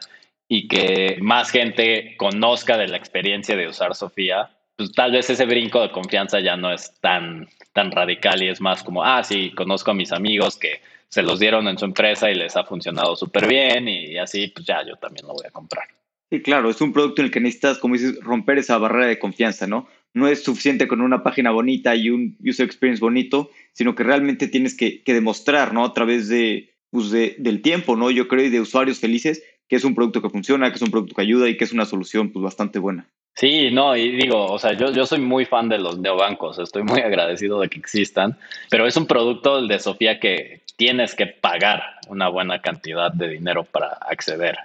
y 0.47 0.67
que 0.67 1.17
más 1.21 1.51
gente 1.51 2.15
conozca 2.17 2.77
de 2.77 2.87
la 2.87 2.97
experiencia 2.97 3.55
de 3.55 3.67
usar 3.67 3.95
Sofía, 3.95 4.49
pues 4.75 4.91
tal 4.93 5.11
vez 5.11 5.29
ese 5.29 5.45
brinco 5.45 5.81
de 5.81 5.91
confianza 5.91 6.39
ya 6.39 6.57
no 6.57 6.71
es 6.71 6.93
tan, 7.01 7.47
tan 7.73 7.91
radical 7.91 8.41
y 8.41 8.47
es 8.47 8.61
más 8.61 8.83
como, 8.83 9.03
ah, 9.03 9.23
sí, 9.23 9.51
conozco 9.51 9.91
a 9.91 9.93
mis 9.93 10.11
amigos 10.11 10.57
que 10.57 10.81
se 11.09 11.23
los 11.23 11.39
dieron 11.39 11.67
en 11.67 11.77
su 11.77 11.85
empresa 11.85 12.29
y 12.29 12.35
les 12.35 12.55
ha 12.55 12.63
funcionado 12.63 13.15
súper 13.15 13.47
bien 13.47 13.87
y 13.87 14.17
así, 14.17 14.47
pues 14.47 14.65
ya 14.65 14.83
yo 14.85 14.95
también 14.95 15.27
lo 15.27 15.33
voy 15.33 15.45
a 15.47 15.51
comprar. 15.51 15.85
Sí, 16.29 16.41
claro, 16.43 16.69
es 16.69 16.79
un 16.79 16.93
producto 16.93 17.21
en 17.21 17.25
el 17.25 17.31
que 17.31 17.39
necesitas, 17.39 17.79
como 17.79 17.95
dices, 17.95 18.19
romper 18.21 18.59
esa 18.59 18.77
barrera 18.77 19.07
de 19.07 19.17
confianza, 19.17 19.65
¿no? 19.65 19.87
No 20.13 20.27
es 20.27 20.43
suficiente 20.43 20.87
con 20.87 21.01
una 21.01 21.23
página 21.23 21.51
bonita 21.51 21.95
y 21.95 22.09
un 22.09 22.37
user 22.43 22.65
experience 22.65 23.01
bonito, 23.01 23.49
sino 23.73 23.95
que 23.95 24.03
realmente 24.03 24.47
tienes 24.47 24.75
que, 24.75 25.01
demostrar, 25.05 25.73
¿no? 25.73 25.85
A 25.85 25.93
través 25.93 26.27
de, 26.27 26.73
pues 26.89 27.11
de, 27.11 27.35
del 27.37 27.61
tiempo, 27.61 27.95
¿no? 27.95 28.11
Yo 28.11 28.27
creo, 28.27 28.45
y 28.45 28.49
de 28.49 28.61
usuarios 28.61 28.99
felices, 28.99 29.43
que 29.67 29.75
es 29.75 29.83
un 29.83 29.95
producto 29.95 30.21
que 30.21 30.29
funciona, 30.29 30.69
que 30.69 30.75
es 30.75 30.81
un 30.81 30.91
producto 30.91 31.15
que 31.15 31.21
ayuda 31.21 31.47
y 31.47 31.57
que 31.57 31.63
es 31.63 31.73
una 31.73 31.85
solución, 31.85 32.31
pues, 32.31 32.43
bastante 32.43 32.79
buena. 32.79 33.07
Sí, 33.35 33.69
no, 33.71 33.95
y 33.95 34.11
digo, 34.11 34.45
o 34.45 34.59
sea, 34.59 34.73
yo, 34.73 34.91
yo 34.91 35.05
soy 35.05 35.19
muy 35.19 35.45
fan 35.45 35.69
de 35.69 35.77
los 35.77 35.99
neobancos, 35.99 36.59
estoy 36.59 36.83
muy 36.83 36.99
agradecido 37.01 37.61
de 37.61 37.69
que 37.69 37.79
existan, 37.79 38.37
pero 38.69 38.87
es 38.87 38.97
un 38.97 39.05
producto 39.05 39.59
el 39.59 39.67
de 39.67 39.79
Sofía 39.79 40.19
que 40.19 40.61
tienes 40.75 41.15
que 41.15 41.27
pagar 41.27 41.83
una 42.07 42.27
buena 42.29 42.61
cantidad 42.61 43.11
de 43.11 43.29
dinero 43.29 43.63
para 43.63 43.89
acceder 43.89 44.57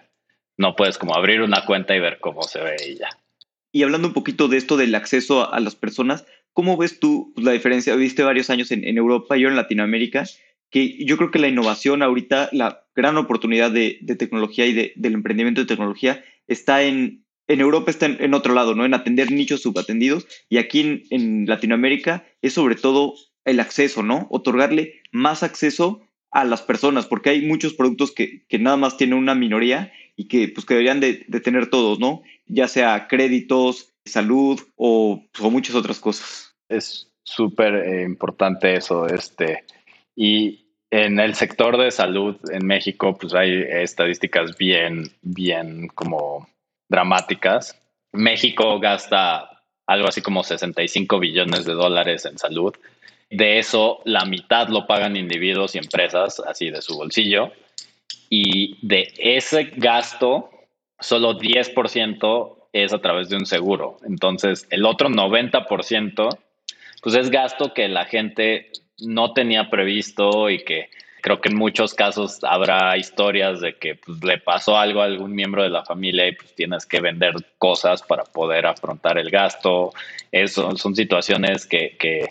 no 0.56 0.76
puedes 0.76 0.98
como 0.98 1.14
abrir 1.14 1.42
una 1.42 1.64
cuenta 1.64 1.94
y 1.94 2.00
ver 2.00 2.20
cómo 2.20 2.42
se 2.42 2.60
ve 2.60 2.76
y 2.88 2.96
ya. 2.96 3.08
Y 3.74 3.82
hablando 3.82 4.06
un 4.06 4.14
poquito 4.14 4.46
de 4.46 4.56
esto 4.56 4.76
del 4.76 4.94
acceso 4.94 5.52
a, 5.52 5.58
las 5.58 5.74
personas, 5.74 6.24
¿cómo 6.52 6.76
ves 6.76 7.00
tú 7.00 7.32
pues, 7.34 7.44
la 7.44 7.50
diferencia? 7.50 7.96
Viste 7.96 8.22
varios 8.22 8.48
años 8.48 8.70
en, 8.70 8.84
Europa 8.96 9.36
y 9.36 9.40
yo 9.40 9.48
en 9.48 9.56
Latinoamérica, 9.56 10.22
que 10.70 11.04
yo 11.04 11.16
creo 11.16 11.32
que 11.32 11.40
la 11.40 11.48
innovación 11.48 12.00
ahorita, 12.00 12.50
la 12.52 12.86
gran 12.94 13.16
oportunidad 13.16 13.72
de, 13.72 13.98
tecnología 14.16 14.64
y 14.66 14.74
de, 14.74 14.92
del 14.94 15.14
emprendimiento 15.14 15.60
de 15.60 15.66
tecnología 15.66 16.22
está 16.46 16.84
en, 16.84 17.24
en 17.48 17.60
Europa 17.60 17.90
está 17.90 18.06
en, 18.06 18.32
otro 18.32 18.54
lado, 18.54 18.76
¿no? 18.76 18.84
En 18.84 18.94
atender 18.94 19.32
nichos 19.32 19.62
subatendidos 19.62 20.28
y 20.48 20.58
aquí 20.58 21.02
en, 21.10 21.46
Latinoamérica 21.46 22.24
es 22.42 22.52
sobre 22.52 22.76
todo 22.76 23.14
el 23.44 23.58
acceso, 23.58 24.04
¿no? 24.04 24.28
Otorgarle 24.30 25.02
más 25.10 25.42
acceso 25.42 26.00
a 26.30 26.44
las 26.44 26.62
personas, 26.62 27.06
porque 27.06 27.30
hay 27.30 27.44
muchos 27.44 27.74
productos 27.74 28.12
que, 28.12 28.46
que 28.46 28.60
nada 28.60 28.76
más 28.76 28.96
tienen 28.96 29.18
una 29.18 29.34
minoría 29.34 29.92
y 30.16 30.28
que, 30.28 30.48
pues, 30.48 30.66
que 30.66 30.74
deberían 30.74 31.00
de, 31.00 31.14
tener 31.42 31.70
todos, 31.70 31.98
¿no? 31.98 32.22
Ya 32.46 32.68
sea 32.68 33.08
créditos, 33.08 33.94
salud 34.04 34.60
o, 34.76 35.22
pues, 35.32 35.52
muchas 35.52 35.74
otras 35.74 35.98
cosas. 35.98 36.54
Es 36.68 37.10
súper 37.24 37.74
eh, 37.74 38.02
importante 38.02 38.74
eso, 38.74 39.06
este, 39.06 39.64
y 40.14 40.64
en 40.90 41.18
el 41.18 41.34
sector 41.34 41.76
de 41.76 41.90
salud 41.90 42.36
en 42.52 42.66
México, 42.66 43.16
pues 43.18 43.34
hay 43.34 43.64
estadísticas 43.68 44.56
bien, 44.56 45.10
bien 45.22 45.88
como 45.88 46.48
dramáticas. 46.88 47.76
México 48.12 48.78
gasta 48.78 49.62
algo 49.86 50.06
así 50.06 50.22
como 50.22 50.44
65 50.44 51.18
billones 51.18 51.64
de 51.64 51.72
dólares 51.72 52.26
en 52.26 52.38
salud. 52.38 52.74
De 53.28 53.58
eso, 53.58 54.02
la 54.04 54.24
mitad 54.24 54.68
lo 54.68 54.86
pagan 54.86 55.16
individuos 55.16 55.74
y 55.74 55.78
empresas, 55.78 56.40
así 56.46 56.70
de 56.70 56.80
su 56.80 56.96
bolsillo 56.96 57.50
y 58.36 58.76
de 58.82 59.12
ese 59.16 59.70
gasto, 59.76 60.50
solo 60.98 61.38
10% 61.38 62.56
es 62.72 62.92
a 62.92 62.98
través 62.98 63.28
de 63.28 63.36
un 63.36 63.46
seguro. 63.46 63.98
Entonces, 64.04 64.66
el 64.70 64.84
otro 64.86 65.08
90%, 65.08 66.28
pues 67.00 67.14
es 67.14 67.30
gasto 67.30 67.72
que 67.72 67.86
la 67.86 68.06
gente 68.06 68.72
no 68.98 69.34
tenía 69.34 69.70
previsto 69.70 70.50
y 70.50 70.64
que 70.64 70.90
creo 71.22 71.40
que 71.40 71.50
en 71.50 71.56
muchos 71.56 71.94
casos 71.94 72.42
habrá 72.42 72.96
historias 72.96 73.60
de 73.60 73.78
que 73.78 73.94
pues, 73.94 74.24
le 74.24 74.38
pasó 74.38 74.76
algo 74.76 75.00
a 75.00 75.04
algún 75.04 75.32
miembro 75.32 75.62
de 75.62 75.70
la 75.70 75.84
familia 75.84 76.26
y 76.26 76.32
pues 76.32 76.56
tienes 76.56 76.86
que 76.86 77.00
vender 77.00 77.34
cosas 77.58 78.02
para 78.02 78.24
poder 78.24 78.66
afrontar 78.66 79.16
el 79.16 79.30
gasto. 79.30 79.92
Son 80.46 80.96
situaciones 80.96 81.66
que, 81.66 81.96
que 82.00 82.26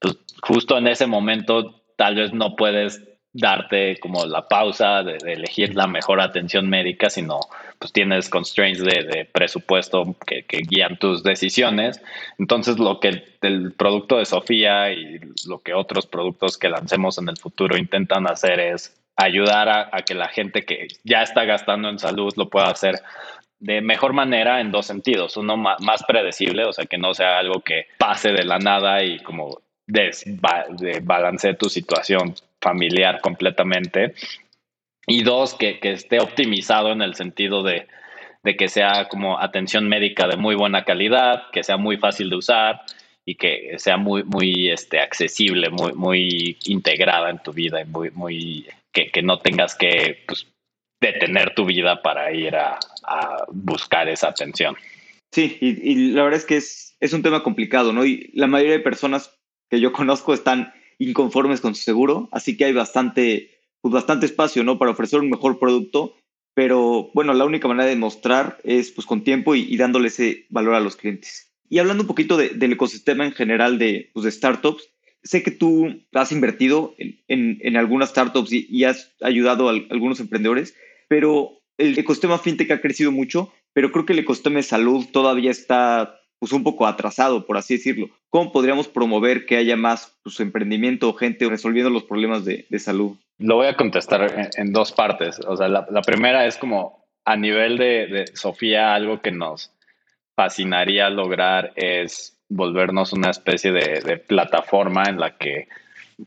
pues, 0.00 0.18
justo 0.42 0.76
en 0.76 0.88
ese 0.88 1.06
momento 1.06 1.80
tal 1.96 2.16
vez 2.16 2.32
no 2.32 2.56
puedes 2.56 3.00
darte 3.34 3.98
como 3.98 4.24
la 4.24 4.46
pausa 4.48 5.02
de, 5.02 5.18
elegir 5.26 5.74
la 5.74 5.86
mejor 5.86 6.20
atención 6.20 6.70
médica, 6.70 7.10
sino 7.10 7.40
pues 7.78 7.92
tienes 7.92 8.30
constraints 8.30 8.82
de, 8.82 9.28
presupuesto 9.30 10.16
que, 10.24 10.44
guían 10.48 10.96
tus 10.98 11.22
decisiones. 11.22 12.00
Entonces 12.38 12.78
lo 12.78 13.00
que 13.00 13.24
el 13.42 13.72
producto 13.72 14.18
de 14.18 14.24
Sofía 14.24 14.92
y 14.92 15.18
lo 15.46 15.58
que 15.58 15.74
otros 15.74 16.06
productos 16.06 16.56
que 16.56 16.68
lancemos 16.68 17.18
en 17.18 17.28
el 17.28 17.36
futuro 17.36 17.76
intentan 17.76 18.26
hacer 18.30 18.60
es 18.60 18.96
ayudar 19.16 19.68
a, 19.68 20.02
que 20.02 20.14
la 20.14 20.28
gente 20.28 20.64
que 20.64 20.88
ya 21.02 21.22
está 21.22 21.44
gastando 21.44 21.88
en 21.88 21.98
salud 21.98 22.32
lo 22.36 22.48
pueda 22.48 22.68
hacer 22.68 23.02
de 23.58 23.80
mejor 23.80 24.12
manera 24.12 24.60
en 24.60 24.70
dos 24.70 24.86
sentidos. 24.86 25.36
Uno 25.36 25.56
más 25.56 26.04
predecible, 26.06 26.64
o 26.64 26.72
sea, 26.72 26.86
que 26.86 26.98
no 26.98 27.14
sea 27.14 27.38
algo 27.38 27.60
que 27.60 27.88
pase 27.98 28.32
de 28.32 28.44
la 28.44 28.58
nada 28.58 29.02
y 29.02 29.18
como 29.18 29.60
desbalance 29.86 31.54
tu 31.54 31.68
situación 31.68 32.34
familiar 32.64 33.20
completamente. 33.20 34.14
Y 35.06 35.22
dos, 35.22 35.54
que, 35.54 35.78
esté 35.82 36.18
optimizado 36.18 36.90
en 36.90 37.02
el 37.02 37.14
sentido 37.14 37.62
de, 37.62 37.86
que 38.58 38.68
sea 38.68 39.06
como 39.08 39.38
atención 39.38 39.88
médica 39.88 40.26
de 40.26 40.36
muy 40.36 40.54
buena 40.54 40.84
calidad, 40.84 41.50
que 41.52 41.62
sea 41.62 41.76
muy 41.76 41.98
fácil 41.98 42.30
de 42.30 42.36
usar 42.36 42.80
y 43.26 43.36
que 43.36 43.74
sea 43.78 43.96
muy, 43.96 44.24
muy 44.24 44.70
este, 44.70 45.00
accesible, 45.00 45.70
muy, 45.70 45.92
muy 45.92 46.58
integrada 46.64 47.30
en 47.30 47.38
tu 47.38 47.52
vida 47.52 47.82
y 47.82 47.84
muy, 47.84 48.10
muy, 48.10 48.66
que, 48.92 49.22
no 49.22 49.38
tengas 49.38 49.74
que 49.74 50.24
pues, 50.26 50.46
detener 51.00 51.54
tu 51.54 51.66
vida 51.66 52.02
para 52.02 52.32
ir 52.32 52.56
a, 52.56 52.78
buscar 53.52 54.08
esa 54.08 54.28
atención. 54.28 54.74
Sí, 55.32 55.58
y, 55.60 55.90
y, 55.90 56.12
la 56.12 56.22
verdad 56.22 56.38
es 56.38 56.46
que 56.46 56.56
es, 56.56 56.96
es 57.00 57.12
un 57.12 57.22
tema 57.22 57.42
complicado, 57.42 57.92
¿no? 57.92 58.06
Y 58.06 58.30
la 58.34 58.46
mayoría 58.46 58.74
de 58.74 58.80
personas 58.80 59.36
que 59.70 59.80
yo 59.80 59.92
conozco 59.92 60.32
están 60.32 60.72
inconformes 60.98 61.60
con 61.60 61.74
su 61.74 61.82
seguro, 61.82 62.28
así 62.32 62.56
que 62.56 62.66
hay 62.66 62.72
bastante, 62.72 63.50
pues 63.80 63.92
bastante 63.92 64.26
espacio, 64.26 64.64
¿no? 64.64 64.78
Para 64.78 64.92
ofrecer 64.92 65.20
un 65.20 65.30
mejor 65.30 65.58
producto, 65.58 66.14
pero 66.54 67.10
bueno, 67.14 67.34
la 67.34 67.44
única 67.44 67.68
manera 67.68 67.88
de 67.88 67.96
mostrar 67.96 68.58
es 68.64 68.92
pues 68.92 69.06
con 69.06 69.24
tiempo 69.24 69.54
y, 69.54 69.76
dándole 69.76 70.08
ese 70.08 70.46
valor 70.50 70.74
a 70.74 70.80
los 70.80 70.96
clientes. 70.96 71.50
Y 71.68 71.78
hablando 71.78 72.02
un 72.02 72.06
poquito 72.06 72.36
del 72.36 72.72
ecosistema 72.72 73.24
en 73.24 73.32
general 73.32 73.78
de, 73.78 74.10
pues, 74.12 74.32
startups, 74.32 74.88
sé 75.22 75.42
que 75.42 75.50
tú 75.50 76.02
has 76.12 76.30
invertido 76.30 76.94
en, 76.98 77.58
en, 77.60 77.76
algunas 77.76 78.10
startups 78.10 78.52
y, 78.52 78.66
y, 78.70 78.84
has 78.84 79.12
ayudado 79.20 79.68
a 79.68 79.72
algunos 79.72 80.20
emprendedores, 80.20 80.74
pero 81.08 81.62
el 81.78 81.98
ecosistema 81.98 82.38
fintech 82.38 82.70
ha 82.70 82.80
crecido 82.80 83.10
mucho, 83.10 83.52
pero 83.72 83.90
creo 83.90 84.06
que 84.06 84.12
el 84.12 84.20
ecosistema 84.20 84.56
de 84.56 84.62
salud 84.62 85.06
todavía 85.12 85.50
está 85.50 86.20
pues 86.38 86.52
un 86.52 86.62
poco 86.62 86.86
atrasado, 86.86 87.46
por 87.46 87.56
así 87.56 87.76
decirlo. 87.76 88.10
¿Cómo 88.30 88.52
podríamos 88.52 88.88
promover 88.88 89.46
que 89.46 89.56
haya 89.56 89.76
más 89.76 90.16
pues, 90.22 90.40
emprendimiento 90.40 91.08
o 91.08 91.14
gente 91.14 91.48
resolviendo 91.48 91.90
los 91.90 92.04
problemas 92.04 92.44
de, 92.44 92.66
salud? 92.78 93.16
Lo 93.38 93.56
voy 93.56 93.66
a 93.66 93.76
contestar 93.76 94.50
en, 94.56 94.72
dos 94.72 94.92
partes. 94.92 95.40
O 95.46 95.56
sea, 95.56 95.68
la, 95.68 96.02
primera 96.02 96.46
es 96.46 96.56
como 96.56 97.04
a 97.24 97.36
nivel 97.36 97.78
de, 97.78 98.26
Sofía, 98.34 98.94
algo 98.94 99.20
que 99.20 99.30
nos 99.30 99.72
fascinaría 100.36 101.08
lograr 101.10 101.72
es 101.76 102.36
volvernos 102.48 103.12
una 103.12 103.30
especie 103.30 103.72
de, 103.72 104.00
de 104.00 104.18
plataforma 104.18 105.04
en 105.04 105.18
la 105.18 105.36
que 105.36 105.68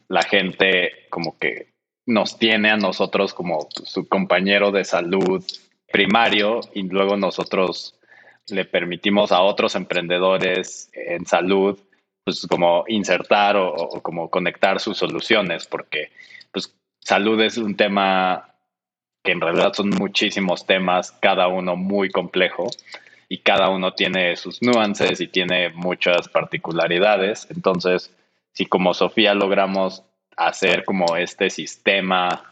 la 0.07 0.23
gente 0.23 1.07
como 1.09 1.37
que 1.37 1.67
nos 2.05 2.39
tiene 2.39 2.71
a 2.71 2.77
nosotros 2.77 3.33
como 3.33 3.67
su 3.69 4.07
compañero 4.07 4.71
de 4.71 4.85
salud 4.85 5.43
primario 5.91 6.61
y 6.73 6.83
luego 6.83 7.17
nosotros 7.17 7.96
le 8.49 8.65
permitimos 8.65 9.31
a 9.31 9.41
otros 9.41 9.75
emprendedores 9.75 10.89
en 10.93 11.25
salud, 11.25 11.79
pues 12.23 12.45
como 12.47 12.83
insertar 12.87 13.55
o, 13.57 14.01
como 14.01 14.29
conectar 14.29 14.79
sus 14.79 14.97
soluciones, 14.97 15.67
porque 15.67 16.11
pues 16.51 16.73
salud 16.99 17.39
es 17.41 17.57
un 17.57 17.75
tema 17.75 18.53
que 19.23 19.31
en 19.31 19.41
realidad 19.41 19.73
son 19.73 19.89
muchísimos 19.89 20.65
temas, 20.65 21.11
cada 21.11 21.47
uno 21.47 21.75
muy 21.75 22.09
complejo 22.09 22.67
y 23.29 23.39
cada 23.39 23.69
uno 23.69 23.93
tiene 23.93 24.35
sus 24.37 24.61
nuances 24.61 25.19
y 25.19 25.27
tiene 25.27 25.69
muchas 25.69 26.29
particularidades. 26.29 27.47
Entonces, 27.49 28.15
si 28.53 28.65
como 28.65 28.93
Sofía 28.93 29.33
logramos 29.33 30.03
hacer 30.37 30.85
como 30.85 31.17
este 31.17 31.49
sistema 31.49 32.43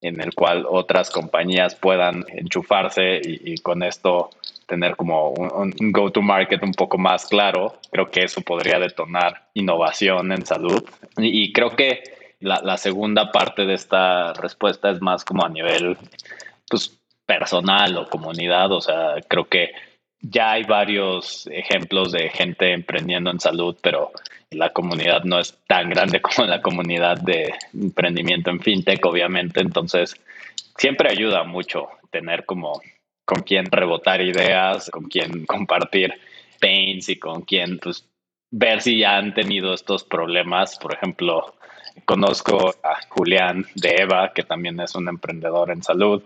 en 0.00 0.20
el 0.20 0.34
cual 0.34 0.66
otras 0.68 1.10
compañías 1.10 1.74
puedan 1.74 2.24
enchufarse 2.28 3.20
y, 3.22 3.58
con 3.58 3.82
esto 3.82 4.30
tener 4.66 4.96
como 4.96 5.30
un, 5.30 5.72
go-to-market 5.92 6.62
un 6.62 6.72
poco 6.72 6.98
más 6.98 7.26
claro. 7.26 7.78
Creo 7.90 8.10
que 8.10 8.24
eso 8.24 8.40
podría 8.42 8.78
detonar 8.78 9.48
innovación 9.54 10.32
en 10.32 10.44
salud. 10.44 10.84
Y, 11.16 11.52
creo 11.52 11.70
que 11.70 12.02
la, 12.40 12.76
segunda 12.76 13.32
parte 13.32 13.64
de 13.64 13.74
esta 13.74 14.32
respuesta 14.34 14.90
es 14.90 15.00
más 15.00 15.24
como 15.24 15.44
a 15.44 15.48
nivel 15.48 15.96
pues, 16.68 16.98
personal 17.24 17.96
o 17.96 18.08
comunidad. 18.08 18.72
O 18.72 18.80
sea, 18.80 19.14
creo 19.28 19.48
que 19.48 19.70
ya 20.20 20.52
hay 20.52 20.64
varios 20.64 21.46
ejemplos 21.52 22.12
de 22.12 22.28
gente 22.30 22.72
emprendiendo 22.72 23.30
en 23.30 23.40
salud, 23.40 23.76
pero 23.80 24.10
la 24.50 24.70
comunidad 24.70 25.24
no 25.24 25.38
es 25.38 25.58
tan 25.66 25.90
grande 25.90 26.20
como 26.22 26.46
la 26.46 26.60
comunidad 26.60 27.18
de 27.18 27.54
emprendimiento 27.72 28.50
en 28.50 28.60
fintech, 28.60 29.04
obviamente. 29.06 29.60
Entonces, 29.60 30.16
siempre 30.76 31.10
ayuda 31.10 31.44
mucho 31.44 31.88
tener 32.10 32.44
como 32.44 32.80
con 33.26 33.42
quien 33.42 33.66
rebotar 33.66 34.22
ideas, 34.22 34.88
con 34.90 35.04
quien 35.04 35.44
compartir 35.44 36.14
pains 36.60 37.08
y 37.08 37.16
con 37.16 37.42
quien 37.42 37.78
pues, 37.78 38.08
ver 38.50 38.80
si 38.80 38.98
ya 39.00 39.18
han 39.18 39.34
tenido 39.34 39.74
estos 39.74 40.04
problemas. 40.04 40.78
Por 40.78 40.94
ejemplo, 40.94 41.54
conozco 42.04 42.74
a 42.82 43.00
Julián 43.10 43.66
de 43.74 43.96
Eva, 43.98 44.32
que 44.32 44.44
también 44.44 44.80
es 44.80 44.94
un 44.94 45.08
emprendedor 45.08 45.70
en 45.70 45.82
salud, 45.82 46.22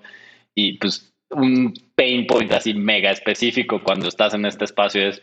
y 0.55 0.75
pues 0.79 1.13
un 1.31 1.73
pain 1.95 2.27
point 2.27 2.53
así 2.53 2.75
mega 2.75 3.11
específico 3.11 3.83
cuando 3.83 4.09
estás 4.09 4.35
en 4.35 4.45
este 4.45 4.65
espacio 4.65 5.09
es 5.09 5.23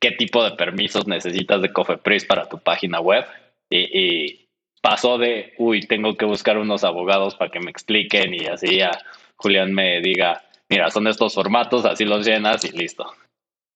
qué 0.00 0.10
tipo 0.10 0.42
de 0.44 0.56
permisos 0.56 1.06
necesitas 1.06 1.62
de 1.62 1.72
Cofepris 1.72 2.24
para 2.24 2.48
tu 2.48 2.58
página 2.58 3.00
web. 3.00 3.24
Y, 3.70 4.46
pasó 4.82 5.18
de, 5.18 5.54
uy, 5.58 5.80
tengo 5.80 6.16
que 6.16 6.26
buscar 6.26 6.58
unos 6.58 6.84
abogados 6.84 7.34
para 7.34 7.50
que 7.50 7.58
me 7.58 7.70
expliquen 7.70 8.34
y 8.34 8.46
así 8.46 8.80
a 8.80 8.92
Julián 9.34 9.74
me 9.74 10.00
diga, 10.00 10.44
mira, 10.68 10.90
son 10.90 11.06
estos 11.06 11.34
formatos, 11.34 11.84
así 11.84 12.04
los 12.04 12.26
llenas 12.26 12.64
y 12.64 12.70
listo. 12.76 13.06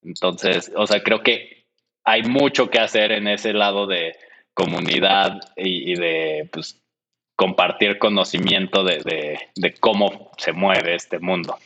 Entonces, 0.03 0.72
o 0.74 0.86
sea, 0.86 1.03
creo 1.03 1.22
que 1.22 1.66
hay 2.05 2.22
mucho 2.22 2.70
que 2.70 2.78
hacer 2.78 3.12
en 3.12 3.28
ese 3.28 3.53
lado 3.53 3.86
de 3.86 4.16
comunidad 4.55 5.41
y, 5.57 5.95
de 5.95 6.49
pues, 6.53 6.82
compartir 7.36 7.99
conocimiento 7.99 8.84
de, 8.84 9.38
cómo 9.80 10.30
se 10.36 10.53
mueve 10.53 10.95
este 10.95 11.18
mundo. 11.18 11.57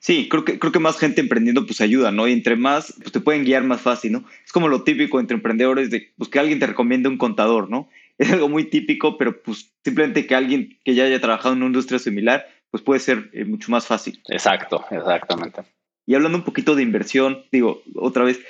Sí, 0.00 0.28
creo 0.30 0.44
que, 0.44 0.58
creo 0.58 0.72
que 0.72 0.78
más 0.78 0.98
gente 0.98 1.20
emprendiendo 1.20 1.66
pues 1.66 1.82
ayuda, 1.82 2.10
¿no? 2.10 2.26
Y 2.26 2.32
entre 2.32 2.56
más, 2.56 2.94
pues 3.00 3.12
te 3.12 3.20
pueden 3.20 3.44
guiar 3.44 3.64
más 3.64 3.82
fácil, 3.82 4.12
¿no? 4.12 4.24
Es 4.44 4.50
como 4.50 4.68
lo 4.68 4.82
típico 4.82 5.20
entre 5.20 5.34
emprendedores 5.34 5.90
de 5.90 6.12
pues, 6.16 6.30
que 6.30 6.38
alguien 6.38 6.58
te 6.58 6.66
recomiende 6.66 7.10
un 7.10 7.18
contador, 7.18 7.68
¿no? 7.68 7.90
Es 8.16 8.32
algo 8.32 8.48
muy 8.48 8.64
típico, 8.64 9.18
pero 9.18 9.42
pues 9.42 9.72
simplemente 9.84 10.26
que 10.26 10.34
alguien 10.34 10.78
que 10.84 10.94
ya 10.94 11.04
haya 11.04 11.20
trabajado 11.20 11.52
en 11.52 11.58
una 11.58 11.66
industria 11.66 11.98
similar, 11.98 12.46
pues 12.70 12.82
puede 12.82 13.00
ser 13.00 13.30
eh, 13.32 13.44
mucho 13.44 13.70
más 13.70 13.86
fácil. 13.86 14.22
Exacto, 14.28 14.84
exactamente. 14.90 15.62
Y 16.06 16.14
hablando 16.14 16.38
un 16.38 16.44
poquito 16.44 16.74
de 16.74 16.82
inversión, 16.82 17.44
digo, 17.52 17.82
otra 17.94 18.24
vez, 18.24 18.40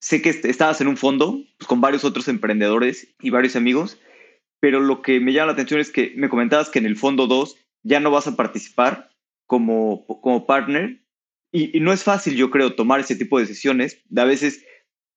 sé 0.00 0.20
que 0.20 0.30
estabas 0.30 0.80
en 0.80 0.88
un 0.88 0.96
fondo 0.96 1.42
pues, 1.58 1.68
con 1.68 1.80
varios 1.80 2.04
otros 2.04 2.28
emprendedores 2.28 3.14
y 3.20 3.30
varios 3.30 3.56
amigos, 3.56 3.98
pero 4.60 4.80
lo 4.80 5.02
que 5.02 5.20
me 5.20 5.32
llama 5.32 5.46
la 5.46 5.52
atención 5.52 5.80
es 5.80 5.90
que 5.90 6.12
me 6.16 6.28
comentabas 6.28 6.70
que 6.70 6.78
en 6.78 6.86
el 6.86 6.96
fondo 6.96 7.26
2 7.26 7.56
ya 7.82 8.00
no 8.00 8.10
vas 8.10 8.26
a 8.26 8.36
participar 8.36 9.10
como, 9.46 10.06
como 10.06 10.46
partner 10.46 11.02
y, 11.52 11.80
no 11.80 11.92
es 11.92 12.02
fácil, 12.02 12.34
yo 12.34 12.50
creo, 12.50 12.74
tomar 12.74 13.00
ese 13.00 13.14
tipo 13.14 13.38
de 13.38 13.44
decisiones. 13.44 14.02
De 14.08 14.22
a 14.22 14.24
veces, 14.24 14.64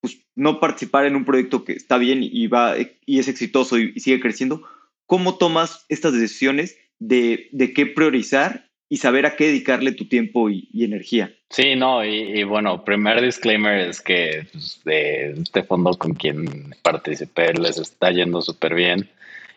pues, 0.02 0.20
no 0.36 0.60
participar 0.60 1.06
en 1.06 1.16
un 1.16 1.24
proyecto 1.24 1.64
que 1.64 1.74
está 1.74 1.98
bien 1.98 2.20
y, 2.22 2.48
va, 2.48 2.76
y 3.06 3.20
es 3.20 3.30
exitoso 3.30 3.80
y, 3.80 3.98
sigue 4.00 4.20
creciendo. 4.20 4.68
¿Cómo 5.06 5.38
tomas 5.38 5.86
estas 5.88 6.14
decisiones 6.14 6.78
de, 7.00 7.50
de 7.52 7.74
qué 7.74 7.86
priorizar 7.86 8.66
y 8.88 8.98
saber 8.98 9.26
a 9.26 9.36
qué 9.36 9.48
dedicarle 9.48 9.92
tu 9.94 10.06
tiempo 10.06 10.50
y, 10.50 10.70
energía. 10.74 11.34
Sí, 11.50 11.76
no, 11.76 12.06
y, 12.06 12.44
bueno, 12.44 12.84
primer 12.84 13.22
disclaimer 13.22 13.80
es 13.80 14.02
que 14.02 14.48
pues, 14.52 14.82
de 14.86 15.32
este 15.32 15.64
fondo 15.64 15.92
con 15.98 16.14
quien 16.14 16.76
participé 16.82 17.54
les 17.54 17.78
está 17.78 18.12
yendo 18.12 18.42
súper 18.42 18.76
bien 18.76 19.10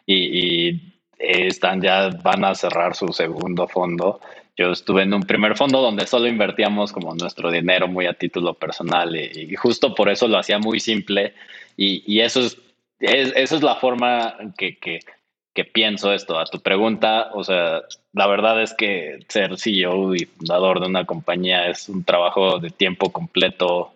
y, 0.07 0.95
están 1.19 1.83
ya 1.83 2.11
van 2.23 2.45
a 2.45 2.55
cerrar 2.55 2.95
su 2.95 3.09
segundo 3.09 3.67
fondo. 3.67 4.21
Yo 4.57 4.71
estuve 4.71 5.03
en 5.03 5.13
un 5.13 5.25
primer 5.25 5.57
fondo 5.57 5.83
donde 5.83 6.07
solo 6.07 6.29
invertíamos 6.29 6.93
como 6.93 7.13
nuestro 7.17 7.51
dinero 7.51 7.89
muy 7.89 8.07
a 8.07 8.13
título 8.13 8.55
personal 8.55 9.17
y, 9.17 9.55
justo 9.57 9.95
por 9.97 10.09
eso 10.09 10.29
lo 10.29 10.39
hacía 10.39 10.59
muy 10.61 10.79
simple 10.79 11.35
y, 11.77 12.21
eso 12.21 12.41
es, 12.41 12.59
eso 13.01 13.57
es 13.57 13.63
la 13.63 13.75
forma 13.77 14.37
que, 14.57 14.79
que 14.79 15.01
que 15.59 15.65
pienso 15.65 16.13
esto. 16.13 16.39
A 16.39 16.45
tu 16.45 16.61
pregunta, 16.61 17.31
o 17.35 17.43
sea, 17.43 17.83
la 18.13 18.29
verdad 18.29 18.63
es 18.63 18.75
que 18.75 19.19
ser 19.27 19.59
CEO 19.59 20.15
y 20.15 20.25
fundador 20.25 20.79
de 20.79 20.87
una 20.87 21.05
compañía 21.05 21.67
es 21.67 21.89
un 21.89 22.05
trabajo 22.05 22.61
de 22.61 22.71
tiempo 22.71 23.11
completo 23.11 23.93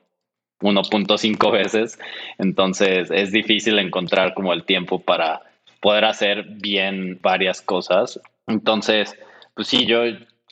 1.5 0.61 1.53
veces, 1.53 2.01
entonces 2.39 3.13
es 3.13 3.31
difícil 3.31 3.79
encontrar 3.79 4.35
como 4.35 4.53
el 4.53 4.65
tiempo 4.65 4.99
para 4.99 5.43
poder 5.79 6.05
hacer 6.05 6.47
bien 6.49 7.21
varias 7.23 7.63
cosas. 7.63 8.19
Entonces, 8.49 9.17
pues 9.55 9.69
sí, 9.69 9.87
yo 9.87 10.01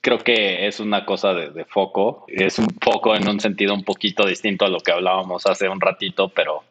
creo 0.03 0.19
que 0.19 0.69
es 0.69 0.79
una 0.79 1.05
cosa 1.07 1.35
de, 1.35 1.51
de, 1.51 1.65
foco, 1.65 2.25
es 2.29 2.61
un 2.61 2.69
poco 2.69 3.17
en 3.17 3.29
un 3.29 3.41
sentido 3.41 3.75
un 3.75 3.83
poquito 3.83 4.29
distinto 4.29 4.65
a 4.65 4.69
lo 4.69 4.79
que 4.79 4.93
hablábamos 4.93 5.45
hace 5.47 5.69
un 5.69 5.81
ratito, 5.81 6.29
pero 6.29 6.63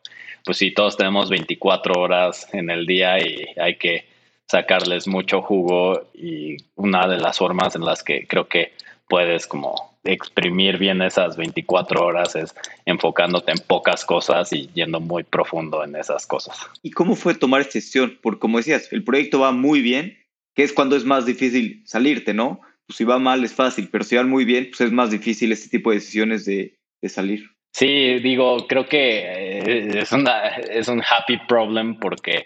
pues 0.45 0.55
sí, 0.55 0.71
todos 0.71 0.95
tenemos 0.95 1.29
24 1.29 1.93
horas 1.99 2.47
en 2.53 2.69
el 2.69 2.85
día 2.85 3.19
y 3.19 3.45
hay 3.59 3.75
que 3.75 4.08
sacarles 4.49 5.07
mucho 5.07 5.41
jugo 5.41 6.09
y 6.13 6.57
una 6.75 7.07
de 7.07 7.17
las 7.17 7.37
formas 7.37 7.75
en 7.75 7.85
las 7.85 8.03
que 8.03 8.25
creo 8.27 8.47
que 8.47 8.73
puedes 9.07 9.45
como 9.47 9.97
exprimir 10.03 10.77
bien 10.77 11.01
esas 11.01 11.37
24 11.37 12.03
horas 12.03 12.35
es 12.35 12.55
enfocándote 12.85 13.51
en 13.51 13.59
pocas 13.59 14.05
cosas 14.05 14.51
y 14.53 14.69
yendo 14.73 14.99
muy 14.99 15.23
profundo 15.23 15.83
en 15.83 15.95
esas 15.95 16.25
cosas. 16.25 16.57
¿Y 16.81 16.91
cómo 16.91 17.15
fue 17.15 17.35
tomar 17.35 17.61
esta 17.61 17.73
decisión? 17.73 18.17
Porque 18.21 18.39
como 18.39 18.57
decías, 18.57 18.91
el 18.91 19.03
proyecto 19.03 19.39
va 19.39 19.51
muy 19.51 19.81
bien, 19.81 20.17
que 20.55 20.63
es 20.63 20.73
cuando 20.73 20.95
es 20.95 21.05
más 21.05 21.25
difícil 21.25 21.83
salirte, 21.85 22.33
¿no? 22.33 22.61
Pues 22.87 22.97
si 22.97 23.03
va 23.03 23.19
mal 23.19 23.43
es 23.43 23.53
fácil, 23.53 23.89
pero 23.91 24.03
si 24.03 24.15
va 24.15 24.23
muy 24.23 24.45
bien, 24.45 24.69
pues 24.69 24.81
es 24.81 24.91
más 24.91 25.11
difícil 25.11 25.51
este 25.51 25.69
tipo 25.69 25.91
de 25.91 25.97
decisiones 25.97 26.45
de, 26.45 26.75
de 27.01 27.09
salir. 27.09 27.51
Sí, 27.71 28.19
digo, 28.19 28.65
creo 28.67 28.87
que 28.87 29.19
eh, 29.19 29.99
es, 29.99 30.11
una, 30.11 30.47
es 30.47 30.87
un 30.87 31.03
happy 31.03 31.37
problem 31.47 31.99
porque 31.99 32.45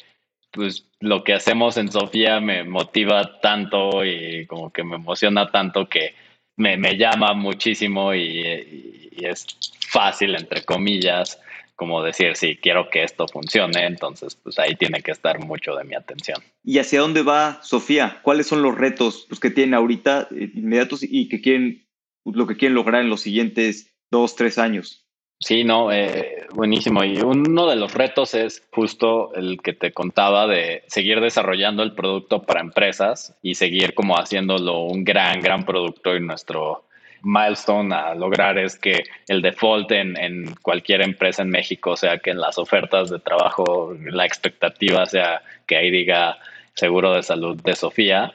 pues 0.53 0.87
lo 0.99 1.23
que 1.23 1.33
hacemos 1.33 1.77
en 1.77 1.91
Sofía 1.91 2.39
me 2.39 2.63
motiva 2.63 3.41
tanto 3.41 4.05
y 4.05 4.45
como 4.45 4.71
que 4.71 4.83
me 4.83 4.95
emociona 4.95 5.49
tanto 5.49 5.89
que 5.89 6.13
me, 6.55 6.77
llama 6.95 7.33
muchísimo 7.33 8.13
y, 8.13 9.09
es 9.17 9.45
fácil, 9.89 10.35
entre 10.35 10.63
comillas, 10.63 11.39
como 11.75 12.03
decir, 12.03 12.35
sí, 12.35 12.57
quiero 12.61 12.89
que 12.89 13.03
esto 13.03 13.27
funcione, 13.27 13.85
entonces 13.85 14.35
pues 14.35 14.59
ahí 14.59 14.75
tiene 14.75 15.01
que 15.01 15.11
estar 15.11 15.39
mucho 15.39 15.75
de 15.75 15.83
mi 15.83 15.95
atención. 15.95 16.41
¿Y 16.63 16.77
hacia 16.77 17.01
dónde 17.01 17.23
va 17.23 17.59
Sofía? 17.63 18.19
¿Cuáles 18.21 18.47
son 18.47 18.61
los 18.61 18.75
retos 18.77 19.25
pues, 19.27 19.39
que 19.39 19.49
tienen 19.49 19.73
ahorita 19.73 20.27
eh, 20.31 20.51
inmediatos 20.53 21.01
y 21.03 21.29
que 21.29 21.41
quieren, 21.41 21.87
lo 22.25 22.45
que 22.45 22.57
quieren 22.57 22.75
lograr 22.75 23.01
en 23.01 23.09
los 23.09 23.21
siguientes 23.21 23.91
dos, 24.11 24.35
tres 24.35 24.59
años? 24.59 25.02
Sí, 25.43 25.65
no, 25.65 25.91
eh, 25.91 26.47
buenísimo. 26.53 27.03
Y 27.03 27.19
uno 27.19 27.67
de 27.67 27.75
los 27.75 27.93
retos 27.93 28.33
es 28.33 28.65
justo 28.71 29.35
el 29.35 29.61
que 29.61 29.73
te 29.73 29.91
contaba 29.91 30.47
de 30.47 30.83
seguir 30.87 31.19
desarrollando 31.19 31.83
el 31.83 31.91
producto 31.91 32.43
para 32.43 32.61
empresas 32.61 33.35
y 33.41 33.55
seguir 33.55 33.93
como 33.93 34.15
haciéndolo 34.15 34.83
un 34.83 35.03
gran, 35.03 35.41
gran 35.41 35.65
producto. 35.65 36.15
Y 36.15 36.21
nuestro 36.21 36.85
milestone 37.23 37.93
a 37.93 38.15
lograr 38.15 38.57
es 38.57 38.79
que 38.79 39.03
el 39.27 39.41
default 39.41 39.91
en, 39.91 40.55
cualquier 40.61 41.01
empresa 41.01 41.41
en 41.41 41.49
México 41.49 41.97
sea 41.97 42.19
que 42.19 42.29
en 42.29 42.39
las 42.39 42.57
ofertas 42.57 43.09
de 43.09 43.19
trabajo 43.19 43.93
la 43.99 44.25
expectativa 44.25 45.05
sea 45.05 45.41
que 45.67 45.75
ahí 45.75 45.91
diga 45.91 46.37
seguro 46.73 47.13
de 47.13 47.21
salud 47.21 47.61
de 47.61 47.75
Sofía. 47.75 48.33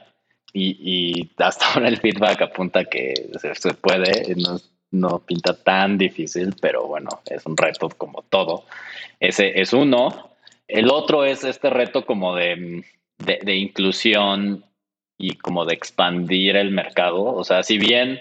Y, 0.53 0.77
y 0.83 1.31
hasta 1.39 1.73
ahora 1.73 1.89
el 1.89 1.97
feedback 1.97 2.43
apunta 2.43 2.85
que 2.85 3.15
se 3.39 3.73
puede 3.73 4.35
no 4.91 5.21
pinta 5.21 5.55
tan 5.55 5.99
difícil, 5.99 6.55
pero 6.61 6.87
bueno, 6.87 7.09
es 7.29 7.45
un 7.47 7.57
reto 7.57 7.89
como 7.91 8.23
todo. 8.23 8.65
Ese 9.21 9.61
es 9.61 9.73
uno. 9.73 10.31
El 10.67 10.91
otro 10.91 11.25
es 11.25 11.45
este 11.45 11.71
reto 11.71 12.05
como 12.07 12.35
de, 12.35 12.85
de, 13.19 13.57
inclusión 13.57 14.65
y 15.19 15.37
como 15.37 15.65
de 15.65 15.75
expandir 15.75 16.57
el 16.57 16.71
mercado. 16.71 17.25
O 17.25 17.45
sea, 17.45 17.63
si 17.63 17.79
bien 17.79 18.21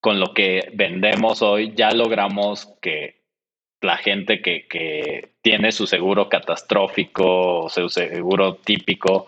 con 0.00 0.18
lo 0.18 0.32
que 0.32 0.70
vendemos 0.74 1.42
hoy 1.42 1.74
ya 1.74 1.92
logramos 1.92 2.66
que 2.80 3.20
la 3.82 3.96
gente 3.96 4.42
que, 4.42 4.66
que 4.66 5.32
tiene 5.42 5.72
su 5.72 5.86
seguro 5.86 6.28
catastrófico 6.28 7.64
o 7.64 7.68
su 7.68 7.88
seguro 7.88 8.56
típico, 8.56 9.26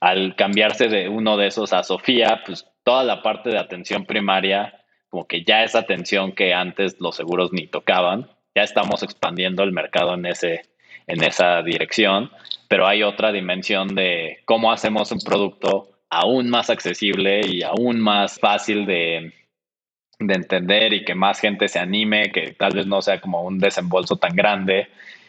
al 0.00 0.36
cambiarse 0.36 0.88
de 0.88 1.08
uno 1.08 1.36
de 1.36 1.46
esos 1.46 1.72
a 1.72 1.82
Sofía, 1.82 2.42
pues 2.44 2.66
toda 2.82 3.04
la 3.04 3.22
parte 3.22 3.50
de 3.50 3.58
atención 3.58 4.04
primaria 4.04 4.83
como 5.14 5.28
que 5.28 5.44
ya 5.44 5.62
esa 5.62 5.78
atención 5.78 6.32
que 6.32 6.52
antes 6.52 6.96
los 6.98 7.14
seguros 7.14 7.52
ni 7.52 7.68
tocaban, 7.68 8.28
ya 8.52 8.64
estamos 8.64 9.04
expandiendo 9.04 9.62
el 9.62 9.70
mercado 9.70 10.14
en, 10.14 10.26
ese, 10.26 10.62
en 11.06 11.22
esa 11.22 11.62
dirección, 11.62 12.32
pero 12.66 12.88
hay 12.88 13.04
otra 13.04 13.30
dimensión 13.30 13.94
de 13.94 14.40
cómo 14.44 14.72
hacemos 14.72 15.12
un 15.12 15.20
producto 15.20 15.88
aún 16.10 16.50
más 16.50 16.68
accesible 16.68 17.42
y 17.46 17.62
aún 17.62 18.00
más 18.00 18.40
fácil 18.40 18.86
de, 18.86 19.32
de 20.18 20.34
entender 20.34 20.92
y 20.92 21.04
que 21.04 21.14
más 21.14 21.38
gente 21.38 21.68
se 21.68 21.78
anime, 21.78 22.32
que 22.32 22.50
tal 22.50 22.72
vez 22.72 22.88
no 22.88 23.00
sea 23.00 23.20
como 23.20 23.42
un 23.42 23.60
desembolso 23.60 24.16
tan 24.16 24.34
grande. 24.34 24.88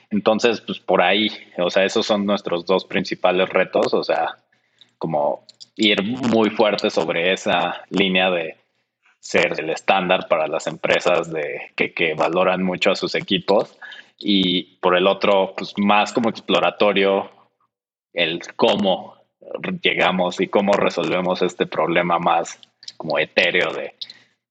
Entonces, 0.10 0.62
pues 0.62 0.80
por 0.80 1.04
ahí, 1.04 1.30
o 1.60 1.70
sea, 1.70 1.86
esos 1.86 2.08
son 2.08 2.26
nuestros 2.26 2.66
dos 2.66 2.86
principales 2.86 3.50
retos, 3.50 3.94
o 3.94 4.04
sea, 4.04 4.36
como 4.98 5.46
ir 5.76 6.02
muy 6.02 6.50
fuerte 6.50 6.90
sobre 6.90 7.34
esa 7.34 7.84
línea 7.92 8.32
de 8.32 8.65
ser 9.26 9.60
el 9.60 9.72
estándar 9.72 10.28
para 10.28 10.48
las 10.48 10.68
empresas 10.68 11.32
de, 11.34 11.72
que, 11.76 12.14
valoran 12.14 12.62
mucho 12.62 12.92
a 12.92 12.96
sus 12.96 13.16
equipos 13.16 13.76
y 14.20 14.78
por 14.78 14.96
el 14.96 15.08
otro, 15.08 15.56
pues 15.58 15.74
más 15.78 16.14
como 16.14 16.30
exploratorio, 16.30 17.32
el 18.14 18.42
cómo 18.56 19.16
llegamos 19.82 20.40
y 20.40 20.48
cómo 20.48 20.74
resolvemos 20.74 21.42
este 21.42 21.66
problema 21.66 22.20
más 22.20 22.60
como 22.98 23.18
etéreo 23.18 23.74
de 23.74 23.96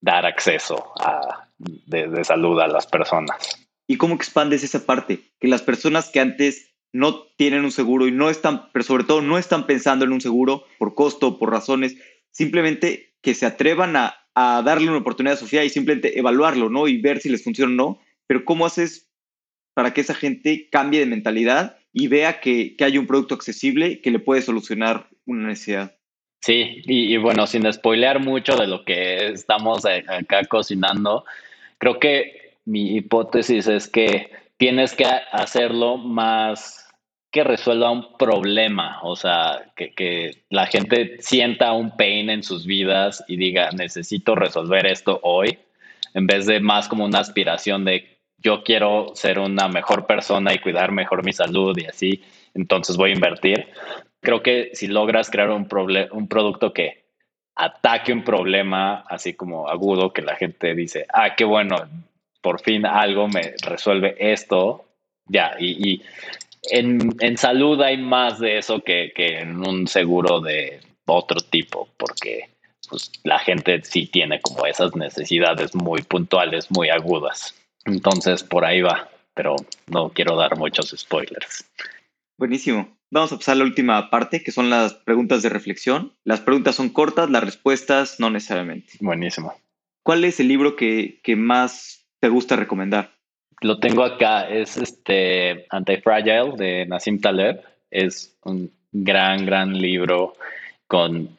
dar 0.01 0.27
acceso 0.27 0.93
a, 1.01 1.47
de, 1.57 2.09
de 2.09 2.25
salud 2.25 2.61
a 2.61 2.67
las 2.67 2.89
personas. 2.89 3.65
¿Y 3.87 3.97
cómo 3.97 4.17
expandes 4.17 4.65
esa 4.65 4.85
parte? 4.85 5.21
Que 5.39 5.47
las 5.47 5.63
personas 5.63 6.11
que 6.11 6.19
antes 6.19 6.75
no 6.93 7.23
tienen 7.37 7.65
un 7.65 7.71
seguro 7.71 8.09
y 8.09 8.13
no 8.13 8.29
están, 8.29 8.73
pero 8.73 8.83
sobre 8.83 9.05
todo 9.05 9.23
no 9.23 9.39
están 9.39 9.67
pensando 9.67 10.05
en 10.05 10.13
un 10.13 10.21
seguro 10.21 10.65
por 10.81 10.97
costo, 10.97 11.39
por 11.39 11.53
razones, 11.53 11.97
simplemente 12.33 13.15
que 13.23 13.35
se 13.35 13.47
atrevan 13.47 13.95
a 13.95 14.24
a 14.35 14.63
darle 14.63 14.89
una 14.89 14.99
oportunidad 14.99 15.35
a 15.35 15.41
Sofía 15.41 15.65
y 15.65 15.71
simplemente 15.71 16.19
evaluarlo, 16.19 16.69
¿no? 16.69 16.89
Y 16.89 17.01
ver 17.01 17.21
si 17.21 17.29
les 17.29 17.45
funciona 17.45 17.73
o 17.73 17.77
no. 17.77 18.01
Pero 18.27 18.45
¿cómo 18.45 18.67
haces 18.67 19.09
para 19.75 19.93
que 19.93 20.01
esa 20.01 20.15
gente 20.15 20.69
cambie 20.71 21.01
de 21.01 21.07
mentalidad 21.07 21.77
y 21.93 22.09
vea 22.09 22.41
que, 22.41 22.77
hay 22.81 22.99
un 22.99 23.07
producto 23.07 23.35
accesible 23.35 24.01
que 24.01 24.11
le 24.11 24.19
puede 24.19 24.43
solucionar 24.43 25.09
una 25.27 25.49
necesidad? 25.49 25.97
Sí, 26.41 26.83
y, 26.85 27.17
bueno, 27.17 27.47
sin 27.47 27.71
spoilear 27.73 28.21
mucho 28.21 28.57
de 28.57 28.67
lo 28.67 28.85
que 28.85 29.29
estamos 29.29 29.87
acá 29.87 30.45
cocinando, 30.47 31.25
creo 31.79 31.99
que 31.99 32.59
mi 32.67 32.97
hipótesis 32.97 33.67
es 33.67 33.89
que 33.89 34.31
tienes 34.59 34.95
que 34.95 35.07
hacerlo 35.33 35.97
más 35.97 36.84
que 37.35 37.43
resuelva 37.43 37.91
un 37.91 38.17
problema, 38.17 39.01
o 39.03 39.17
sea, 39.17 39.73
que, 39.75 40.45
la 40.51 40.67
gente 40.67 41.17
sienta 41.19 41.73
un 41.73 41.97
pain 41.97 42.31
en 42.31 42.45
sus 42.45 42.65
vidas 42.65 43.25
y 43.27 43.37
diga, 43.37 43.71
necesito 43.73 44.37
resolver 44.37 44.87
esto 44.87 45.19
hoy, 45.25 45.59
en 46.15 46.29
vez 46.29 46.47
de 46.47 46.61
más 46.61 46.87
como 46.87 47.05
una 47.05 47.19
aspiración 47.19 47.85
de 47.85 48.21
yo 48.39 48.63
quiero 48.63 49.17
ser 49.17 49.41
una 49.41 49.67
mejor 49.67 50.07
persona 50.07 50.55
y 50.55 50.61
cuidar 50.61 50.93
mejor 50.93 51.25
mi 51.25 51.33
salud 51.33 51.77
y 51.77 51.87
así, 51.87 52.23
entonces 52.55 52.97
voy 52.97 53.11
a 53.11 53.15
invertir. 53.15 53.67
Creo 54.21 54.41
que 54.41 54.71
si 54.73 54.87
logras 54.87 55.29
crear 55.29 55.51
un, 55.51 55.67
producto 55.67 56.73
que 56.73 57.03
ataque 57.57 58.13
un 58.13 58.23
problema 58.23 59.05
así 59.09 59.35
como 59.35 59.69
agudo, 59.69 60.13
que 60.13 60.23
la 60.23 60.37
gente 60.37 60.73
dice, 60.77 61.07
ah, 61.13 61.35
qué 61.35 61.43
bueno, 61.43 61.79
por 62.41 62.61
fin 62.61 62.87
algo 62.87 63.27
me 63.27 63.55
resuelve 63.67 64.15
esto, 64.21 64.85
ya, 65.27 65.57
y 65.59 66.01
en, 66.71 67.15
en, 67.21 67.37
salud 67.37 67.81
hay 67.81 67.97
más 67.99 68.39
de 68.39 68.59
eso 68.59 68.81
que, 68.81 69.13
que, 69.15 69.39
en 69.39 69.67
un 69.67 69.87
seguro 69.87 70.41
de 70.41 70.81
otro 71.07 71.41
tipo, 71.41 71.89
porque 71.97 72.51
pues, 72.89 73.11
la 73.25 73.39
gente 73.39 73.83
sí 73.85 74.07
tiene 74.07 74.41
como 74.41 74.67
esas 74.67 74.95
necesidades 74.97 75.75
muy 75.75 76.03
puntuales, 76.03 76.71
muy 76.71 76.91
agudas. 76.91 77.55
Entonces, 77.85 78.43
por 78.43 78.65
ahí 78.65 78.83
va, 78.83 79.09
pero 79.35 79.57
no 79.87 80.11
quiero 80.11 80.37
dar 80.37 80.57
muchos 80.57 80.95
spoilers. 80.97 81.65
Buenísimo. 82.39 82.97
Vamos 83.11 83.33
a 83.33 83.37
pasar 83.37 83.55
a 83.55 83.59
la 83.59 83.65
última 83.65 84.11
parte, 84.11 84.43
que 84.43 84.51
son 84.51 84.71
las 84.71 84.95
preguntas 84.95 85.43
de 85.43 85.49
reflexión. 85.49 86.13
Las 86.25 86.41
preguntas 86.41 86.75
son 86.75 86.89
cortas, 86.89 87.31
las 87.31 87.45
respuestas 87.45 88.19
no 88.19 88.31
necesariamente. 88.31 88.95
Buenísimo. 89.01 89.55
¿Cuál 90.03 90.25
es 90.25 90.41
el 90.41 90.49
libro 90.49 90.77
que, 90.77 91.21
que 91.23 91.37
más 91.37 92.07
te 92.21 92.29
gusta 92.29 92.57
recomendar? 92.57 93.15
Lo 93.61 93.79
tengo 93.79 94.05
acá, 94.05 94.49
es 94.49 94.77
este 94.77 95.67
Antifragile 95.71 96.53
de 96.57 96.87
Nassim 96.87 97.21
Taleb. 97.21 97.63
Es 97.91 98.37
un 98.45 98.73
gran, 98.93 99.45
gran 99.47 99.73
libro 99.79 100.35
con... 100.87 101.39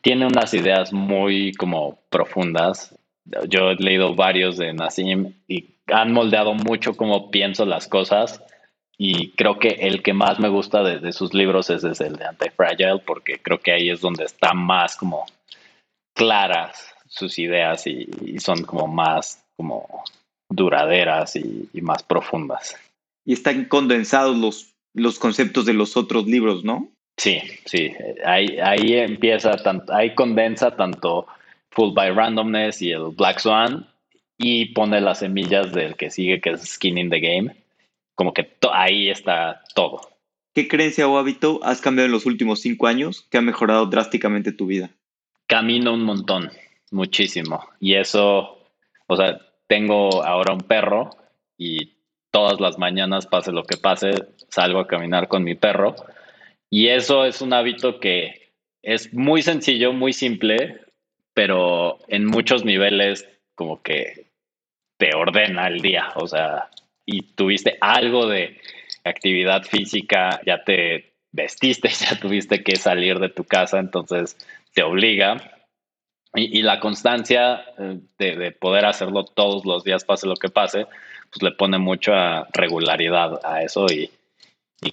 Tiene 0.00 0.26
unas 0.26 0.54
ideas 0.54 0.92
muy 0.92 1.52
como 1.52 1.98
profundas. 2.10 2.94
Yo 3.48 3.70
he 3.70 3.76
leído 3.76 4.14
varios 4.14 4.56
de 4.56 4.72
Nassim 4.72 5.34
y 5.46 5.76
han 5.86 6.12
moldeado 6.12 6.54
mucho 6.54 6.96
cómo 6.96 7.30
pienso 7.30 7.64
las 7.64 7.88
cosas. 7.88 8.42
Y 8.96 9.30
creo 9.32 9.58
que 9.58 9.68
el 9.68 10.02
que 10.02 10.12
más 10.12 10.38
me 10.38 10.48
gusta 10.48 10.82
de, 10.82 11.12
sus 11.12 11.34
libros 11.34 11.70
es, 11.70 11.84
el 11.84 12.16
de 12.16 12.26
Antifragile, 12.26 12.98
porque 13.04 13.40
creo 13.40 13.58
que 13.58 13.72
ahí 13.72 13.90
es 13.90 14.00
donde 14.00 14.24
están 14.24 14.58
más 14.58 14.96
como 14.96 15.24
claras 16.14 16.94
sus 17.08 17.38
ideas 17.38 17.86
y, 17.86 18.08
y 18.24 18.38
son 18.38 18.62
como 18.62 18.86
más 18.86 19.44
como 19.56 20.04
duraderas 20.48 21.36
y, 21.36 21.68
más 21.80 22.02
profundas. 22.02 22.76
Y 23.24 23.32
están 23.32 23.64
condensados 23.66 24.36
los, 24.36 24.74
los 24.94 25.18
conceptos 25.18 25.66
de 25.66 25.74
los 25.74 25.96
otros 25.96 26.26
libros, 26.26 26.64
¿no? 26.64 26.88
Sí, 27.16 27.40
sí. 27.64 27.92
Ahí, 28.24 28.58
ahí 28.62 28.94
empieza, 28.94 29.56
tanto, 29.56 29.92
ahí 29.94 30.14
condensa 30.14 30.76
tanto 30.76 31.26
Full 31.70 31.94
by 31.94 32.10
Randomness 32.10 32.82
y 32.82 32.90
el 32.90 33.08
Black 33.16 33.38
Swan 33.40 33.86
y 34.38 34.66
pone 34.66 35.00
las 35.00 35.20
semillas 35.20 35.72
del 35.72 35.96
que 35.96 36.10
sigue, 36.10 36.40
que 36.40 36.50
es 36.50 36.62
Skin 36.62 36.98
in 36.98 37.10
the 37.10 37.20
Game. 37.20 37.54
Como 38.14 38.32
que 38.32 38.48
ahí 38.72 39.10
está 39.10 39.62
todo. 39.74 40.00
¿Qué 40.54 40.68
creencia 40.68 41.08
o 41.08 41.18
hábito 41.18 41.60
has 41.64 41.80
cambiado 41.80 42.06
en 42.06 42.12
los 42.12 42.26
últimos 42.26 42.60
cinco 42.60 42.86
años 42.86 43.26
que 43.30 43.38
ha 43.38 43.42
mejorado 43.42 43.86
drásticamente 43.86 44.52
tu 44.52 44.66
vida? 44.66 44.90
Camino 45.46 45.92
un 45.92 46.04
montón, 46.04 46.50
muchísimo. 46.92 47.60
Y 47.80 47.94
eso, 47.94 48.58
o 49.08 49.16
sea, 49.16 49.40
tengo 49.66 50.24
ahora 50.24 50.52
un 50.52 50.60
perro 50.60 51.10
y 51.56 51.94
todas 52.30 52.60
las 52.60 52.78
mañanas, 52.78 53.26
pase 53.26 53.52
lo 53.52 53.64
que 53.64 53.76
pase, 53.76 54.10
salgo 54.48 54.80
a 54.80 54.88
caminar 54.88 55.28
con 55.28 55.44
mi 55.44 55.54
perro. 55.54 55.94
Y 56.68 56.88
eso 56.88 57.24
es 57.24 57.40
un 57.40 57.52
hábito 57.52 58.00
que 58.00 58.52
es 58.82 59.14
muy 59.14 59.42
sencillo, 59.42 59.92
muy 59.92 60.12
simple, 60.12 60.80
pero 61.32 61.98
en 62.08 62.26
muchos 62.26 62.64
niveles 62.64 63.28
como 63.54 63.82
que 63.82 64.26
te 64.98 65.14
ordena 65.14 65.68
el 65.68 65.80
día. 65.80 66.08
O 66.16 66.26
sea, 66.26 66.70
y 67.06 67.22
tuviste 67.34 67.78
algo 67.80 68.26
de 68.26 68.60
actividad 69.04 69.62
física, 69.62 70.40
ya 70.44 70.64
te 70.64 71.14
vestiste, 71.30 71.88
ya 72.10 72.18
tuviste 72.18 72.62
que 72.64 72.76
salir 72.76 73.20
de 73.20 73.28
tu 73.28 73.44
casa, 73.44 73.78
entonces 73.78 74.36
te 74.74 74.82
obliga 74.82 75.53
y, 76.34 76.62
la 76.62 76.80
constancia 76.80 77.64
eh, 77.78 78.00
de, 78.18 78.52
poder 78.52 78.86
hacerlo 78.86 79.24
todos 79.24 79.64
los 79.64 79.84
días, 79.84 80.04
pase 80.04 80.26
lo 80.26 80.34
que 80.34 80.48
pase, 80.48 80.86
pues 81.30 81.42
le 81.42 81.52
pone 81.52 81.78
mucha 81.78 82.44
regularidad 82.52 83.40
a 83.44 83.62
eso 83.62 83.86
y, 83.86 84.10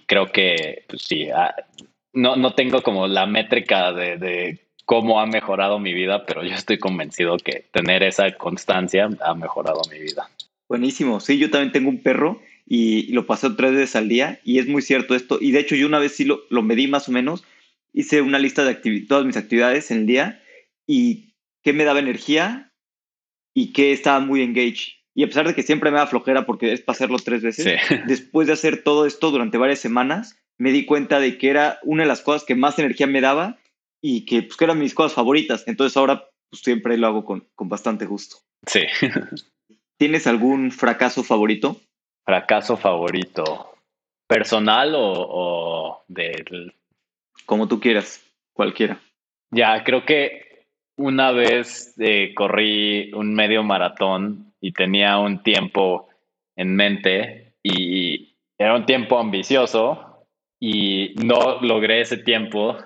creo 0.05 0.31
que, 0.31 0.85
pues 0.87 1.01
sí, 1.01 1.29
ah, 1.29 1.53
no, 2.13 2.35
no 2.35 2.53
tengo 2.53 2.81
como 2.81 3.07
la 3.07 3.25
métrica 3.25 3.91
de, 3.91 4.59
cómo 4.85 5.19
ha 5.19 5.25
mejorado 5.25 5.79
mi 5.79 5.93
vida, 5.93 6.25
pero 6.25 6.43
yo 6.43 6.53
estoy 6.53 6.77
convencido 6.77 7.37
que 7.37 7.65
tener 7.71 8.03
esa 8.03 8.31
constancia 8.37 9.09
ha 9.21 9.33
mejorado 9.33 9.81
mi 9.91 9.99
vida. 9.99 10.29
Buenísimo, 10.69 11.19
sí, 11.19 11.37
yo 11.37 11.49
también 11.49 11.71
tengo 11.71 11.89
un 11.89 12.01
perro 12.01 12.41
y 12.65 13.11
lo 13.11 13.25
pasé 13.25 13.49
tres 13.51 13.73
veces 13.73 13.95
al 13.95 14.07
día 14.07 14.39
y 14.45 14.59
es 14.59 14.67
muy 14.67 14.81
cierto 14.81 15.15
esto. 15.15 15.37
Y 15.41 15.51
de 15.51 15.59
hecho 15.59 15.75
yo 15.75 15.87
una 15.87 15.99
vez 15.99 16.15
sí 16.15 16.23
lo, 16.23 16.41
lo 16.49 16.61
medí 16.61 16.87
más 16.87 17.09
o 17.09 17.11
menos, 17.11 17.43
hice 17.93 18.21
una 18.21 18.39
lista 18.39 18.63
de 18.63 18.75
todas 19.07 19.25
mis 19.25 19.37
actividades 19.37 19.91
en 19.91 19.99
el 19.99 20.05
día 20.05 20.41
y 20.87 21.30
qué 21.63 21.73
me 21.73 21.83
daba 21.83 21.99
energía 21.99 22.71
y 23.53 23.73
qué 23.73 23.91
estaba 23.91 24.19
muy 24.19 24.41
engaged. 24.41 24.93
Y 25.13 25.23
a 25.23 25.27
pesar 25.27 25.47
de 25.47 25.55
que 25.55 25.63
siempre 25.63 25.91
me 25.91 25.97
da 25.97 26.07
flojera 26.07 26.45
porque 26.45 26.71
es 26.71 26.81
para 26.81 26.95
hacerlo 26.95 27.17
tres 27.19 27.41
veces, 27.41 27.65
después 28.07 28.47
de 28.47 28.53
hacer 28.53 28.83
todo 28.83 29.05
esto 29.05 29.31
durante 29.31 29.57
varias 29.57 29.79
semanas, 29.79 30.37
me 30.57 30.71
di 30.71 30.85
cuenta 30.85 31.19
de 31.19 31.37
que 31.37 31.49
era 31.49 31.79
una 31.83 32.03
de 32.03 32.07
las 32.07 32.21
cosas 32.21 32.43
que 32.43 32.55
más 32.55 32.79
energía 32.79 33.07
me 33.07 33.21
daba 33.21 33.57
y 34.01 34.25
que, 34.25 34.43
pues, 34.43 34.57
que 34.57 34.65
eran 34.65 34.79
mis 34.79 34.93
cosas 34.93 35.13
favoritas. 35.13 35.63
Entonces 35.67 35.97
ahora 35.97 36.29
pues, 36.49 36.61
siempre 36.61 36.97
lo 36.97 37.07
hago 37.07 37.25
con, 37.25 37.47
con 37.55 37.67
bastante 37.67 38.05
gusto. 38.05 38.37
Sí. 38.65 38.81
¿Tienes 39.97 40.27
algún 40.27 40.71
fracaso 40.71 41.23
favorito? 41.23 41.81
Fracaso 42.25 42.77
favorito. 42.77 43.75
¿Personal 44.27 44.95
o, 44.95 45.13
o 45.13 46.03
del...? 46.07 46.73
Como 47.45 47.67
tú 47.67 47.79
quieras, 47.79 48.23
cualquiera. 48.53 49.01
Ya, 49.51 49.83
creo 49.83 50.05
que 50.05 50.50
una 51.01 51.31
vez 51.31 51.95
eh, 51.99 52.33
corrí 52.35 53.11
un 53.13 53.33
medio 53.33 53.63
maratón 53.63 54.53
y 54.61 54.71
tenía 54.71 55.17
un 55.17 55.41
tiempo 55.41 56.07
en 56.55 56.75
mente 56.75 57.55
y 57.63 58.35
era 58.57 58.75
un 58.75 58.85
tiempo 58.85 59.17
ambicioso 59.19 60.27
y 60.59 61.15
no 61.15 61.59
logré 61.61 62.01
ese 62.01 62.17
tiempo 62.17 62.77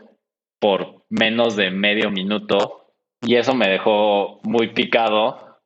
por 0.59 1.03
menos 1.09 1.57
de 1.57 1.72
medio 1.72 2.09
minuto 2.09 2.93
y 3.22 3.36
eso 3.36 3.53
me 3.53 3.68
dejó 3.68 4.39
muy 4.43 4.70
picado 4.70 5.59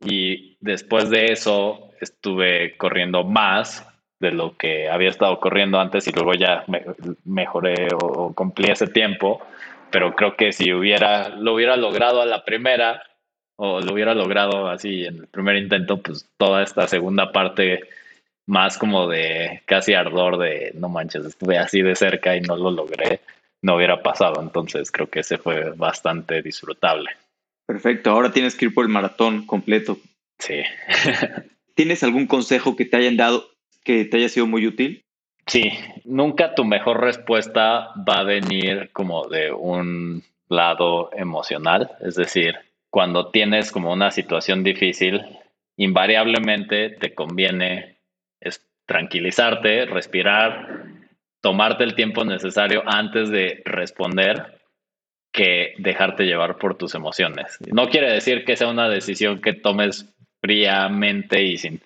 y 0.00 0.56
después 0.60 1.10
de 1.10 1.32
eso 1.32 1.90
estuve 2.00 2.76
corriendo 2.76 3.24
más 3.24 3.84
de 4.20 4.30
lo 4.30 4.56
que 4.56 4.88
había 4.88 5.08
estado 5.08 5.40
corriendo 5.40 5.80
antes 5.80 6.06
y 6.06 6.12
luego 6.12 6.34
ya 6.34 6.64
mejoré 7.24 7.88
o 8.00 8.32
cumplí 8.34 8.70
ese 8.70 8.86
tiempo 8.86 9.40
pero 9.90 10.14
creo 10.14 10.36
que 10.36 10.52
si 10.52 10.72
hubiera, 10.72 11.30
lo 11.30 11.54
hubiera 11.54 11.76
logrado 11.76 12.22
a 12.22 12.26
la 12.26 12.44
primera 12.44 13.02
o 13.56 13.80
lo 13.80 13.92
hubiera 13.92 14.14
logrado 14.14 14.68
así 14.68 15.04
en 15.04 15.18
el 15.18 15.26
primer 15.26 15.56
intento, 15.56 16.00
pues 16.00 16.28
toda 16.36 16.62
esta 16.62 16.86
segunda 16.86 17.32
parte 17.32 17.80
más 18.46 18.78
como 18.78 19.08
de 19.08 19.62
casi 19.66 19.94
ardor 19.94 20.38
de 20.38 20.72
no 20.74 20.88
manches, 20.88 21.26
estuve 21.26 21.58
así 21.58 21.82
de 21.82 21.94
cerca 21.94 22.36
y 22.36 22.40
no 22.40 22.56
lo 22.56 22.70
logré, 22.70 23.20
no 23.62 23.76
hubiera 23.76 24.02
pasado. 24.02 24.40
Entonces 24.40 24.90
creo 24.90 25.08
que 25.08 25.20
ese 25.20 25.38
fue 25.38 25.70
bastante 25.70 26.40
disfrutable. 26.40 27.10
Perfecto, 27.66 28.10
ahora 28.10 28.32
tienes 28.32 28.56
que 28.56 28.66
ir 28.66 28.74
por 28.74 28.84
el 28.84 28.92
maratón 28.92 29.44
completo. 29.44 29.98
Sí. 30.38 30.62
¿Tienes 31.74 32.02
algún 32.02 32.26
consejo 32.26 32.76
que 32.76 32.84
te 32.84 32.96
hayan 32.96 33.16
dado 33.16 33.50
que 33.84 34.04
te 34.04 34.18
haya 34.18 34.28
sido 34.28 34.46
muy 34.46 34.66
útil? 34.66 35.02
Sí, 35.48 35.72
nunca 36.04 36.54
tu 36.54 36.64
mejor 36.64 37.00
respuesta 37.00 37.90
va 38.08 38.20
a 38.20 38.24
venir 38.24 38.90
como 38.92 39.26
de 39.28 39.50
un 39.50 40.22
lado 40.48 41.10
emocional, 41.14 41.90
es 42.00 42.16
decir, 42.16 42.56
cuando 42.90 43.30
tienes 43.30 43.72
como 43.72 43.92
una 43.92 44.10
situación 44.10 44.62
difícil, 44.62 45.22
invariablemente 45.76 46.90
te 46.90 47.14
conviene 47.14 47.98
tranquilizarte, 48.88 49.84
respirar, 49.84 50.84
tomarte 51.42 51.84
el 51.84 51.94
tiempo 51.94 52.24
necesario 52.24 52.82
antes 52.86 53.28
de 53.28 53.62
responder 53.66 54.60
que 55.30 55.74
dejarte 55.76 56.24
llevar 56.24 56.56
por 56.56 56.76
tus 56.76 56.94
emociones. 56.94 57.58
No 57.70 57.90
quiere 57.90 58.10
decir 58.10 58.46
que 58.46 58.56
sea 58.56 58.68
una 58.68 58.88
decisión 58.88 59.42
que 59.42 59.52
tomes 59.52 60.14
fríamente 60.40 61.42
y 61.42 61.58
sin, 61.58 61.82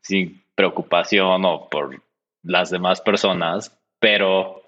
sin 0.00 0.42
preocupación 0.56 1.44
o 1.44 1.68
por 1.70 2.02
las 2.42 2.70
demás 2.70 3.00
personas, 3.00 3.78
pero 3.98 4.62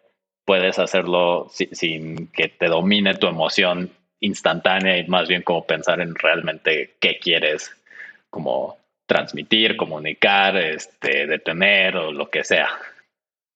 puedes 0.45 0.79
hacerlo 0.79 1.49
sin 1.51 2.29
que 2.29 2.49
te 2.49 2.67
domine 2.67 3.15
tu 3.15 3.27
emoción 3.27 3.91
instantánea 4.21 4.99
y 4.99 5.07
más 5.09 5.29
bien 5.29 5.43
como 5.43 5.67
pensar 5.67 6.01
en 6.01 6.15
realmente 6.15 6.97
qué 7.01 7.19
quieres 7.19 7.77
como 8.31 8.79
transmitir, 9.07 9.77
comunicar, 9.77 10.57
este, 10.57 11.27
detener 11.27 11.97
o 11.97 12.13
lo 12.13 12.31
que 12.31 12.45
sea. 12.45 12.69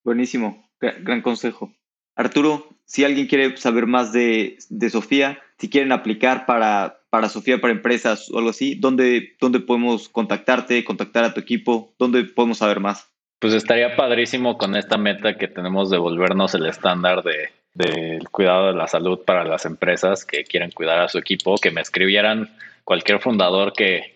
Buenísimo, 0.05 0.69
gran 0.81 1.23
consejo. 1.23 1.73
Arturo, 2.15 2.69
si 2.85 3.05
alguien 3.05 3.27
quiere 3.27 3.57
saber 3.57 3.87
más 3.87 4.13
de, 4.13 4.59
Sofía, 4.91 5.39
si 5.59 5.69
quieren 5.69 5.93
aplicar 5.93 6.47
para, 6.47 7.01
para 7.11 7.29
Sofía 7.29 7.61
para 7.61 7.73
empresas 7.73 8.31
o 8.31 8.39
algo 8.39 8.51
así, 8.51 8.75
¿dónde, 8.75 9.37
¿dónde 9.41 9.61
podemos 9.61 10.09
contactarte, 10.09 10.85
contactar 10.85 11.25
a 11.25 11.35
tu 11.35 11.41
equipo? 11.41 11.95
¿Dónde 11.99 12.25
podemos 12.25 12.59
saber 12.59 12.81
más? 12.81 13.11
Pues 13.39 13.55
estaría 13.55 13.97
padrísimo 13.97 14.57
con 14.57 14.77
esta 14.77 14.97
meta 14.97 15.37
que 15.37 15.49
tenemos 15.49 15.91
de 15.91 15.99
volvernos 15.99 16.55
el 16.55 16.67
estándar 16.67 17.23
de, 17.23 17.51
del 17.75 18.29
cuidado 18.31 18.69
de 18.69 18.75
la 18.75 18.89
salud 18.89 19.21
para 19.25 19.45
las 19.45 19.67
empresas 19.67 20.25
que 20.25 20.45
quieren 20.45 20.71
cuidar 20.71 21.01
a 21.01 21.09
su 21.09 21.19
equipo, 21.19 21.57
que 21.57 21.71
me 21.71 21.83
escribieran 21.83 22.57
cualquier 22.85 23.21
fundador 23.21 23.73
que, 23.75 24.15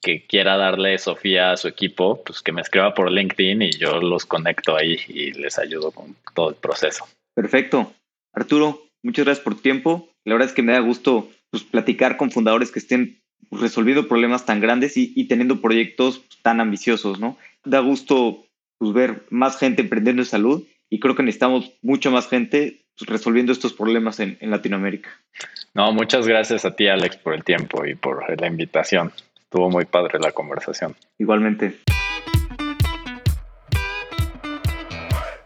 que 0.00 0.26
quiera 0.26 0.56
darle 0.56 0.98
Sofía 0.98 1.52
a 1.52 1.56
su 1.56 1.68
equipo, 1.68 2.22
pues 2.24 2.42
que 2.42 2.52
me 2.52 2.60
escriba 2.60 2.94
por 2.94 3.10
LinkedIn 3.10 3.62
y 3.62 3.72
yo 3.72 4.00
los 4.00 4.24
conecto 4.24 4.76
ahí 4.76 4.98
y 5.08 5.32
les 5.32 5.58
ayudo 5.58 5.90
con 5.90 6.16
todo 6.34 6.50
el 6.50 6.56
proceso. 6.56 7.06
Perfecto. 7.34 7.92
Arturo, 8.32 8.82
muchas 9.02 9.24
gracias 9.24 9.44
por 9.44 9.54
tu 9.56 9.62
tiempo. 9.62 10.08
La 10.24 10.34
verdad 10.34 10.48
es 10.48 10.54
que 10.54 10.62
me 10.62 10.72
da 10.72 10.80
gusto 10.80 11.28
pues, 11.50 11.64
platicar 11.64 12.16
con 12.16 12.30
fundadores 12.30 12.70
que 12.70 12.78
estén 12.78 13.20
resolviendo 13.50 14.08
problemas 14.08 14.46
tan 14.46 14.60
grandes 14.60 14.96
y, 14.96 15.24
teniendo 15.24 15.60
proyectos 15.60 16.22
tan 16.42 16.60
ambiciosos, 16.60 17.18
¿no? 17.18 17.36
Da 17.64 17.80
gusto 17.80 18.44
pues, 18.80 18.94
ver 18.94 19.26
más 19.28 19.58
gente 19.58 19.82
emprendiendo 19.82 20.22
en 20.22 20.26
salud 20.26 20.64
y 20.88 20.98
creo 20.98 21.14
que 21.14 21.22
necesitamos 21.22 21.70
mucha 21.82 22.10
más 22.10 22.28
gente 22.28 22.86
pues, 22.98 23.08
resolviendo 23.08 23.52
estos 23.52 23.74
problemas 23.74 24.18
en, 24.20 24.38
en, 24.40 24.50
Latinoamérica. 24.50 25.10
No, 25.74 25.92
muchas 25.92 26.26
gracias 26.26 26.64
a 26.64 26.74
ti, 26.74 26.88
Alex, 26.88 27.18
por 27.18 27.34
el 27.34 27.44
tiempo 27.44 27.84
y 27.84 27.94
por 27.94 28.24
la 28.40 28.46
invitación. 28.46 29.12
Estuvo 29.36 29.68
muy 29.68 29.84
padre 29.84 30.18
la 30.18 30.32
conversación. 30.32 30.96
Igualmente. 31.18 31.76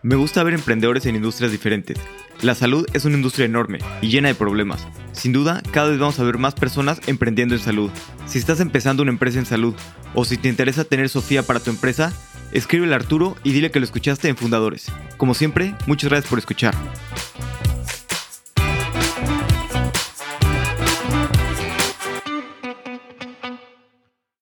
Me 0.03 0.15
gusta 0.15 0.45
ver 0.45 0.55
emprendedores 0.55 1.05
en 1.07 1.17
industrias 1.17 1.51
diferentes. 1.51 1.99
La 2.41 2.55
salud 2.55 2.87
es 2.93 3.05
una 3.05 3.17
industria 3.17 3.47
enorme 3.47 3.79
y 4.01 4.11
llena 4.11 4.29
de 4.29 4.35
problemas. 4.35 4.87
Sin 5.13 5.33
duda, 5.33 5.61
cada 5.73 5.91
vez 5.91 5.99
vamos 5.99 6.21
a 6.21 6.25
ver 6.25 6.39
más 6.39 6.55
personas 6.55 7.01
emprendiendo 7.09 7.55
en 7.55 7.61
salud. 7.61 7.91
Si 8.27 8.39
estás 8.39 8.61
empezando 8.61 9.03
una 9.03 9.13
empresa 9.13 9.39
en 9.39 9.47
salud 9.47 9.75
o 10.15 10.25
si 10.25 10.37
te 10.37 10.49
interesa 10.49 10.85
tener 10.85 11.09
Sofía 11.09 11.43
para 11.43 11.61
tu 11.61 11.71
empresa, 11.71 12.13
escríbele 12.55 12.95
a 12.95 12.97
Arturo 12.97 13.37
y 13.45 13.53
dile 13.53 13.71
que 13.71 13.81
lo 13.81 13.85
escuchaste 13.85 14.29
en 14.29 14.37
Fundadores. 14.37 14.91
Como 15.19 15.35
siempre, 15.35 15.75
muchas 15.87 16.09
gracias 16.09 16.31
por 16.31 16.39
escuchar. 16.39 16.75